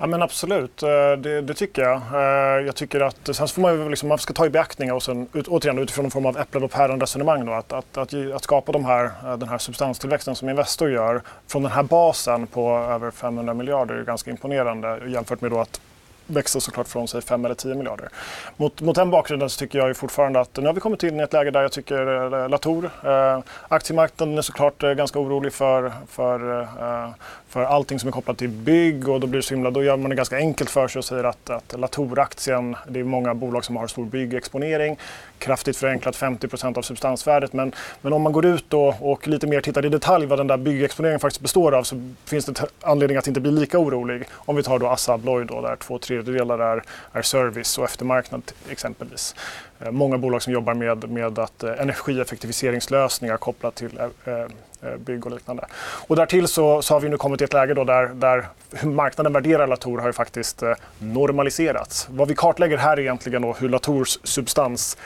Ja, 0.00 0.06
men 0.06 0.22
absolut, 0.22 0.82
eh, 0.82 1.12
det, 1.18 1.40
det, 1.40 1.54
tycker 1.54 1.82
jag. 1.82 1.96
Eh, 2.12 2.66
jag 2.66 2.74
tycker 2.74 3.00
att, 3.00 3.36
sen 3.36 3.48
får 3.48 3.62
man, 3.62 3.90
liksom, 3.90 4.08
man 4.08 4.18
ska 4.18 4.32
ta 4.32 4.46
i 4.46 4.50
beaktning 4.50 4.92
och 4.92 5.02
sen, 5.02 5.28
ut, 5.32 5.48
återigen 5.48 5.78
utifrån 5.78 6.04
en 6.04 6.10
form 6.10 6.26
av 6.26 6.38
äpplen 6.38 6.64
och 6.64 6.70
päron-resonemang. 6.70 7.46
Då, 7.46 7.52
att, 7.52 7.72
att, 7.72 7.96
att, 7.96 8.14
att, 8.34 8.44
skapa 8.44 8.72
de 8.72 8.84
här, 8.84 9.04
eh, 9.04 9.36
den 9.36 9.48
här 9.48 9.58
substanstillväxten 9.58 10.34
som 10.34 10.48
Investor 10.48 10.90
gör 10.90 11.22
från 11.46 11.62
den 11.62 11.72
här 11.72 11.82
basen 11.82 12.46
på 12.46 12.78
över 12.78 13.10
500 13.10 13.54
miljarder 13.54 13.94
är 13.94 14.04
ganska 14.04 14.30
imponerande 14.30 15.00
jämfört 15.06 15.40
med 15.40 15.50
då 15.50 15.60
att 15.60 15.80
växer 16.28 16.60
såklart 16.60 16.88
från 16.88 17.08
sig 17.08 17.22
5 17.22 17.44
eller 17.44 17.54
10 17.54 17.74
miljarder. 17.74 18.08
Mot, 18.56 18.80
mot 18.80 18.96
den 18.96 19.10
bakgrunden 19.10 19.50
så 19.50 19.58
tycker 19.58 19.78
jag 19.78 19.88
ju 19.88 19.94
fortfarande 19.94 20.40
att 20.40 20.56
nu 20.56 20.66
har 20.66 20.74
vi 20.74 20.80
kommit 20.80 21.02
in 21.02 21.20
i 21.20 21.22
ett 21.22 21.32
läge 21.32 21.50
där 21.50 21.62
jag 21.62 21.72
tycker 21.72 22.34
eh, 22.34 22.48
Latour, 22.48 22.90
eh, 23.04 23.40
aktiemarknaden 23.68 24.38
är 24.38 24.42
såklart 24.42 24.82
eh, 24.82 24.92
ganska 24.92 25.18
orolig 25.18 25.52
för, 25.52 25.92
för, 26.08 26.60
eh, 26.60 27.10
för 27.48 27.62
allting 27.62 27.98
som 27.98 28.08
är 28.08 28.12
kopplat 28.12 28.38
till 28.38 28.48
bygg 28.48 29.08
och 29.08 29.20
då 29.20 29.26
blir 29.26 29.38
det 29.38 29.42
så 29.42 29.54
himla, 29.54 29.70
då 29.70 29.84
gör 29.84 29.96
man 29.96 30.10
det 30.10 30.16
ganska 30.16 30.36
enkelt 30.36 30.70
för 30.70 30.88
sig 30.88 30.98
och 30.98 31.04
säger 31.04 31.24
att, 31.24 31.50
att 31.50 31.74
Latour-aktien, 31.78 32.76
det 32.88 33.00
är 33.00 33.04
många 33.04 33.34
bolag 33.34 33.64
som 33.64 33.76
har 33.76 33.86
stor 33.86 34.04
byggexponering, 34.04 34.96
kraftigt 35.38 35.76
förenklat 35.76 36.16
50% 36.16 36.78
av 36.78 36.82
substansvärdet 36.82 37.52
men, 37.52 37.72
men 38.00 38.12
om 38.12 38.22
man 38.22 38.32
går 38.32 38.46
ut 38.46 38.64
då 38.68 38.94
och 39.00 39.28
lite 39.28 39.46
mer 39.46 39.60
tittar 39.60 39.86
i 39.86 39.88
detalj 39.88 40.26
vad 40.26 40.38
den 40.38 40.46
där 40.46 40.56
byggexponeringen 40.56 41.20
faktiskt 41.20 41.40
består 41.40 41.74
av 41.74 41.82
så 41.82 42.12
finns 42.24 42.46
det 42.46 42.64
anledning 42.80 43.16
att 43.16 43.26
inte 43.26 43.40
bli 43.40 43.50
lika 43.50 43.78
orolig. 43.78 44.22
Om 44.32 44.56
vi 44.56 44.62
tar 44.62 44.78
då 44.78 44.86
Assa 44.86 45.12
Abloy 45.12 45.44
då 45.44 45.60
där 45.60 45.76
två, 45.76 45.98
tredjedelar 45.98 46.58
är, 46.58 46.82
är 47.12 47.22
service 47.22 47.78
och 47.78 47.84
eftermarknad 47.84 48.42
exempelvis. 48.70 49.34
Eh, 49.80 49.90
många 49.90 50.18
bolag 50.18 50.42
som 50.42 50.52
jobbar 50.52 50.74
med, 50.74 51.10
med 51.10 51.38
att 51.38 51.62
eh, 51.62 51.80
energieffektiviseringslösningar 51.80 53.36
kopplat 53.36 53.74
till 53.74 53.98
eh, 53.98 54.34
eh 54.34 54.48
Eh, 54.82 54.96
bygg 54.96 55.26
och 55.26 55.32
liknande. 55.32 55.66
Och 56.08 56.16
därtill 56.16 56.48
så, 56.48 56.82
så 56.82 56.94
har 56.94 57.00
vi 57.00 57.08
nu 57.08 57.16
kommit 57.16 57.38
till 57.38 57.44
ett 57.44 57.52
läge 57.52 57.74
då 57.74 57.84
där, 57.84 58.06
där 58.06 58.46
marknaden 58.82 59.32
värderar 59.32 59.66
Latour 59.66 59.98
har 59.98 60.06
ju 60.06 60.12
faktiskt 60.12 60.62
eh, 60.62 60.74
normaliserats. 60.98 62.08
Vad 62.10 62.28
vi 62.28 62.34
kartlägger 62.34 62.76
här 62.76 62.96
är 62.96 63.00
egentligen 63.00 63.42
då 63.42 63.52
hur 63.52 63.68
Latours 63.68 64.18
substans 64.24 64.96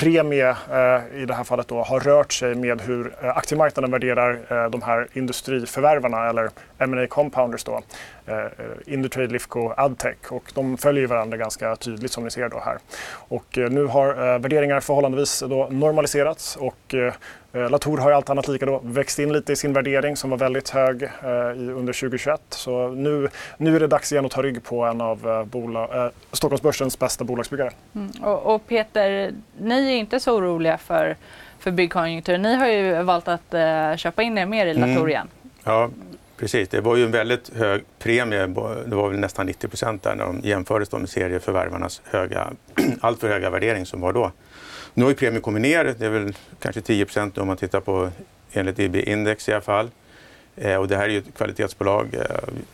premie 0.00 0.50
eh, 0.50 1.22
i 1.22 1.26
det 1.26 1.34
här 1.34 1.44
fallet 1.44 1.68
då, 1.68 1.82
har 1.82 2.00
rört 2.00 2.32
sig 2.32 2.54
med 2.54 2.80
hur 2.80 3.14
eh, 3.22 3.36
aktiemarknaden 3.36 3.90
värderar 3.90 4.38
eh, 4.48 4.70
de 4.70 4.82
här 4.82 5.08
industriförvärvarna 5.12 6.28
eller 6.28 6.50
M&A 6.78 7.06
compounders 7.06 7.64
då. 7.64 7.82
Eh, 8.26 8.34
Indutrade, 8.86 9.32
Lifco, 9.32 9.72
Adtech 9.76 10.32
och 10.32 10.52
de 10.54 10.76
följer 10.76 11.06
varandra 11.06 11.36
ganska 11.36 11.76
tydligt 11.76 12.12
som 12.12 12.24
ni 12.24 12.30
ser 12.30 12.48
då 12.48 12.60
här. 12.60 12.78
Och 13.12 13.58
eh, 13.58 13.70
nu 13.70 13.84
har 13.84 14.08
eh, 14.08 14.38
värderingar 14.38 14.80
förhållandevis 14.80 15.40
då 15.40 15.68
normaliserats 15.70 16.56
och 16.56 16.94
Eh, 17.54 17.70
Latour 17.70 17.98
har 17.98 18.10
ju 18.10 18.16
allt 18.16 18.30
annat 18.30 18.48
lika 18.48 18.66
då 18.66 18.80
växt 18.84 19.18
in 19.18 19.32
lite 19.32 19.52
i 19.52 19.56
sin 19.56 19.72
värdering 19.72 20.16
som 20.16 20.30
var 20.30 20.36
väldigt 20.36 20.70
hög 20.70 21.02
eh, 21.02 21.08
under 21.76 21.92
2021. 21.92 22.40
Så 22.50 22.88
nu, 22.88 23.28
nu 23.56 23.76
är 23.76 23.80
det 23.80 23.86
dags 23.86 24.12
igen 24.12 24.26
att 24.26 24.32
ta 24.32 24.42
rygg 24.42 24.64
på 24.64 24.84
en 24.84 25.00
av 25.00 25.28
eh, 25.28 25.44
bolag, 25.44 26.04
eh, 26.04 26.10
Stockholmsbörsens 26.32 26.98
bästa 26.98 27.24
bolagsbyggare. 27.24 27.70
Mm. 27.94 28.10
Och, 28.22 28.54
och, 28.54 28.66
Peter, 28.66 29.32
ni 29.58 29.92
är 29.92 29.96
inte 29.96 30.20
så 30.20 30.36
oroliga 30.36 30.78
för, 30.78 31.16
för 31.58 31.70
byggkonjunkturen. 31.70 32.42
Ni 32.42 32.54
har 32.54 32.68
ju 32.68 33.02
valt 33.02 33.28
att 33.28 33.54
eh, 33.54 33.96
köpa 33.96 34.22
in 34.22 34.38
er 34.38 34.46
mer 34.46 34.66
i 34.66 34.74
Latour 34.74 34.96
mm. 34.96 35.08
igen. 35.08 35.28
Ja, 35.64 35.90
precis. 36.36 36.68
Det 36.68 36.80
var 36.80 36.96
ju 36.96 37.04
en 37.04 37.10
väldigt 37.10 37.54
hög 37.56 37.82
premie. 37.98 38.46
Det 38.86 38.96
var 38.96 39.08
väl 39.08 39.18
nästan 39.18 39.46
90 39.46 39.68
procent 39.68 40.02
där 40.02 40.14
när 40.14 40.24
de 40.24 40.40
jämfördes 40.42 40.92
med 40.92 41.08
serieförvärvarnas 41.08 42.02
höga, 42.04 42.52
alltför 43.00 43.28
höga 43.28 43.50
värdering 43.50 43.86
som 43.86 44.00
var 44.00 44.12
då. 44.12 44.32
Nu 44.94 45.02
har 45.02 45.10
ju 45.10 45.16
premien 45.16 45.42
kommit 45.42 45.62
ner, 45.62 45.94
det 45.98 46.06
är 46.06 46.10
väl 46.10 46.36
kanske 46.58 46.80
10 46.80 47.04
procent 47.04 47.38
om 47.38 47.46
man 47.46 47.56
tittar 47.56 47.80
på 47.80 48.10
enligt 48.52 48.78
IB-index 48.78 49.48
i 49.48 49.52
alla 49.52 49.60
fall. 49.60 49.90
Eh, 50.56 50.76
och 50.76 50.88
det 50.88 50.96
här 50.96 51.04
är 51.04 51.08
ju 51.08 51.18
ett 51.18 51.34
kvalitetsbolag. 51.36 52.14
Eh, 52.14 52.24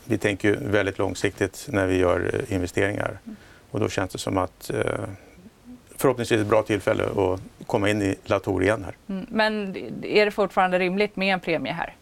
vi 0.05 0.19
tänker 0.19 0.49
ju 0.49 0.57
väldigt 0.57 0.99
långsiktigt 0.99 1.67
när 1.71 1.87
vi 1.87 1.97
gör 1.97 2.31
eh, 2.35 2.55
investeringar. 2.55 3.19
Och 3.71 3.81
då 3.81 3.89
känns 3.89 4.13
det 4.13 4.19
som 4.19 4.39
att 4.39 4.71
eh, 4.71 4.83
förhoppningsvis 5.97 6.41
ett 6.41 6.47
bra 6.47 6.63
tillfälle 6.63 7.05
att 7.05 7.67
komma 7.67 7.91
in 7.91 8.03
i 8.03 8.15
Latour 8.25 8.63
igen 8.63 8.85
här. 8.85 8.97
Mm, 9.09 9.27
men 9.31 9.77
är 10.05 10.25
det 10.25 10.31
fortfarande 10.31 10.79
rimligt 10.79 11.17
med 11.17 11.35
en 11.35 11.41
premie 11.41 11.73
här? 11.73 11.95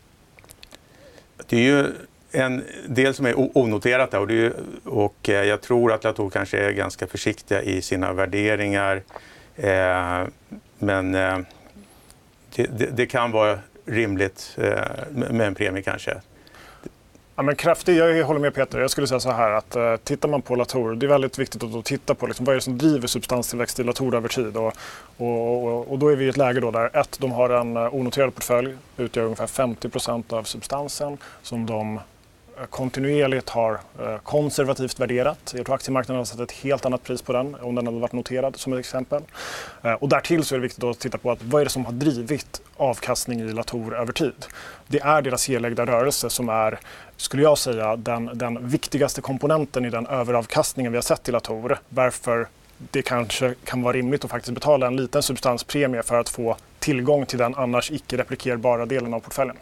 Det 1.46 1.56
är 1.56 1.60
ju 1.60 1.92
en 2.32 2.64
del 2.86 3.14
som 3.14 3.26
är 3.26 3.34
onoterat 3.58 4.10
där 4.10 4.20
och, 4.20 4.26
det, 4.26 4.52
och 4.84 5.28
eh, 5.28 5.44
jag 5.44 5.60
tror 5.60 5.92
att 5.92 6.04
Latour 6.04 6.30
kanske 6.30 6.58
är 6.58 6.72
ganska 6.72 7.06
försiktiga 7.06 7.62
i 7.62 7.82
sina 7.82 8.12
värderingar. 8.12 9.02
Eh, 9.56 10.26
men 10.78 11.14
eh, 11.14 11.38
det, 12.54 12.66
det, 12.78 12.86
det, 12.96 13.06
kan 13.06 13.30
vara 13.30 13.58
rimligt 13.84 14.56
eh, 14.56 14.82
med 15.10 15.46
en 15.46 15.54
premie 15.54 15.82
kanske. 15.82 16.20
Ja, 17.38 17.42
men 17.42 17.56
kraftig, 17.56 17.96
jag 17.96 18.24
håller 18.24 18.40
med 18.40 18.54
Peter. 18.54 18.78
Jag 18.80 18.90
skulle 18.90 19.06
säga 19.06 19.20
så 19.20 19.30
här 19.30 19.50
att 19.50 19.76
eh, 19.76 19.96
tittar 19.96 20.28
man 20.28 20.42
på 20.42 20.54
Latour, 20.54 20.94
det 20.94 21.06
är 21.06 21.08
väldigt 21.08 21.38
viktigt 21.38 21.64
att 21.64 21.84
titta 21.84 22.14
på 22.14 22.26
liksom, 22.26 22.44
vad 22.44 22.52
är 22.52 22.56
det 22.56 22.62
som 22.62 22.78
driver 22.78 23.08
substanstillväxt 23.08 23.80
i 23.80 23.84
Latour 23.84 24.14
över 24.14 24.28
tid. 24.28 24.56
Och, 24.56 24.72
och, 25.16 25.64
och, 25.64 25.92
och, 25.92 25.98
då 25.98 26.08
är 26.08 26.16
vi 26.16 26.24
i 26.24 26.28
ett 26.28 26.36
läge 26.36 26.60
då 26.60 26.70
där 26.70 26.96
ett, 26.96 27.18
de 27.20 27.32
har 27.32 27.50
en 27.50 27.76
eh, 27.76 27.94
onoterad 27.94 28.34
portfölj, 28.34 28.76
utgör 28.96 29.24
ungefär 29.24 29.46
50% 29.46 30.32
av 30.32 30.42
substansen 30.42 31.18
som 31.42 31.66
de 31.66 32.00
Eh, 32.60 32.66
kontinuerligt 32.66 33.48
har 33.48 33.72
eh, 33.72 34.18
konservativt 34.22 35.00
värderat. 35.00 35.54
Jag 35.56 35.66
tror 35.66 35.74
aktiemarknaden 35.74 36.18
har 36.18 36.24
satt 36.24 36.40
ett 36.40 36.52
helt 36.52 36.86
annat 36.86 37.02
pris 37.02 37.22
på 37.22 37.32
den 37.32 37.54
om 37.54 37.74
den 37.74 37.86
hade 37.86 37.98
varit 37.98 38.12
noterad 38.12 38.56
som 38.56 38.72
ett 38.72 38.78
exempel. 38.78 39.22
Eh, 39.82 39.92
och 39.92 40.08
därtill 40.08 40.44
så 40.44 40.54
är 40.54 40.58
det 40.58 40.62
viktigt 40.62 40.84
att 40.84 40.98
titta 40.98 41.18
på 41.18 41.30
att 41.30 41.42
vad 41.42 41.60
är 41.60 41.64
det 41.64 41.70
som 41.70 41.84
har 41.84 41.92
drivit 41.92 42.60
avkastning 42.76 43.40
i 43.40 43.52
Latour 43.52 43.96
över 43.96 44.12
tid. 44.12 44.46
Det 44.86 45.00
är 45.00 45.22
deras 45.22 45.48
helägda 45.48 45.86
rörelse 45.86 46.30
som 46.30 46.48
är, 46.48 46.78
skulle 47.16 47.42
jag 47.42 47.58
säga, 47.58 47.96
den, 47.96 48.30
den 48.34 48.68
viktigaste 48.68 49.20
komponenten 49.20 49.84
i 49.84 49.90
den 49.90 50.06
överavkastningen 50.06 50.92
vi 50.92 50.98
har 50.98 51.02
sett 51.02 51.28
i 51.28 51.32
Latour. 51.32 51.78
Varför 51.88 52.46
det 52.78 53.02
kanske 53.02 53.54
kan 53.64 53.82
vara 53.82 53.92
rimligt 53.92 54.24
att 54.24 54.30
faktiskt 54.30 54.54
betala 54.54 54.86
en 54.86 54.96
liten 54.96 55.22
substanspremie 55.22 56.02
för 56.02 56.20
att 56.20 56.28
få 56.28 56.56
tillgång 56.78 57.26
till 57.26 57.38
den 57.38 57.54
annars 57.54 57.90
icke 57.90 58.16
replikerbara 58.16 58.86
delen 58.86 59.14
av 59.14 59.20
portföljen. 59.20 59.56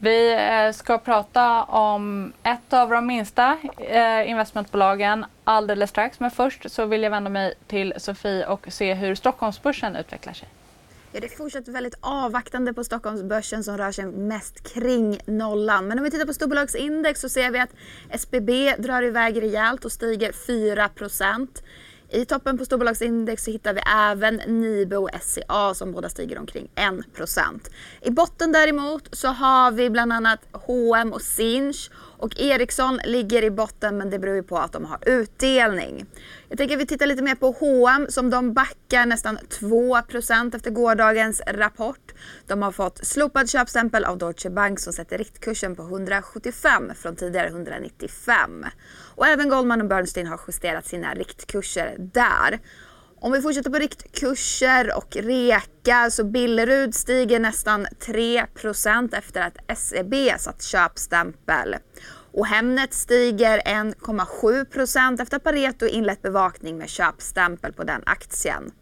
Vi 0.00 0.32
eh, 0.32 0.72
ska 0.72 0.98
prata 0.98 1.64
om 1.64 2.32
ett 2.42 2.72
av 2.72 2.90
de 2.90 3.06
minsta 3.06 3.58
eh, 3.78 4.30
investmentbolagen 4.30 5.24
alldeles 5.44 5.90
strax. 5.90 6.20
Men 6.20 6.30
först 6.30 6.70
så 6.70 6.86
vill 6.86 7.02
jag 7.02 7.10
vända 7.10 7.30
mig 7.30 7.54
till 7.66 7.94
Sofie 7.96 8.46
och 8.46 8.66
se 8.68 8.94
hur 8.94 9.14
Stockholmsbörsen 9.14 9.96
utvecklar 9.96 10.32
sig. 10.32 10.48
Ja, 11.12 11.20
det 11.20 11.28
fortsatt 11.28 11.68
väldigt 11.68 11.94
avvaktande 12.00 12.74
på 12.74 12.84
Stockholmsbörsen 12.84 13.64
som 13.64 13.78
rör 13.78 13.92
sig 13.92 14.06
mest 14.06 14.74
kring 14.74 15.20
nollan. 15.26 15.88
Men 15.88 15.98
om 15.98 16.04
vi 16.04 16.10
tittar 16.10 16.26
på 16.26 16.34
storbolagsindex 16.34 17.20
så 17.20 17.28
ser 17.28 17.50
vi 17.50 17.58
att 17.58 17.70
SBB 18.10 18.74
drar 18.78 19.02
iväg 19.02 19.42
rejält 19.42 19.84
och 19.84 19.92
stiger 19.92 20.32
4 20.32 20.88
i 22.10 22.24
toppen 22.24 22.58
på 22.58 22.64
storbolagsindex 22.64 23.44
så 23.44 23.50
hittar 23.50 23.74
vi 23.74 23.80
även 23.96 24.36
Nibe 24.36 24.96
och 24.96 25.10
SCA 25.22 25.74
som 25.74 25.92
båda 25.92 26.08
stiger 26.08 26.38
omkring 26.38 26.70
1%. 26.74 27.70
I 28.02 28.10
botten 28.10 28.52
däremot 28.52 29.08
så 29.12 29.28
har 29.28 29.70
vi 29.70 29.90
bland 29.90 30.12
annat 30.12 30.40
H&M 30.52 31.12
och 31.12 31.22
Sinch 31.22 31.90
och 31.94 32.40
Ericsson 32.40 33.00
ligger 33.04 33.44
i 33.44 33.50
botten 33.50 33.98
men 33.98 34.10
det 34.10 34.18
beror 34.18 34.34
ju 34.34 34.42
på 34.42 34.58
att 34.58 34.72
de 34.72 34.84
har 34.84 35.08
utdelning. 35.08 36.06
Jag 36.48 36.58
tänker 36.58 36.74
att 36.74 36.80
vi 36.80 36.86
tittar 36.86 37.06
lite 37.06 37.22
mer 37.22 37.34
på 37.34 37.50
H&M 37.60 38.06
som 38.08 38.30
de 38.30 38.52
backar 38.52 39.06
nästan 39.06 39.38
2% 39.38 40.56
efter 40.56 40.70
gårdagens 40.70 41.42
rapport. 41.46 42.07
De 42.46 42.62
har 42.62 42.72
fått 42.72 43.06
slopad 43.06 43.50
köpstämpel 43.50 44.04
av 44.04 44.18
Deutsche 44.18 44.50
Bank 44.50 44.80
som 44.80 44.92
sätter 44.92 45.18
riktkursen 45.18 45.76
på 45.76 45.82
175 45.82 46.92
från 46.94 47.16
tidigare 47.16 47.48
195. 47.48 48.66
Och 49.16 49.26
även 49.26 49.48
Goldman 49.48 49.80
och 49.80 49.88
Bernstein 49.88 50.26
har 50.26 50.40
justerat 50.46 50.86
sina 50.86 51.14
riktkurser 51.14 51.96
där. 51.98 52.58
Om 53.20 53.32
vi 53.32 53.42
fortsätter 53.42 53.70
på 53.70 53.78
riktkurser 53.78 54.96
och 54.96 55.16
reka 55.16 56.10
så 56.10 56.24
Billerud 56.24 56.94
stiger 56.94 57.40
nästan 57.40 57.86
3% 57.86 59.16
efter 59.18 59.40
att 59.40 59.78
SEB 59.78 60.14
satt 60.38 60.62
köpstämpel. 60.62 61.76
Och 62.32 62.46
Hemnet 62.46 62.94
stiger 62.94 63.58
1,7% 63.58 65.22
efter 65.22 65.36
att 65.36 65.44
Pareto 65.44 65.86
inlett 65.86 66.22
bevakning 66.22 66.78
med 66.78 66.88
köpstämpel 66.88 67.72
på 67.72 67.84
den 67.84 68.02
aktien. 68.06 68.72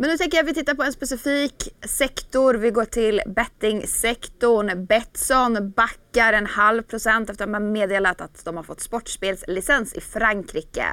Men 0.00 0.10
nu 0.10 0.16
tänker 0.16 0.38
jag 0.38 0.44
att 0.44 0.50
vi 0.50 0.54
tittar 0.54 0.74
på 0.74 0.82
en 0.82 0.92
specifik 0.92 1.74
sektor. 1.86 2.54
Vi 2.54 2.70
går 2.70 2.84
till 2.84 3.22
bettingsektorn. 3.26 4.86
Betsson 4.86 5.70
backar 5.70 6.32
en 6.32 6.46
halv 6.46 6.82
procent 6.82 7.30
efter 7.30 7.44
att 7.44 7.50
man 7.50 7.72
meddelat 7.72 8.20
att 8.20 8.44
de 8.44 8.56
har 8.56 8.62
fått 8.62 8.80
sportspelslicens 8.80 9.94
i 9.94 10.00
Frankrike. 10.00 10.86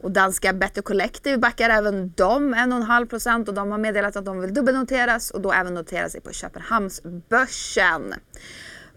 Och 0.00 0.10
danska 0.10 0.52
Better 0.52 0.82
Collective 0.82 1.38
backar 1.38 1.70
även 1.70 2.12
de 2.16 2.54
1,5 2.54 3.06
procent 3.06 3.48
och 3.48 3.54
de 3.54 3.70
har 3.70 3.78
meddelat 3.78 4.16
att 4.16 4.24
de 4.24 4.40
vill 4.40 4.54
dubbelnoteras 4.54 5.30
och 5.30 5.40
då 5.40 5.52
även 5.52 5.74
notera 5.74 6.08
sig 6.08 6.20
på 6.20 6.32
Köpenhamnsbörsen. 6.32 8.14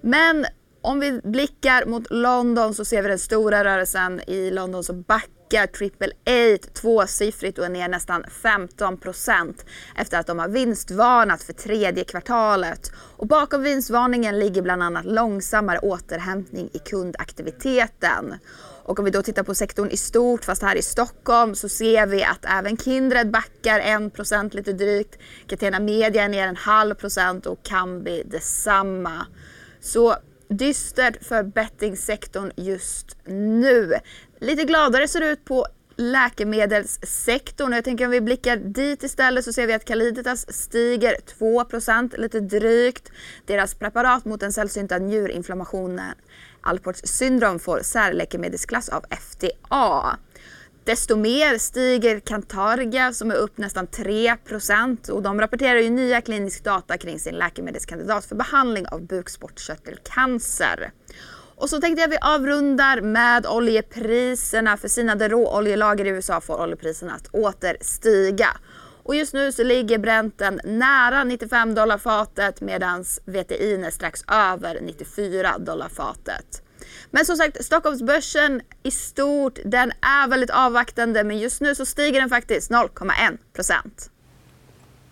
Men 0.01 0.45
om 0.81 0.99
vi 0.99 1.21
blickar 1.23 1.85
mot 1.85 2.11
London 2.11 2.73
så 2.73 2.85
ser 2.85 3.01
vi 3.01 3.07
den 3.07 3.19
stora 3.19 3.63
rörelsen. 3.63 4.21
I 4.27 4.51
London 4.51 4.83
så 4.83 4.93
backar 4.93 5.32
Triple 5.61 6.11
Eight 6.25 6.73
tvåsiffrigt 6.73 7.59
och 7.59 7.65
är 7.65 7.69
ner 7.69 7.87
nästan 7.87 8.23
15 8.29 8.97
procent 8.97 9.65
efter 9.95 10.19
att 10.19 10.27
de 10.27 10.39
har 10.39 10.47
vinstvarnat 10.47 11.43
för 11.43 11.53
tredje 11.53 12.03
kvartalet. 12.03 12.91
Och 12.95 13.27
bakom 13.27 13.63
vinstvarningen 13.63 14.39
ligger 14.39 14.61
bland 14.61 14.83
annat 14.83 15.05
långsammare 15.05 15.79
återhämtning 15.79 16.69
i 16.73 16.79
kundaktiviteten. 16.79 18.35
Och 18.85 18.99
om 18.99 19.05
vi 19.05 19.11
då 19.11 19.21
tittar 19.21 19.43
på 19.43 19.55
sektorn 19.55 19.89
i 19.89 19.97
stort, 19.97 20.45
fast 20.45 20.61
här 20.61 20.75
i 20.75 20.81
Stockholm, 20.81 21.55
så 21.55 21.69
ser 21.69 22.07
vi 22.07 22.23
att 22.23 22.45
även 22.45 22.77
Kindred 22.77 23.31
backar 23.31 23.79
1% 23.79 24.55
lite 24.55 24.73
drygt. 24.73 25.17
Catena 25.47 25.79
Media 25.79 26.23
är 26.23 26.29
ner 26.29 26.47
en 26.47 26.55
halv 26.55 26.95
procent 26.95 27.45
och 27.45 27.63
Kambi 27.63 28.23
detsamma. 28.25 29.27
Så 29.81 30.15
dystert 30.49 31.25
för 31.25 31.43
bettingsektorn 31.43 32.51
just 32.55 33.17
nu. 33.25 33.93
Lite 34.43 34.63
gladare 34.63 35.07
ser 35.07 35.19
det 35.19 35.29
ut 35.29 35.45
på 35.45 35.67
läkemedelssektorn. 35.95 37.73
Jag 37.73 37.83
tänker 37.83 38.05
om 38.05 38.11
vi 38.11 38.21
blickar 38.21 38.57
dit 38.57 39.03
istället 39.03 39.45
så 39.45 39.53
ser 39.53 39.67
vi 39.67 39.73
att 39.73 39.85
Caliditas 39.85 40.53
stiger 40.53 41.17
2% 41.39 42.17
lite 42.17 42.39
drygt. 42.39 43.11
Deras 43.45 43.75
preparat 43.75 44.25
mot 44.25 44.39
den 44.39 44.53
sällsynta 44.53 44.97
njurinflammationen 44.97 46.15
Alports 46.61 47.01
syndrom 47.03 47.59
får 47.59 47.79
särläkemedelsklass 47.79 48.89
av 48.89 49.05
FDA. 49.09 50.17
Desto 50.83 51.15
mer 51.15 51.57
stiger 51.57 52.19
Cantargia 52.19 53.13
som 53.13 53.31
är 53.31 53.35
upp 53.35 53.57
nästan 53.57 53.87
3% 53.87 55.09
och 55.09 55.21
de 55.21 55.41
rapporterar 55.41 55.79
ju 55.79 55.89
nya 55.89 56.21
klinisk 56.21 56.63
data 56.63 56.97
kring 56.97 57.19
sin 57.19 57.35
läkemedelskandidat 57.35 58.25
för 58.25 58.35
behandling 58.35 58.87
av 58.87 59.01
bukspottkörtelcancer. 59.01 60.91
Och 61.63 61.69
så 61.69 61.81
tänkte 61.81 62.01
jag 62.01 62.07
att 62.07 62.13
vi 62.13 62.17
avrundar 62.21 63.01
med 63.01 63.45
oljepriserna. 63.45 64.77
För 64.77 64.87
sinade 64.87 65.27
råoljelager 65.27 66.05
i 66.05 66.09
USA 66.09 66.41
får 66.41 66.61
oljepriserna 66.61 67.13
att 67.13 67.27
åter 67.27 67.77
stiga. 67.81 68.47
Och 69.03 69.15
just 69.15 69.33
nu 69.33 69.51
så 69.51 69.63
ligger 69.63 69.97
Brenten 69.97 70.61
nära 70.63 71.23
95 71.23 71.75
dollar 71.75 71.97
fatet 71.97 72.61
medan 72.61 73.05
VTI 73.25 73.83
är 73.85 73.89
strax 73.89 74.23
över 74.27 74.79
94 74.81 75.57
dollar 75.57 75.89
fatet. 75.89 76.61
Men 77.11 77.25
som 77.25 77.35
sagt, 77.35 77.65
Stockholmsbörsen 77.65 78.61
i 78.83 78.91
stort, 78.91 79.59
den 79.65 79.91
är 79.91 80.27
väldigt 80.27 80.49
avvaktande 80.49 81.23
men 81.23 81.39
just 81.39 81.61
nu 81.61 81.75
så 81.75 81.85
stiger 81.85 82.19
den 82.19 82.29
faktiskt 82.29 82.71
0,1 82.71 83.37
procent. 83.53 84.11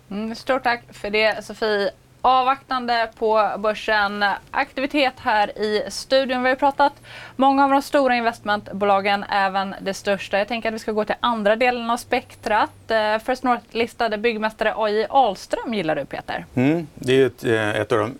Mm, 0.09 0.35
stort 0.35 0.63
tack 0.63 0.83
för 0.93 1.09
det 1.09 1.45
Sofie. 1.45 1.91
Avvaktande 2.23 3.09
på 3.19 3.51
börsen. 3.57 4.25
Aktivitet 4.51 5.13
här 5.17 5.59
i 5.59 5.83
studion. 5.89 6.43
Vi 6.43 6.49
har 6.49 6.55
pratat 6.55 6.93
många 7.35 7.63
av 7.63 7.69
de 7.69 7.81
stora 7.81 8.15
investmentbolagen, 8.15 9.23
även 9.29 9.75
det 9.81 9.93
största. 9.93 10.37
Jag 10.37 10.47
tänker 10.47 10.69
att 10.69 10.75
vi 10.75 10.79
ska 10.79 10.91
gå 10.91 11.05
till 11.05 11.15
andra 11.19 11.55
delen 11.55 11.89
av 11.89 11.97
spektrat. 11.97 12.91
Eh, 12.91 13.17
First 13.17 13.43
North-listade 13.43 14.17
byggmästare 14.17 14.73
AJ 14.77 15.05
Ahlström 15.09 15.73
gillar 15.73 15.95
du 15.95 16.05
Peter? 16.05 16.45
Mm, 16.55 16.87
det 16.95 17.21
är 17.21 17.25
ett, 17.25 17.43
eh, 17.43 17.69
ett 17.69 17.91
av 17.91 17.97
de 17.97 18.17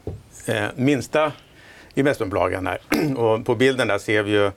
eh, 0.54 0.66
minsta 0.76 1.32
investmentbolagen 1.94 2.68
här. 2.68 2.80
Och 3.18 3.46
på 3.46 3.56
bilden 3.56 3.88
där 3.88 3.98
ser 3.98 4.24
vi 4.24 4.32
ju 4.32 4.52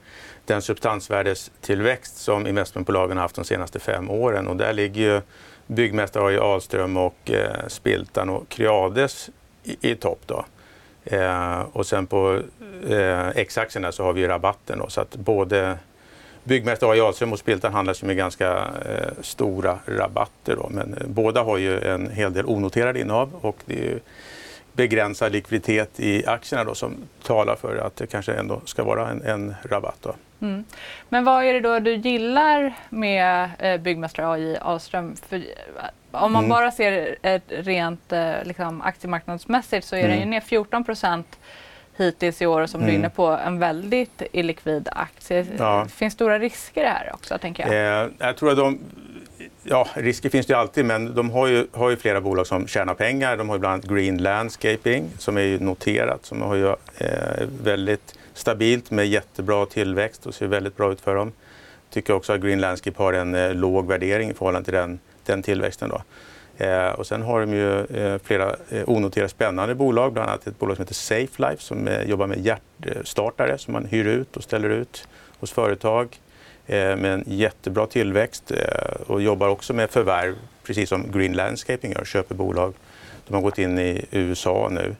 den 0.45 0.63
substansvärdestillväxt 0.63 2.17
som 2.17 2.47
investmentbolagen 2.47 3.17
har 3.17 3.23
haft 3.23 3.37
de 3.37 3.45
senaste 3.45 3.79
fem 3.79 4.11
åren. 4.11 4.47
Och 4.47 4.57
där 4.57 4.73
ligger 4.73 5.01
ju 5.01 5.21
byggmästare 5.67 6.23
har 6.23 6.31
ju 6.31 6.41
Ahlström 6.41 6.97
och 6.97 7.31
eh, 7.31 7.67
Spiltan 7.69 8.29
och 8.29 8.49
Creades 8.49 9.31
i, 9.65 9.91
i 9.91 9.95
topp. 9.95 10.21
Då. 10.27 10.45
Eh, 11.05 11.61
och 11.73 11.87
sen 11.87 12.07
på 12.07 12.41
eh, 12.89 13.29
X-aktien 13.29 13.93
så 13.93 14.05
har 14.05 14.13
vi 14.13 14.29
rabatten. 14.29 14.79
Då, 14.79 14.89
så 14.89 15.01
att 15.01 15.17
både 15.17 15.79
Byggmästare 16.45 16.89
har 16.89 16.95
ju 16.95 17.01
Ahlström 17.01 17.33
och 17.33 17.39
Spiltan 17.39 17.73
handlas 17.73 18.03
ju 18.03 18.07
med 18.07 18.17
ganska 18.17 18.51
eh, 18.87 19.13
stora 19.21 19.79
rabatter. 19.87 20.57
Då. 20.57 20.69
Men 20.71 20.95
eh, 20.95 21.07
båda 21.07 21.43
har 21.43 21.59
ju 21.59 21.81
en 21.81 22.11
hel 22.11 22.33
del 22.33 22.47
onoterade 22.47 23.01
innehav 23.01 23.31
och 23.41 23.57
det 23.65 23.75
är 23.75 23.85
ju 23.85 24.01
begränsad 24.75 25.33
likviditet 25.33 26.01
i 26.01 26.27
aktierna 26.27 26.65
då, 26.65 26.75
som 26.75 26.97
talar 27.23 27.57
för 27.57 27.77
att 27.77 27.97
det 27.97 28.07
kanske 28.07 28.33
ändå 28.33 28.61
ska 28.65 28.85
vara 28.85 29.09
en, 29.09 29.23
en 29.23 29.55
rabatt. 29.63 29.99
Då. 30.01 30.15
Mm. 30.41 30.65
Men 31.09 31.25
vad 31.25 31.45
är 31.45 31.53
det 31.53 31.61
då 31.61 31.79
du 31.79 31.95
gillar 31.95 32.75
med 32.89 33.51
eh, 33.59 33.81
byggmästare 33.81 34.29
AJ 34.29 34.57
Ahlström? 34.61 35.17
För, 35.29 35.37
eh, 35.37 35.43
om 36.11 36.33
man 36.33 36.45
mm. 36.45 36.49
bara 36.49 36.71
ser 36.71 37.17
ett 37.23 37.45
rent 37.49 38.13
eh, 38.13 38.33
liksom, 38.45 38.83
aktiemarknadsmässigt 38.83 39.87
så 39.87 39.97
är 39.97 40.01
mm. 40.01 40.11
den 40.11 40.21
ju 40.21 40.27
ner 40.27 40.41
14 40.41 40.85
procent 40.85 41.39
hittills 41.97 42.43
i 42.43 42.47
år 42.47 42.61
och 42.61 42.71
som 42.71 42.81
mm. 42.81 42.87
du 42.87 42.95
är 42.95 42.99
inne 42.99 43.11
på, 43.11 43.27
en 43.27 43.59
väldigt 43.59 44.23
illikvid 44.33 44.89
aktie. 44.93 45.47
Ja. 45.59 45.81
Det 45.85 45.91
finns 45.91 46.15
stora 46.15 46.39
risker 46.39 46.85
här 46.85 47.11
också, 47.15 47.39
tänker 47.39 47.63
jag. 47.63 48.03
Eh, 48.05 48.11
jag 48.19 48.37
tror 48.37 48.51
att 48.51 48.57
de 48.57 48.79
Ja, 49.67 49.89
risker 49.95 50.31
finns 50.31 50.47
det 50.47 50.53
ju 50.53 50.59
alltid, 50.59 50.85
men 50.85 51.15
de 51.15 51.31
har 51.31 51.47
ju, 51.47 51.67
har 51.73 51.91
ju 51.91 51.97
flera 51.97 52.21
bolag 52.21 52.47
som 52.47 52.67
tjänar 52.67 52.95
pengar. 52.95 53.37
De 53.37 53.49
har 53.49 53.57
ju 53.57 53.61
bland 53.61 53.73
annat 53.73 53.85
Green 53.85 54.19
Landscaping 54.19 55.11
som 55.19 55.39
är 55.39 55.59
noterat, 55.59 56.25
som 56.27 56.43
har 56.43 56.55
ju 56.55 56.69
eh, 56.99 57.47
väldigt 57.63 58.15
stabilt 58.35 58.91
med 58.91 59.07
jättebra 59.07 59.67
tillväxt 59.67 60.27
och 60.27 60.35
ser 60.35 60.47
väldigt 60.47 60.77
bra 60.77 60.93
ut 60.93 61.01
för 61.01 61.15
dem. 61.15 61.33
Tycker 61.91 62.15
också 62.15 62.33
att 62.33 62.41
Green 62.41 62.61
Landscape 62.61 63.03
har 63.03 63.13
en 63.13 63.35
eh, 63.35 63.55
låg 63.55 63.87
värdering 63.87 64.31
i 64.31 64.35
förhållande 64.35 64.65
till 64.65 64.75
den, 64.75 64.99
den 65.27 65.43
tillväxten. 65.43 65.89
Då. 65.89 66.03
Eh, 66.65 66.89
och 66.89 67.07
sen 67.07 67.23
har 67.23 67.41
de 67.41 67.53
ju 67.53 67.85
eh, 67.85 68.19
flera 68.25 68.57
eh, 68.71 68.89
onoterade 68.89 69.29
spännande 69.29 69.75
bolag, 69.75 70.13
bland 70.13 70.29
annat 70.29 70.47
ett 70.47 70.59
bolag 70.59 70.77
som 70.77 70.83
heter 70.83 70.95
Safe 70.95 71.43
Life 71.43 71.63
som 71.63 71.89
eh, 71.89 72.03
jobbar 72.03 72.27
med 72.27 72.39
hjärtstartare 72.39 73.59
som 73.59 73.73
man 73.73 73.85
hyr 73.85 74.07
ut 74.07 74.37
och 74.37 74.43
ställer 74.43 74.71
ut 74.71 75.09
hos 75.41 75.53
företag. 75.53 76.19
Eh, 76.67 76.97
med 76.97 77.15
en 77.15 77.25
jättebra 77.27 77.87
tillväxt 77.87 78.51
eh, 78.51 79.01
och 79.07 79.23
jobbar 79.23 79.49
också 79.49 79.73
med 79.73 79.91
förvärv, 79.91 80.35
precis 80.63 80.89
som 80.89 81.11
Green 81.13 81.33
Landscaping 81.33 81.93
gör, 81.93 82.05
köper 82.05 82.35
bolag. 82.35 82.75
De 83.27 83.35
har 83.35 83.43
gått 83.43 83.59
in 83.59 83.79
i 83.79 84.05
USA 84.11 84.69
nu. 84.73 84.97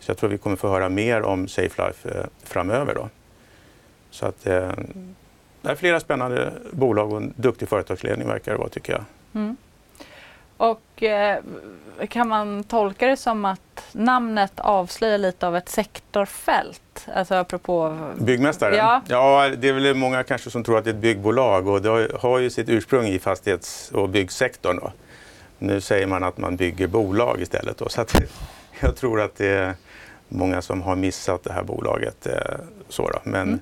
Så 0.00 0.10
jag 0.10 0.18
tror 0.18 0.30
vi 0.30 0.38
kommer 0.38 0.56
få 0.56 0.68
höra 0.68 0.88
mer 0.88 1.22
om 1.22 1.48
Safe 1.48 1.86
Life 1.86 2.08
eh, 2.08 2.24
framöver. 2.44 2.94
Då. 2.94 3.08
Så 4.10 4.26
att, 4.26 4.44
det 4.44 5.70
är 5.70 5.74
flera 5.74 6.00
spännande 6.00 6.52
bolag 6.70 7.12
och 7.12 7.16
en 7.16 7.32
duktig 7.36 7.68
företagsledning 7.68 8.28
verkar 8.28 8.52
det 8.52 8.58
vara 8.58 8.68
tycker 8.68 8.92
jag. 8.92 9.04
Mm. 9.34 9.56
Och 10.56 11.02
eh, 11.02 11.38
kan 12.08 12.28
man 12.28 12.64
tolka 12.64 13.06
det 13.06 13.16
som 13.16 13.44
att 13.44 13.88
namnet 13.92 14.52
avslöjar 14.56 15.18
lite 15.18 15.46
av 15.46 15.56
ett 15.56 15.68
sektorfält? 15.68 17.06
Alltså 17.14 17.34
apropå... 17.34 17.98
Byggmästaren? 18.16 18.76
Ja. 18.76 19.02
ja, 19.08 19.48
det 19.58 19.68
är 19.68 19.72
väl 19.72 19.94
många 19.94 20.22
kanske 20.22 20.50
som 20.50 20.64
tror 20.64 20.78
att 20.78 20.84
det 20.84 20.90
är 20.90 20.94
ett 20.94 21.00
byggbolag 21.00 21.68
och 21.68 21.82
det 21.82 22.10
har 22.20 22.38
ju 22.38 22.50
sitt 22.50 22.68
ursprung 22.68 23.06
i 23.06 23.18
fastighets 23.18 23.90
och 23.90 24.08
byggsektorn. 24.08 24.76
Då. 24.76 24.92
Nu 25.58 25.80
säger 25.80 26.06
man 26.06 26.24
att 26.24 26.38
man 26.38 26.56
bygger 26.56 26.86
bolag 26.86 27.40
istället. 27.40 27.78
Då, 27.78 27.88
så 27.88 28.00
att 28.00 28.14
jag 28.80 28.96
tror 28.96 29.20
att 29.20 29.36
det 29.36 29.48
är 29.48 29.74
många 30.28 30.62
som 30.62 30.82
har 30.82 30.96
missat 30.96 31.44
det 31.44 31.52
här 31.52 31.62
bolaget. 31.62 32.26
Eh, 32.26 32.34
så 32.88 33.10
då. 33.10 33.18
Men 33.22 33.42
mm 33.42 33.60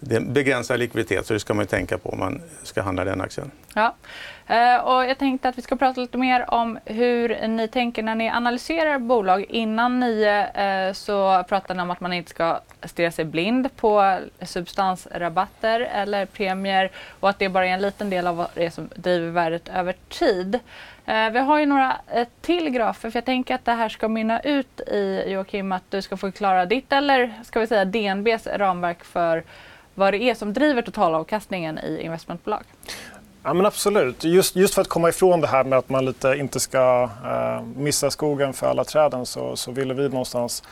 det 0.00 0.20
begränsar 0.20 0.78
likviditet 0.78 1.26
så 1.26 1.32
det 1.32 1.40
ska 1.40 1.54
man 1.54 1.62
ju 1.62 1.66
tänka 1.66 1.98
på 1.98 2.08
om 2.10 2.18
man 2.18 2.42
ska 2.62 2.82
handla 2.82 3.04
den 3.04 3.20
aktien. 3.20 3.50
Ja. 3.74 3.94
Eh, 4.46 4.76
och 4.76 5.04
jag 5.04 5.18
tänkte 5.18 5.48
att 5.48 5.58
vi 5.58 5.62
ska 5.62 5.76
prata 5.76 6.00
lite 6.00 6.18
mer 6.18 6.54
om 6.54 6.78
hur 6.84 7.48
ni 7.48 7.68
tänker 7.68 8.02
när 8.02 8.14
ni 8.14 8.28
analyserar 8.28 8.98
bolag. 8.98 9.44
Innan 9.48 10.00
nio 10.00 10.46
eh, 10.46 10.92
så 10.92 11.44
pratade 11.48 11.74
ni 11.74 11.82
om 11.82 11.90
att 11.90 12.00
man 12.00 12.12
inte 12.12 12.30
ska 12.30 12.60
stirra 12.82 13.10
sig 13.10 13.24
blind 13.24 13.76
på 13.76 14.18
substansrabatter 14.42 15.80
eller 15.80 16.26
premier 16.26 16.90
och 17.20 17.30
att 17.30 17.38
det 17.38 17.48
bara 17.48 17.66
är 17.66 17.70
en 17.70 17.82
liten 17.82 18.10
del 18.10 18.26
av 18.26 18.46
det 18.54 18.70
som 18.70 18.88
driver 18.94 19.30
värdet 19.30 19.68
över 19.68 19.94
tid. 20.08 20.58
Eh, 21.06 21.30
vi 21.30 21.38
har 21.38 21.58
ju 21.58 21.66
några 21.66 21.96
till 22.40 22.70
grafer 22.70 23.10
för 23.10 23.16
jag 23.16 23.24
tänker 23.24 23.54
att 23.54 23.64
det 23.64 23.72
här 23.72 23.88
ska 23.88 24.08
mynna 24.08 24.40
ut 24.40 24.80
i 24.80 25.24
Joakim 25.26 25.72
att 25.72 25.90
du 25.90 26.02
ska 26.02 26.16
förklara 26.16 26.66
ditt 26.66 26.92
eller 26.92 27.32
ska 27.44 27.60
vi 27.60 27.66
säga 27.66 27.84
DNBs 27.84 28.46
ramverk 28.46 29.04
för 29.04 29.42
vad 30.00 30.14
det 30.14 30.22
är 30.22 30.34
som 30.34 30.52
driver 30.52 30.82
totalavkastningen 30.82 31.78
i 31.78 32.00
investmentbolag. 32.02 32.62
Ja, 33.42 33.54
men 33.54 33.66
absolut. 33.66 34.24
Just, 34.24 34.56
just 34.56 34.74
för 34.74 34.82
att 34.82 34.88
komma 34.88 35.08
ifrån 35.08 35.40
det 35.40 35.46
här 35.46 35.64
med 35.64 35.78
att 35.78 35.88
man 35.88 36.04
lite 36.04 36.28
inte 36.28 36.60
ska 36.60 37.10
eh, 37.24 37.62
missa 37.62 38.10
skogen 38.10 38.52
för 38.52 38.66
alla 38.66 38.84
träden 38.84 39.26
så, 39.26 39.56
så 39.56 39.70
ville 39.70 39.94
vi 39.94 40.08
någonstans 40.08 40.62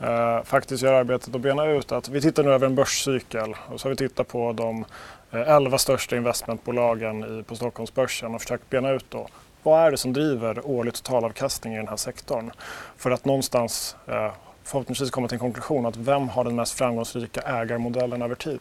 eh, 0.00 0.42
faktiskt 0.44 0.82
göra 0.82 0.98
arbetet 0.98 1.34
och 1.34 1.40
bena 1.40 1.66
ut 1.66 1.92
att 1.92 2.08
vi 2.08 2.20
tittar 2.20 2.42
nu 2.42 2.52
över 2.52 2.66
en 2.66 2.74
börscykel 2.74 3.54
och 3.72 3.80
så 3.80 3.88
har 3.88 3.90
vi 3.90 3.96
tittat 3.96 4.28
på 4.28 4.52
de 4.52 4.84
eh, 5.30 5.56
11 5.56 5.78
största 5.78 6.16
investmentbolagen 6.16 7.40
i, 7.40 7.42
på 7.42 7.56
Stockholmsbörsen 7.56 8.34
och 8.34 8.40
försökt 8.40 8.70
bena 8.70 8.90
ut 8.90 9.06
då 9.08 9.28
vad 9.62 9.86
är 9.86 9.90
det 9.90 9.96
som 9.96 10.12
driver 10.12 10.66
årlig 10.66 10.94
totalavkastning 10.94 11.74
i 11.74 11.76
den 11.76 11.88
här 11.88 11.96
sektorn? 11.96 12.50
För 12.96 13.10
att 13.10 13.24
någonstans 13.24 13.96
eh, 14.06 14.32
förhoppningsvis 14.70 15.10
komma 15.10 15.28
till 15.28 15.34
en 15.34 15.40
konklusion 15.40 15.86
att 15.86 15.96
vem 15.96 16.28
har 16.28 16.44
den 16.44 16.56
mest 16.56 16.72
framgångsrika 16.78 17.40
ägarmodellen 17.40 18.22
över 18.22 18.34
tid? 18.34 18.60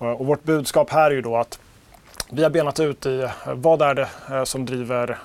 Eh, 0.00 0.06
och 0.06 0.26
vårt 0.26 0.42
budskap 0.42 0.90
här 0.90 1.10
är 1.10 1.14
ju 1.14 1.22
då 1.22 1.36
att 1.36 1.58
vi 2.30 2.42
har 2.42 2.50
benat 2.50 2.80
ut 2.80 3.06
i 3.06 3.20
eh, 3.20 3.30
vad 3.54 3.82
är 3.82 3.94
det 3.94 4.08
eh, 4.30 4.44
som 4.44 4.66
driver 4.66 5.18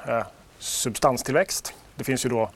substanstillväxt. 0.59 1.74
Det 1.95 2.03
finns 2.03 2.26
ju 2.26 2.30
då 2.30 2.49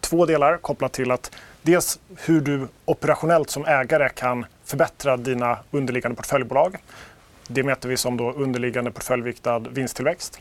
två 0.00 0.26
delar 0.26 0.56
kopplat 0.56 0.92
till 0.92 1.10
att 1.10 1.36
dels 1.62 1.98
hur 2.16 2.40
du 2.40 2.68
operationellt 2.84 3.50
som 3.50 3.64
ägare 3.64 4.08
kan 4.08 4.46
förbättra 4.64 5.16
dina 5.16 5.58
underliggande 5.70 6.16
portföljbolag. 6.16 6.76
Det 7.48 7.62
mäter 7.62 7.88
vi 7.88 7.96
som 7.96 8.16
då 8.16 8.32
underliggande 8.32 8.90
portföljviktad 8.90 9.58
vinsttillväxt. 9.58 10.40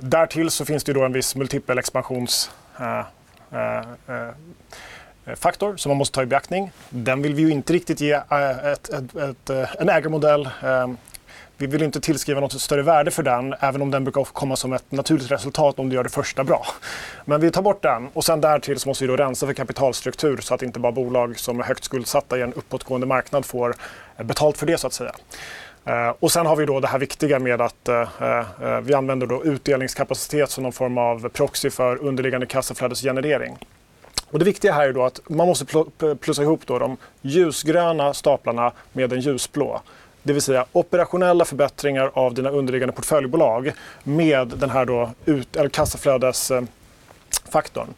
därtill 0.00 0.50
så 0.50 0.64
finns 0.64 0.84
det 0.84 0.92
då 0.92 1.04
en 1.04 1.12
viss 1.12 1.34
Eh, 5.28 5.34
faktor 5.34 5.76
som 5.76 5.90
man 5.90 5.96
måste 5.96 6.14
ta 6.14 6.22
i 6.22 6.26
beaktning. 6.26 6.70
Den 6.90 7.22
vill 7.22 7.34
vi 7.34 7.42
ju 7.42 7.50
inte 7.50 7.72
riktigt 7.72 8.00
ge 8.00 8.12
eh, 8.12 8.66
ett, 8.66 8.88
ett, 8.88 9.16
ett, 9.16 9.50
eh, 9.50 9.68
en 9.78 9.88
ägarmodell 9.88 10.48
ehm, 10.62 10.96
vi 11.60 11.66
vill 11.66 11.82
inte 11.82 12.00
tillskriva 12.00 12.40
något 12.40 12.60
större 12.60 12.82
värde 12.82 13.10
för 13.10 13.22
den, 13.22 13.54
även 13.60 13.82
om 13.82 13.90
den 13.90 14.04
brukar 14.04 14.24
komma 14.24 14.56
som 14.56 14.72
ett 14.72 14.92
naturligt 14.92 15.30
resultat 15.30 15.78
om 15.78 15.88
du 15.88 15.96
gör 15.96 16.04
det 16.04 16.10
första 16.10 16.44
bra. 16.44 16.66
Men 17.24 17.40
vi 17.40 17.50
tar 17.50 17.62
bort 17.62 17.82
den 17.82 18.08
och 18.12 18.24
sen 18.24 18.40
därtill 18.40 18.78
så 18.78 18.88
måste 18.88 19.04
vi 19.04 19.08
då 19.08 19.16
rensa 19.16 19.46
för 19.46 19.54
kapitalstruktur 19.54 20.36
så 20.36 20.54
att 20.54 20.62
inte 20.62 20.78
bara 20.80 20.92
bolag 20.92 21.38
som 21.38 21.60
är 21.60 21.64
högt 21.64 21.84
skuldsatta 21.84 22.38
i 22.38 22.42
en 22.42 22.52
uppåtgående 22.52 23.06
marknad 23.06 23.44
får 23.44 23.74
betalt 24.22 24.58
för 24.58 24.66
det 24.66 24.78
så 24.78 24.86
att 24.86 24.92
säga. 24.92 25.12
Och 26.18 26.32
sen 26.32 26.46
har 26.46 26.56
vi 26.56 26.66
då 26.66 26.80
det 26.80 26.88
här 26.88 26.98
viktiga 26.98 27.38
med 27.38 27.60
att 27.60 27.88
vi 28.82 28.94
använder 28.94 29.26
då 29.26 29.44
utdelningskapacitet 29.44 30.50
som 30.50 30.62
någon 30.62 30.72
form 30.72 30.98
av 30.98 31.28
proxy 31.28 31.70
för 31.70 31.96
underliggande 31.96 32.46
kassaflödesgenerering. 32.46 33.58
Och 34.30 34.38
det 34.38 34.44
viktiga 34.44 34.72
här 34.72 34.88
är 34.88 34.92
då 34.92 35.04
att 35.04 35.20
man 35.28 35.46
måste 35.46 35.84
plussa 36.20 36.42
ihop 36.42 36.66
då 36.66 36.78
de 36.78 36.96
ljusgröna 37.22 38.14
staplarna 38.14 38.72
med 38.92 39.10
den 39.10 39.20
ljusblå 39.20 39.80
det 40.28 40.32
vill 40.32 40.42
säga 40.42 40.64
operationella 40.72 41.44
förbättringar 41.44 42.10
av 42.14 42.34
dina 42.34 42.50
underliggande 42.50 42.92
portföljbolag 42.92 43.72
med 44.02 44.48
den 44.48 44.70
här 44.70 44.84
då 44.84 45.10
ut, 45.24 45.56
eller 45.56 45.68
kassaflödesfaktorn. 45.68 47.88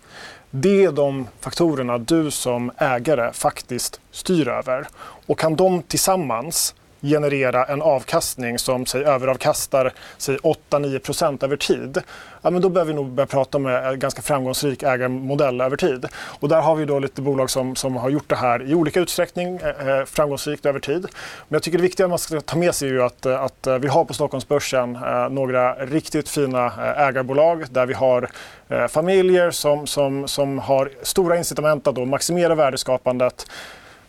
Det 0.51 0.85
är 0.85 0.93
de 0.93 1.28
faktorerna 1.41 1.99
du 1.99 2.31
som 2.31 2.70
ägare 2.76 3.33
faktiskt 3.33 4.01
styr 4.11 4.49
över. 4.49 4.87
Och 5.26 5.39
kan 5.39 5.57
de 5.57 5.83
tillsammans 5.83 6.74
generera 7.03 7.64
en 7.64 7.82
avkastning 7.82 8.59
som 8.59 8.86
säg, 8.86 9.05
överavkastar 9.05 9.92
8-9% 10.18 11.44
över 11.44 11.57
tid, 11.57 12.03
ja, 12.42 12.51
men 12.51 12.62
då 12.62 12.68
behöver 12.68 12.92
vi 12.92 12.96
nog 12.96 13.12
börja 13.12 13.26
prata 13.26 13.59
om 13.59 13.66
en 13.66 13.98
ganska 13.98 14.22
framgångsrik 14.22 14.82
ägarmodell 14.82 15.61
över 15.61 15.76
tid. 15.76 16.07
Och 16.14 16.48
där 16.48 16.61
har 16.61 16.76
vi 16.76 16.84
då 16.84 16.98
lite 16.98 17.22
bolag 17.22 17.51
som, 17.51 17.76
som 17.76 17.96
har 17.96 18.11
gjort 18.11 18.28
det 18.28 18.36
här 18.36 18.70
i 18.70 18.74
olika 18.74 19.01
utsträckning, 19.01 19.57
eh, 19.57 19.88
eh 19.88 20.05
framgångsrikt 20.05 20.66
över 20.66 20.80
tid. 20.80 21.03
Men 21.48 21.57
jag 21.57 21.62
tycker 21.62 21.78
det 21.78 21.82
viktiga 21.82 22.09
man 22.09 22.18
ska 22.18 22.40
ta 22.40 22.57
med 22.57 22.74
sig 22.74 22.88
är 22.88 22.92
ju 22.92 23.03
att, 23.03 23.26
eh, 23.26 23.42
att 23.42 23.68
vi 23.80 23.88
har 23.88 24.05
på 24.05 24.14
Stockholmsbörsen 24.14 24.96
eh, 24.96 25.28
några 25.28 25.74
riktigt 25.74 26.28
fina 26.28 26.72
ägarbolag 26.96 27.64
där 27.70 27.86
vi 27.86 27.94
har 27.94 28.30
eh, 28.68 28.86
familjer 28.86 29.51
som, 29.51 29.86
som, 29.86 30.28
som 30.28 30.59
har 30.59 30.90
stora 31.03 31.36
incitament 31.36 31.86
att 31.86 31.94
då 31.94 32.05
maximera 32.05 32.55
värdeskapandet 32.55 33.46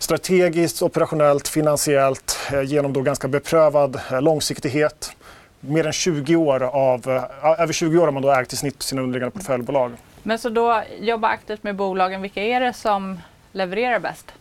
strategiskt, 0.01 0.81
operationellt, 0.81 1.47
finansiellt 1.47 2.39
eh, 2.53 2.61
genom 2.61 2.93
då 2.93 3.01
ganska 3.01 3.27
beprövad 3.27 3.99
eh, 4.11 4.21
långsiktighet. 4.21 5.11
Mer 5.59 5.87
än 5.87 5.93
20 5.93 6.35
år 6.35 6.63
av, 6.63 7.09
eh, 7.09 7.61
över 7.61 7.73
20 7.73 7.97
år 7.97 8.05
har 8.05 8.11
man 8.11 8.23
då 8.23 8.31
ägt 8.31 8.53
i 8.53 8.55
snitt 8.55 8.83
sina 8.83 9.01
underliggande 9.01 9.33
portföljbolag. 9.33 9.91
Men 10.23 10.39
så 10.39 10.49
då 10.49 10.83
jobba 10.99 11.27
aktivt 11.27 11.63
med 11.63 11.75
bolagen, 11.75 12.21
vilka 12.21 12.43
är 12.43 12.59
det 12.59 12.73
som 12.73 13.19
levererar 13.51 13.99
bäst? 13.99 14.31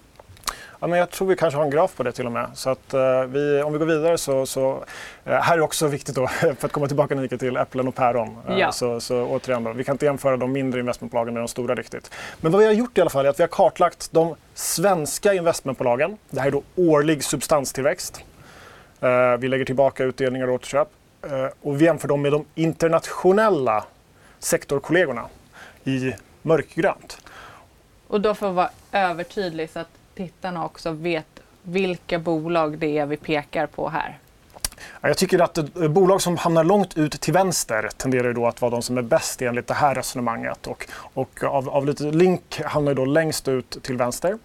Ja, 0.80 0.86
men 0.86 0.98
jag 0.98 1.10
tror 1.10 1.28
vi 1.28 1.36
kanske 1.36 1.58
har 1.58 1.64
en 1.64 1.70
graf 1.70 1.96
på 1.96 2.02
det 2.02 2.12
till 2.12 2.26
och 2.26 2.32
med. 2.32 2.50
Så 2.54 2.70
att, 2.70 2.94
uh, 2.94 3.24
vi, 3.24 3.62
om 3.62 3.72
vi 3.72 3.78
går 3.78 3.86
vidare 3.86 4.18
så, 4.18 4.46
så 4.46 4.84
uh, 5.26 5.32
här 5.32 5.56
är 5.56 5.60
också 5.60 5.86
viktigt 5.96 6.14
då, 6.14 6.26
för 6.26 6.66
att 6.66 6.72
komma 6.72 6.86
tillbaka 6.86 7.14
Nika, 7.14 7.38
till 7.38 7.56
äpplen 7.56 7.88
och 7.88 7.94
päron. 7.94 8.36
Uh, 8.48 8.58
ja. 8.58 8.72
så, 8.72 9.00
så 9.00 9.24
återigen 9.24 9.64
då, 9.64 9.72
vi 9.72 9.84
kan 9.84 9.94
inte 9.94 10.04
jämföra 10.04 10.36
de 10.36 10.52
mindre 10.52 10.80
investmentbolagen 10.80 11.34
med 11.34 11.42
de 11.42 11.48
stora 11.48 11.74
riktigt. 11.74 12.10
Men 12.40 12.52
vad 12.52 12.58
vi 12.60 12.66
har 12.66 12.72
gjort 12.72 12.98
i 12.98 13.00
alla 13.00 13.10
fall 13.10 13.26
är 13.26 13.30
att 13.30 13.38
vi 13.38 13.42
har 13.42 13.48
kartlagt 13.48 14.12
de 14.12 14.34
svenska 14.54 15.34
investmentbolagen. 15.34 16.16
Det 16.30 16.40
här 16.40 16.46
är 16.46 16.52
då 16.52 16.62
årlig 16.76 17.24
substanstillväxt. 17.24 18.24
vi 19.38 19.48
lägger 19.48 19.64
tillbaka 19.64 20.04
utdelningar 20.04 20.48
och 20.48 20.54
återköp. 20.54 20.88
och 21.62 21.80
vi 21.80 21.84
jämför 21.84 22.08
dem 22.08 22.22
med 22.22 22.32
de 22.32 22.44
internationella 22.54 23.84
sektorkollegorna 24.38 25.28
i 25.84 26.12
mörkgrönt. 26.42 27.18
Och 28.08 28.20
då 28.20 28.34
får 28.34 28.48
jag 28.48 28.52
vara 28.52 28.70
övertydlig 28.92 29.70
så 29.70 29.78
att 29.78 29.99
tittarna 30.20 30.64
också 30.64 30.90
vet 30.90 31.26
vilka 31.62 32.18
bolag 32.18 32.78
det 32.78 32.98
är 32.98 33.06
vi 33.06 33.16
pekar 33.16 33.66
på 33.66 33.88
här? 33.88 34.18
Jag 35.00 35.16
tycker 35.16 35.38
att 35.38 35.58
eh, 35.58 35.88
bolag 35.88 36.22
som 36.22 36.36
hamnar 36.36 36.64
långt 36.64 36.98
ut 36.98 37.20
till 37.20 37.32
vänster 37.32 37.88
tenderar 37.96 38.32
då 38.32 38.46
att 38.46 38.60
vara 38.60 38.70
de 38.70 38.82
som 38.82 38.98
är 38.98 39.02
bäst 39.02 39.42
enligt 39.42 39.66
det 39.66 39.74
här 39.74 39.94
resonemanget. 39.94 40.66
Och, 40.66 40.86
och 41.14 41.44
av, 41.44 41.68
av 41.68 41.86
lite 41.86 42.04
Link 42.04 42.60
hamnar 42.64 42.94
då 42.94 43.04
längst 43.04 43.48
ut 43.48 43.78
till 43.82 43.96
vänster. 43.96 44.38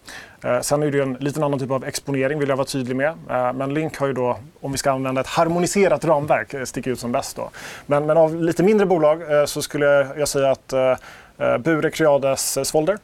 Eh, 0.44 0.60
sen 0.62 0.84
är 0.84 0.92
det 0.92 1.00
en 1.00 1.14
liten 1.14 1.44
annan 1.44 1.60
typ 1.60 1.72
av 1.72 1.86
exponering 1.86 2.40
vill 2.40 2.50
jag 2.50 2.58
vara 2.58 2.68
tydlig 2.68 2.96
med. 2.96 3.10
Eh, 3.30 3.54
men 3.54 3.74
Link 3.74 3.98
har 3.98 4.08
ju 4.08 4.14
då, 4.14 4.38
om 4.62 4.72
vi 4.72 4.78
ska 4.78 4.92
använda 4.92 5.22
ett 5.22 5.28
harmoniserat 5.28 6.06
ramverk, 6.06 6.54
eh, 6.54 6.64
sticker 6.64 6.92
ut 6.92 7.00
som 7.00 7.12
bäst. 7.12 7.36
Då. 7.36 7.50
Men, 7.86 8.06
men 8.06 8.18
av 8.18 8.44
lite 8.44 8.64
mindre 8.64 8.86
bolag 8.86 9.40
eh, 9.40 9.46
så 9.46 9.62
skulle 9.62 9.86
jag 10.18 10.28
säga 10.28 10.52
att 10.52 10.74
eh, 10.74 10.96
eh 11.38 11.58
Bure, 11.58 11.92
Creades, 11.92 12.68
Svolder. 12.68 12.98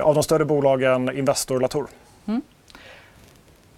Av 0.00 0.14
de 0.14 0.22
större 0.22 0.44
bolagen 0.44 1.16
Investor, 1.16 1.60
Latour. 1.60 1.86
Mm. 2.26 2.42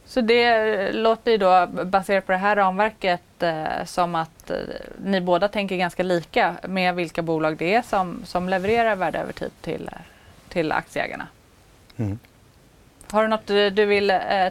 Så 0.06 0.20
det 0.20 0.92
låter 0.92 1.30
ju 1.30 1.38
då 1.38 1.66
baserat 1.84 2.26
på 2.26 2.32
det 2.32 2.38
här 2.38 2.56
ramverket 2.56 3.42
eh, 3.42 3.84
som 3.84 4.14
att 4.14 4.50
eh, 4.50 4.56
ni 5.04 5.20
båda 5.20 5.48
tänker 5.48 5.76
ganska 5.76 6.02
lika 6.02 6.56
med 6.68 6.94
vilka 6.94 7.22
bolag 7.22 7.56
det 7.56 7.74
är 7.74 7.82
som, 7.82 8.22
som 8.24 8.48
levererar 8.48 8.96
värde 8.96 9.18
över 9.18 9.32
tid 9.32 9.50
till, 9.60 9.90
till 10.48 10.72
aktieägarna. 10.72 11.26
Mm. 11.96 12.18
Har 13.10 13.22
du 13.22 13.28
något 13.28 13.46
du, 13.46 13.70
du 13.70 13.84
vill 13.84 14.10
eh, 14.10 14.46
eh, 14.46 14.50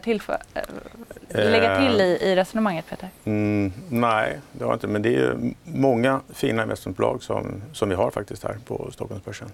lägga 1.30 1.78
till 1.80 2.02
i, 2.02 2.18
i 2.22 2.36
resonemanget 2.36 2.90
Peter? 2.90 3.10
Mm, 3.24 3.74
nej, 3.90 4.40
det 4.52 4.64
har 4.64 4.72
jag 4.72 4.76
inte. 4.76 4.88
Men 4.88 5.02
det 5.02 5.16
är 5.16 5.38
många 5.64 6.22
fina 6.34 6.64
investmentbolag 6.64 7.24
som, 7.24 7.62
som 7.74 7.90
vi 7.90 7.96
har 7.96 8.12
faktiskt 8.12 8.44
här 8.44 8.58
på 8.68 8.90
Stockholmsbörsen. 8.92 9.50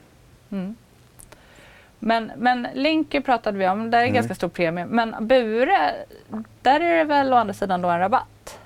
Mm. 0.51 0.75
Men, 1.99 2.31
men 2.37 2.67
Linky 2.73 3.21
pratade 3.21 3.57
vi 3.57 3.67
om, 3.67 3.91
där 3.91 3.97
är 3.97 4.03
mm. 4.03 4.13
ganska 4.13 4.35
stor 4.35 4.47
premie. 4.47 4.85
Men 4.85 5.27
Bure, 5.27 5.93
där 6.61 6.79
är 6.79 6.97
det 6.97 7.03
väl 7.03 7.33
å 7.33 7.35
andra 7.35 7.53
sidan 7.53 7.81
då 7.81 7.89
en 7.89 7.99
rabatt? 7.99 8.59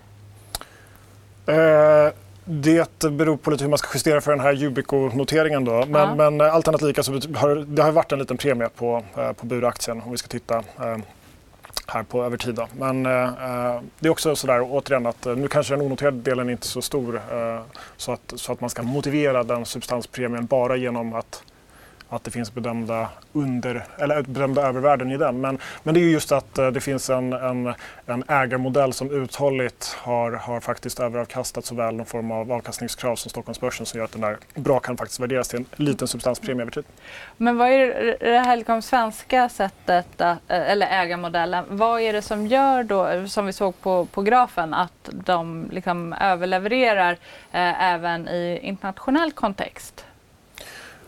Uh, 1.49 2.13
det 2.45 3.11
beror 3.11 3.37
på 3.37 3.51
lite 3.51 3.63
hur 3.63 3.69
man 3.69 3.77
ska 3.77 3.89
justera 3.93 4.21
för 4.21 4.31
den 4.31 4.39
här 4.39 4.53
Yubico-noteringen. 4.53 5.65
Då. 5.65 5.85
Men, 5.85 6.19
ja. 6.19 6.29
men 6.29 6.41
allt 6.41 6.67
annat 6.67 6.81
lika 6.81 7.03
så 7.03 7.11
har 7.11 7.65
det 7.75 7.81
har 7.81 7.91
varit 7.91 8.11
en 8.11 8.19
liten 8.19 8.37
premie 8.37 8.69
på, 8.69 9.03
uh, 9.17 9.31
på 9.31 9.45
Bure-aktien 9.45 10.01
om 10.05 10.11
vi 10.11 10.17
ska 10.17 10.27
titta 10.27 10.57
uh, 10.57 10.97
här 11.87 12.03
på 12.03 12.23
över 12.23 12.37
tid. 12.37 12.55
Då. 12.55 12.67
Men 12.77 13.05
uh, 13.05 13.81
det 13.99 14.07
är 14.07 14.11
också 14.11 14.35
sådär 14.35 14.61
återigen 14.61 15.05
att 15.05 15.25
nu 15.25 15.47
kanske 15.47 15.73
den 15.73 15.85
onoterade 15.85 16.17
delen 16.17 16.47
är 16.47 16.51
inte 16.51 16.67
så 16.67 16.81
stor 16.81 17.21
så, 17.97 18.11
att, 18.11 18.33
så 18.35 18.51
att 18.51 18.61
man 18.61 18.69
ska 18.69 18.83
motivera 18.83 19.43
den 19.43 19.65
substanspremien 19.65 20.45
bara 20.45 20.75
genom 20.75 21.13
att 21.13 21.43
att 22.11 22.23
det 22.23 22.31
finns 22.31 22.53
bedömda, 22.53 23.09
under, 23.33 23.85
eller 23.97 24.21
bedömda 24.21 24.61
övervärden 24.61 25.11
i 25.11 25.17
den. 25.17 25.41
Men, 25.41 25.57
men 25.83 25.93
det 25.93 25.99
är 25.99 26.03
just 26.03 26.31
att 26.31 26.57
eh, 26.57 26.67
det 26.67 26.81
finns 26.81 27.09
en, 27.09 27.33
en, 27.33 27.73
en 28.05 28.23
ägarmodell 28.27 28.93
som 28.93 29.11
uthålligt 29.11 29.95
har, 29.99 30.31
har 30.31 30.59
faktiskt 30.59 30.99
överavkastat 30.99 31.65
såväl 31.65 31.95
någon 31.95 32.05
form 32.05 32.31
av 32.31 32.51
avkastningskrav 32.51 33.15
som 33.15 33.29
Stockholmsbörsen 33.29 33.85
som 33.85 33.97
gör 33.97 34.05
att 34.05 34.11
den 34.11 34.21
där 34.21 34.37
bra 34.55 34.79
kan 34.79 34.97
faktiskt 34.97 35.19
värderas 35.19 35.47
till 35.47 35.59
en 35.59 35.65
liten 35.85 36.07
substanspremie 36.07 36.61
över 36.61 36.71
tid. 36.71 36.83
Men 37.37 37.57
vad 37.57 37.69
är 37.69 38.17
det 38.19 38.39
här 38.39 38.57
liksom 38.57 38.81
svenska 38.81 39.49
sättet, 39.49 40.21
att, 40.21 40.51
eh, 40.51 40.71
eller 40.71 40.87
ägarmodellen, 40.87 41.65
vad 41.69 42.01
är 42.01 42.13
det 42.13 42.21
som 42.21 42.47
gör 42.47 42.83
då, 42.83 43.27
som 43.27 43.45
vi 43.45 43.53
såg 43.53 43.81
på, 43.81 44.05
på 44.05 44.21
grafen, 44.21 44.73
att 44.73 45.09
de 45.11 45.67
liksom 45.71 46.13
överlevererar 46.13 47.11
eh, 47.51 47.83
även 47.83 48.27
i 48.27 48.59
internationell 48.63 49.31
kontext? 49.31 50.05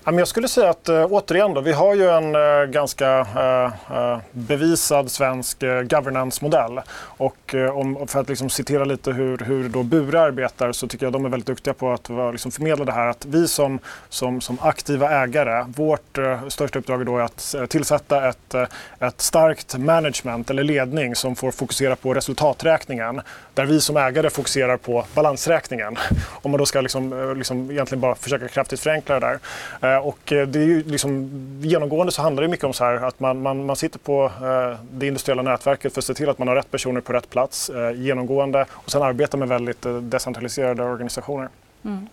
Jag 0.05 0.27
skulle 0.27 0.47
säga 0.47 0.69
att 0.69 0.89
eh, 0.89 1.05
återigen, 1.05 1.53
då, 1.53 1.61
vi 1.61 1.71
har 1.71 1.95
ju 1.95 2.09
en 2.09 2.35
eh, 2.35 2.65
ganska 2.65 3.19
eh, 3.19 4.17
bevisad 4.31 5.11
svensk 5.11 5.59
governance-modell. 5.83 6.81
Och 6.99 7.55
om, 7.73 8.07
för 8.07 8.19
att 8.19 8.29
liksom 8.29 8.49
citera 8.49 8.85
lite 8.85 9.11
hur, 9.11 9.37
hur 9.37 9.69
då 9.69 9.83
Bure 9.83 10.21
arbetar 10.21 10.71
så 10.71 10.87
tycker 10.87 11.05
jag 11.05 11.13
de 11.13 11.25
är 11.25 11.29
väldigt 11.29 11.47
duktiga 11.47 11.73
på 11.73 11.91
att 11.91 12.09
liksom 12.31 12.51
förmedla 12.51 12.85
det 12.85 12.91
här 12.91 13.07
att 13.07 13.25
vi 13.25 13.47
som, 13.47 13.79
som, 14.09 14.41
som 14.41 14.57
aktiva 14.61 15.11
ägare, 15.23 15.65
vårt 15.75 16.17
största 16.47 16.79
uppdrag 16.79 17.05
då 17.05 17.17
är 17.17 17.21
att 17.21 17.55
tillsätta 17.69 18.29
ett, 18.29 18.55
ett 18.99 19.21
starkt 19.21 19.77
management 19.77 20.49
eller 20.49 20.63
ledning 20.63 21.15
som 21.15 21.35
får 21.35 21.51
fokusera 21.51 21.95
på 21.95 22.13
resultaträkningen. 22.13 23.21
Där 23.53 23.65
vi 23.65 23.81
som 23.81 23.97
ägare 23.97 24.29
fokuserar 24.29 24.77
på 24.77 25.05
balansräkningen. 25.15 25.97
Om 26.31 26.51
man 26.51 26.57
då 26.57 26.65
ska 26.65 26.81
liksom, 26.81 27.33
liksom 27.37 27.71
egentligen 27.71 28.01
bara 28.01 28.15
försöka 28.15 28.47
kraftigt 28.47 28.79
förenkla 28.79 29.19
det 29.19 29.39
där. 29.81 29.92
Eh, 29.93 30.07
och 30.07 30.31
eh, 30.31 30.47
det 30.47 30.59
är 30.59 30.65
ju 30.65 30.83
liksom, 30.83 31.29
genomgående 31.63 32.11
så 32.11 32.21
handlar 32.21 32.43
det 32.43 32.49
mycket 32.49 32.65
om 32.65 32.73
så 32.73 32.83
här 32.83 32.95
att 32.95 33.19
man, 33.19 33.41
man, 33.41 33.65
man 33.65 33.75
sitter 33.75 33.99
på 33.99 34.25
eh, 34.25 34.79
det 34.91 35.07
industriella 35.07 35.41
nätverket 35.41 35.93
för 35.93 36.01
att 36.01 36.05
se 36.05 36.13
till 36.13 36.29
att 36.29 36.39
man 36.39 36.47
har 36.47 36.55
rätt 36.55 36.71
personer 36.71 37.01
på 37.01 37.13
rätt 37.13 37.29
plats 37.29 37.71
genomgående 37.95 38.65
och 38.71 38.91
sen 38.91 39.01
arbeta 39.01 39.37
med 39.37 39.47
väldigt 39.47 39.85
decentraliserade 40.01 40.83
organisationer. 40.83 41.49
Mm. 41.85 42.07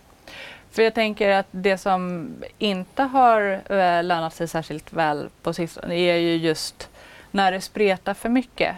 För 0.71 0.83
jag 0.83 0.95
tänker 0.95 1.31
att 1.31 1.47
det 1.51 1.79
som 1.79 2.29
inte 2.59 3.03
har 3.03 3.63
lönat 4.03 4.35
sig 4.35 4.49
särskilt 4.49 4.93
väl 4.93 5.29
på 5.43 5.53
sistone 5.53 5.95
är 5.95 6.17
ju 6.17 6.37
just 6.37 6.89
när 7.31 7.53
det 7.53 7.61
spretar 7.61 8.15
för 8.15 8.29
mycket. 8.29 8.77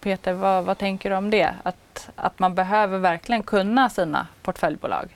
Peter, 0.00 0.32
vad, 0.32 0.64
vad 0.64 0.78
tänker 0.78 1.10
du 1.10 1.16
om 1.16 1.30
det? 1.30 1.54
Att, 1.62 2.10
att 2.16 2.38
man 2.38 2.54
behöver 2.54 2.98
verkligen 2.98 3.42
kunna 3.42 3.90
sina 3.90 4.26
portföljbolag? 4.42 5.08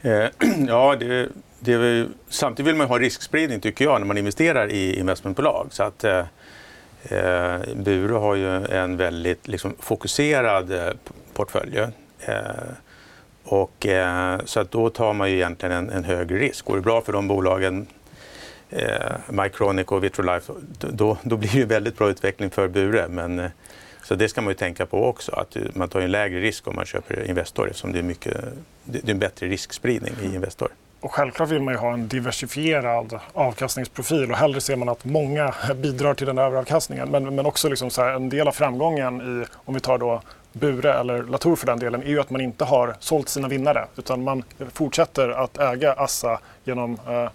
ja, 0.68 0.96
det, 0.96 1.28
det, 1.66 2.08
samtidigt 2.28 2.68
vill 2.68 2.76
man 2.76 2.86
ha 2.86 2.98
riskspridning 2.98 3.60
tycker 3.60 3.84
jag 3.84 4.00
när 4.00 4.06
man 4.06 4.18
investerar 4.18 4.70
i 4.70 4.98
investmentbolag. 4.98 5.68
Så 5.70 5.82
att, 5.82 6.04
eh, 6.04 6.24
eh 7.02 7.58
Bure 7.74 8.14
har 8.14 8.34
ju 8.34 8.66
en 8.66 8.96
väldigt 8.96 9.48
liksom, 9.48 9.74
fokuserad 9.80 10.72
eh, 10.72 10.92
portfölj. 11.34 11.78
Eh, 11.78 12.42
och, 13.44 13.86
eh, 13.86 14.40
så 14.44 14.60
att 14.60 14.70
då 14.70 14.90
tar 14.90 15.12
man 15.12 15.30
ju 15.30 15.36
egentligen 15.36 15.72
en, 15.72 15.90
en 15.90 16.04
högre 16.04 16.38
risk. 16.38 16.64
Går 16.64 16.76
det 16.76 16.82
bra 16.82 17.00
för 17.00 17.12
de 17.12 17.28
bolagen, 17.28 17.86
eh, 18.70 19.12
Mycronic 19.28 19.86
och 19.86 20.04
Vitrolife, 20.04 20.52
då, 20.78 21.18
då 21.22 21.36
blir 21.36 21.50
det 21.54 21.64
väldigt 21.64 21.98
bra 21.98 22.10
utveckling 22.10 22.50
för 22.50 22.68
Bure. 22.68 23.08
Men, 23.08 23.38
eh, 23.38 23.50
så 24.02 24.14
det 24.14 24.28
ska 24.28 24.40
man 24.40 24.50
ju 24.50 24.54
tänka 24.54 24.86
på 24.86 25.04
också, 25.04 25.32
att 25.32 25.56
man 25.74 25.88
tar 25.88 26.00
en 26.00 26.10
lägre 26.10 26.40
risk 26.40 26.68
om 26.68 26.74
man 26.74 26.86
köper 26.86 27.28
Investor 27.28 27.68
eftersom 27.68 27.92
det 27.92 27.98
är, 27.98 28.02
mycket, 28.02 28.36
det 28.84 29.08
är 29.08 29.10
en 29.10 29.18
bättre 29.18 29.46
riskspridning 29.46 30.14
i 30.22 30.34
Investor. 30.34 30.68
Och 31.00 31.12
självklart 31.12 31.48
vill 31.48 31.62
man 31.62 31.74
ju 31.74 31.78
ha 31.78 31.92
en 31.92 32.08
diversifierad 32.08 33.20
avkastningsprofil 33.32 34.30
och 34.30 34.36
hellre 34.36 34.60
ser 34.60 34.76
man 34.76 34.88
att 34.88 35.04
många 35.04 35.54
bidrar 35.74 36.14
till 36.14 36.26
den 36.26 36.38
överavkastningen. 36.38 37.10
Men, 37.10 37.34
men 37.34 37.46
också 37.46 37.68
liksom 37.68 37.90
så 37.90 38.02
här, 38.02 38.12
en 38.12 38.28
del 38.28 38.48
av 38.48 38.52
framgången 38.52 39.20
i, 39.20 39.46
om 39.54 39.74
vi 39.74 39.80
tar 39.80 39.98
då 39.98 40.22
Bure 40.52 40.92
eller 40.92 41.22
Latour 41.22 41.56
för 41.56 41.66
den 41.66 41.78
delen, 41.78 42.02
är 42.02 42.06
ju 42.06 42.20
att 42.20 42.30
man 42.30 42.40
inte 42.40 42.64
har 42.64 42.96
sålt 43.00 43.28
sina 43.28 43.48
vinnare 43.48 43.86
utan 43.96 44.24
man 44.24 44.44
fortsätter 44.72 45.28
att 45.28 45.58
äga 45.58 45.92
Assa 45.92 46.40
genom 46.64 46.98
eh, 47.08 47.28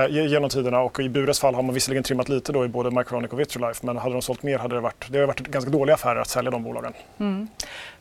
eh 0.00 0.06
genom 0.08 0.50
tiderna 0.50 0.80
och 0.80 1.00
i 1.00 1.08
Bures 1.08 1.40
fall 1.40 1.54
har 1.54 1.62
man 1.62 1.74
visserligen 1.74 2.04
trimmat 2.04 2.28
lite 2.28 2.52
då 2.52 2.64
i 2.64 2.68
både 2.68 2.90
Micronic 2.90 3.32
och 3.32 3.40
Vitrolife 3.40 3.86
men 3.86 3.96
hade 3.96 4.14
de 4.14 4.22
sålt 4.22 4.42
mer 4.42 4.58
hade 4.58 4.74
det 4.74 4.80
varit, 4.80 5.06
det 5.08 5.26
varit 5.26 5.38
ganska 5.38 5.70
dåliga 5.70 5.94
affärer 5.94 6.20
att 6.20 6.28
sälja 6.28 6.50
de 6.50 6.62
bolagen. 6.62 6.92
Mm. 7.18 7.48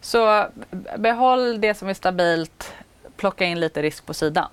Så 0.02 0.46
behåll 0.98 1.62
det 1.62 1.74
som 1.74 1.90
är 1.90 1.94
stabilt, 1.94 2.74
plocka 3.18 3.46
in 3.46 3.60
lite 3.60 3.82
risk 3.82 4.06
på 4.06 4.14
sidan. 4.14 4.50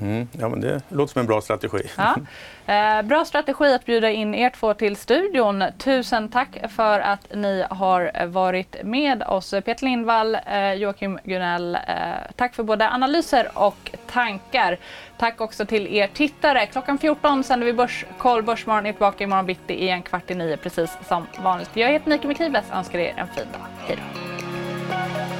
Mm, 0.00 0.28
ja, 0.32 0.48
men 0.48 0.60
det 0.60 0.82
låter 0.88 1.12
som 1.12 1.20
en 1.20 1.26
bra 1.26 1.40
strategi. 1.40 1.82
Ja. 1.96 2.16
Eh, 2.66 3.02
bra 3.02 3.24
strategi 3.24 3.74
att 3.74 3.86
bjuda 3.86 4.10
in 4.10 4.34
er 4.34 4.50
två 4.50 4.74
till 4.74 4.96
studion. 4.96 5.64
Tusen 5.78 6.28
tack 6.28 6.48
för 6.68 7.00
att 7.00 7.26
ni 7.34 7.64
har 7.70 8.26
varit 8.26 8.76
med 8.84 9.22
oss. 9.22 9.50
Peter 9.50 9.84
Lindvall, 9.84 10.34
eh, 10.46 10.72
Joakim 10.72 11.18
Gunell, 11.24 11.74
eh, 11.74 11.80
tack 12.36 12.54
för 12.54 12.62
både 12.62 12.90
analyser 12.90 13.50
och 13.54 13.90
tankar. 14.06 14.78
Tack 15.18 15.40
också 15.40 15.66
till 15.66 15.86
er 15.86 16.06
tittare. 16.06 16.66
Klockan 16.66 16.98
14 16.98 17.44
sänder 17.44 17.66
vi 17.66 17.72
Börskoll. 17.72 18.42
Börsmorgon 18.42 18.86
är 18.86 18.92
tillbaka 18.92 19.24
imorgon 19.24 19.46
bitti 19.46 19.74
i 19.74 19.88
en 19.88 20.02
kvart 20.02 20.30
i 20.30 20.34
nio 20.34 20.56
precis 20.56 20.90
som 21.08 21.26
vanligt. 21.38 21.70
Jag 21.74 21.88
heter 21.88 22.08
Mikael 22.08 22.28
Mikibes 22.28 22.64
och 22.70 22.76
önskar 22.76 22.98
er 22.98 23.14
en 23.16 23.28
fin 23.28 23.46
dag. 23.52 23.62
Hej 23.86 23.96
då. 23.96 25.39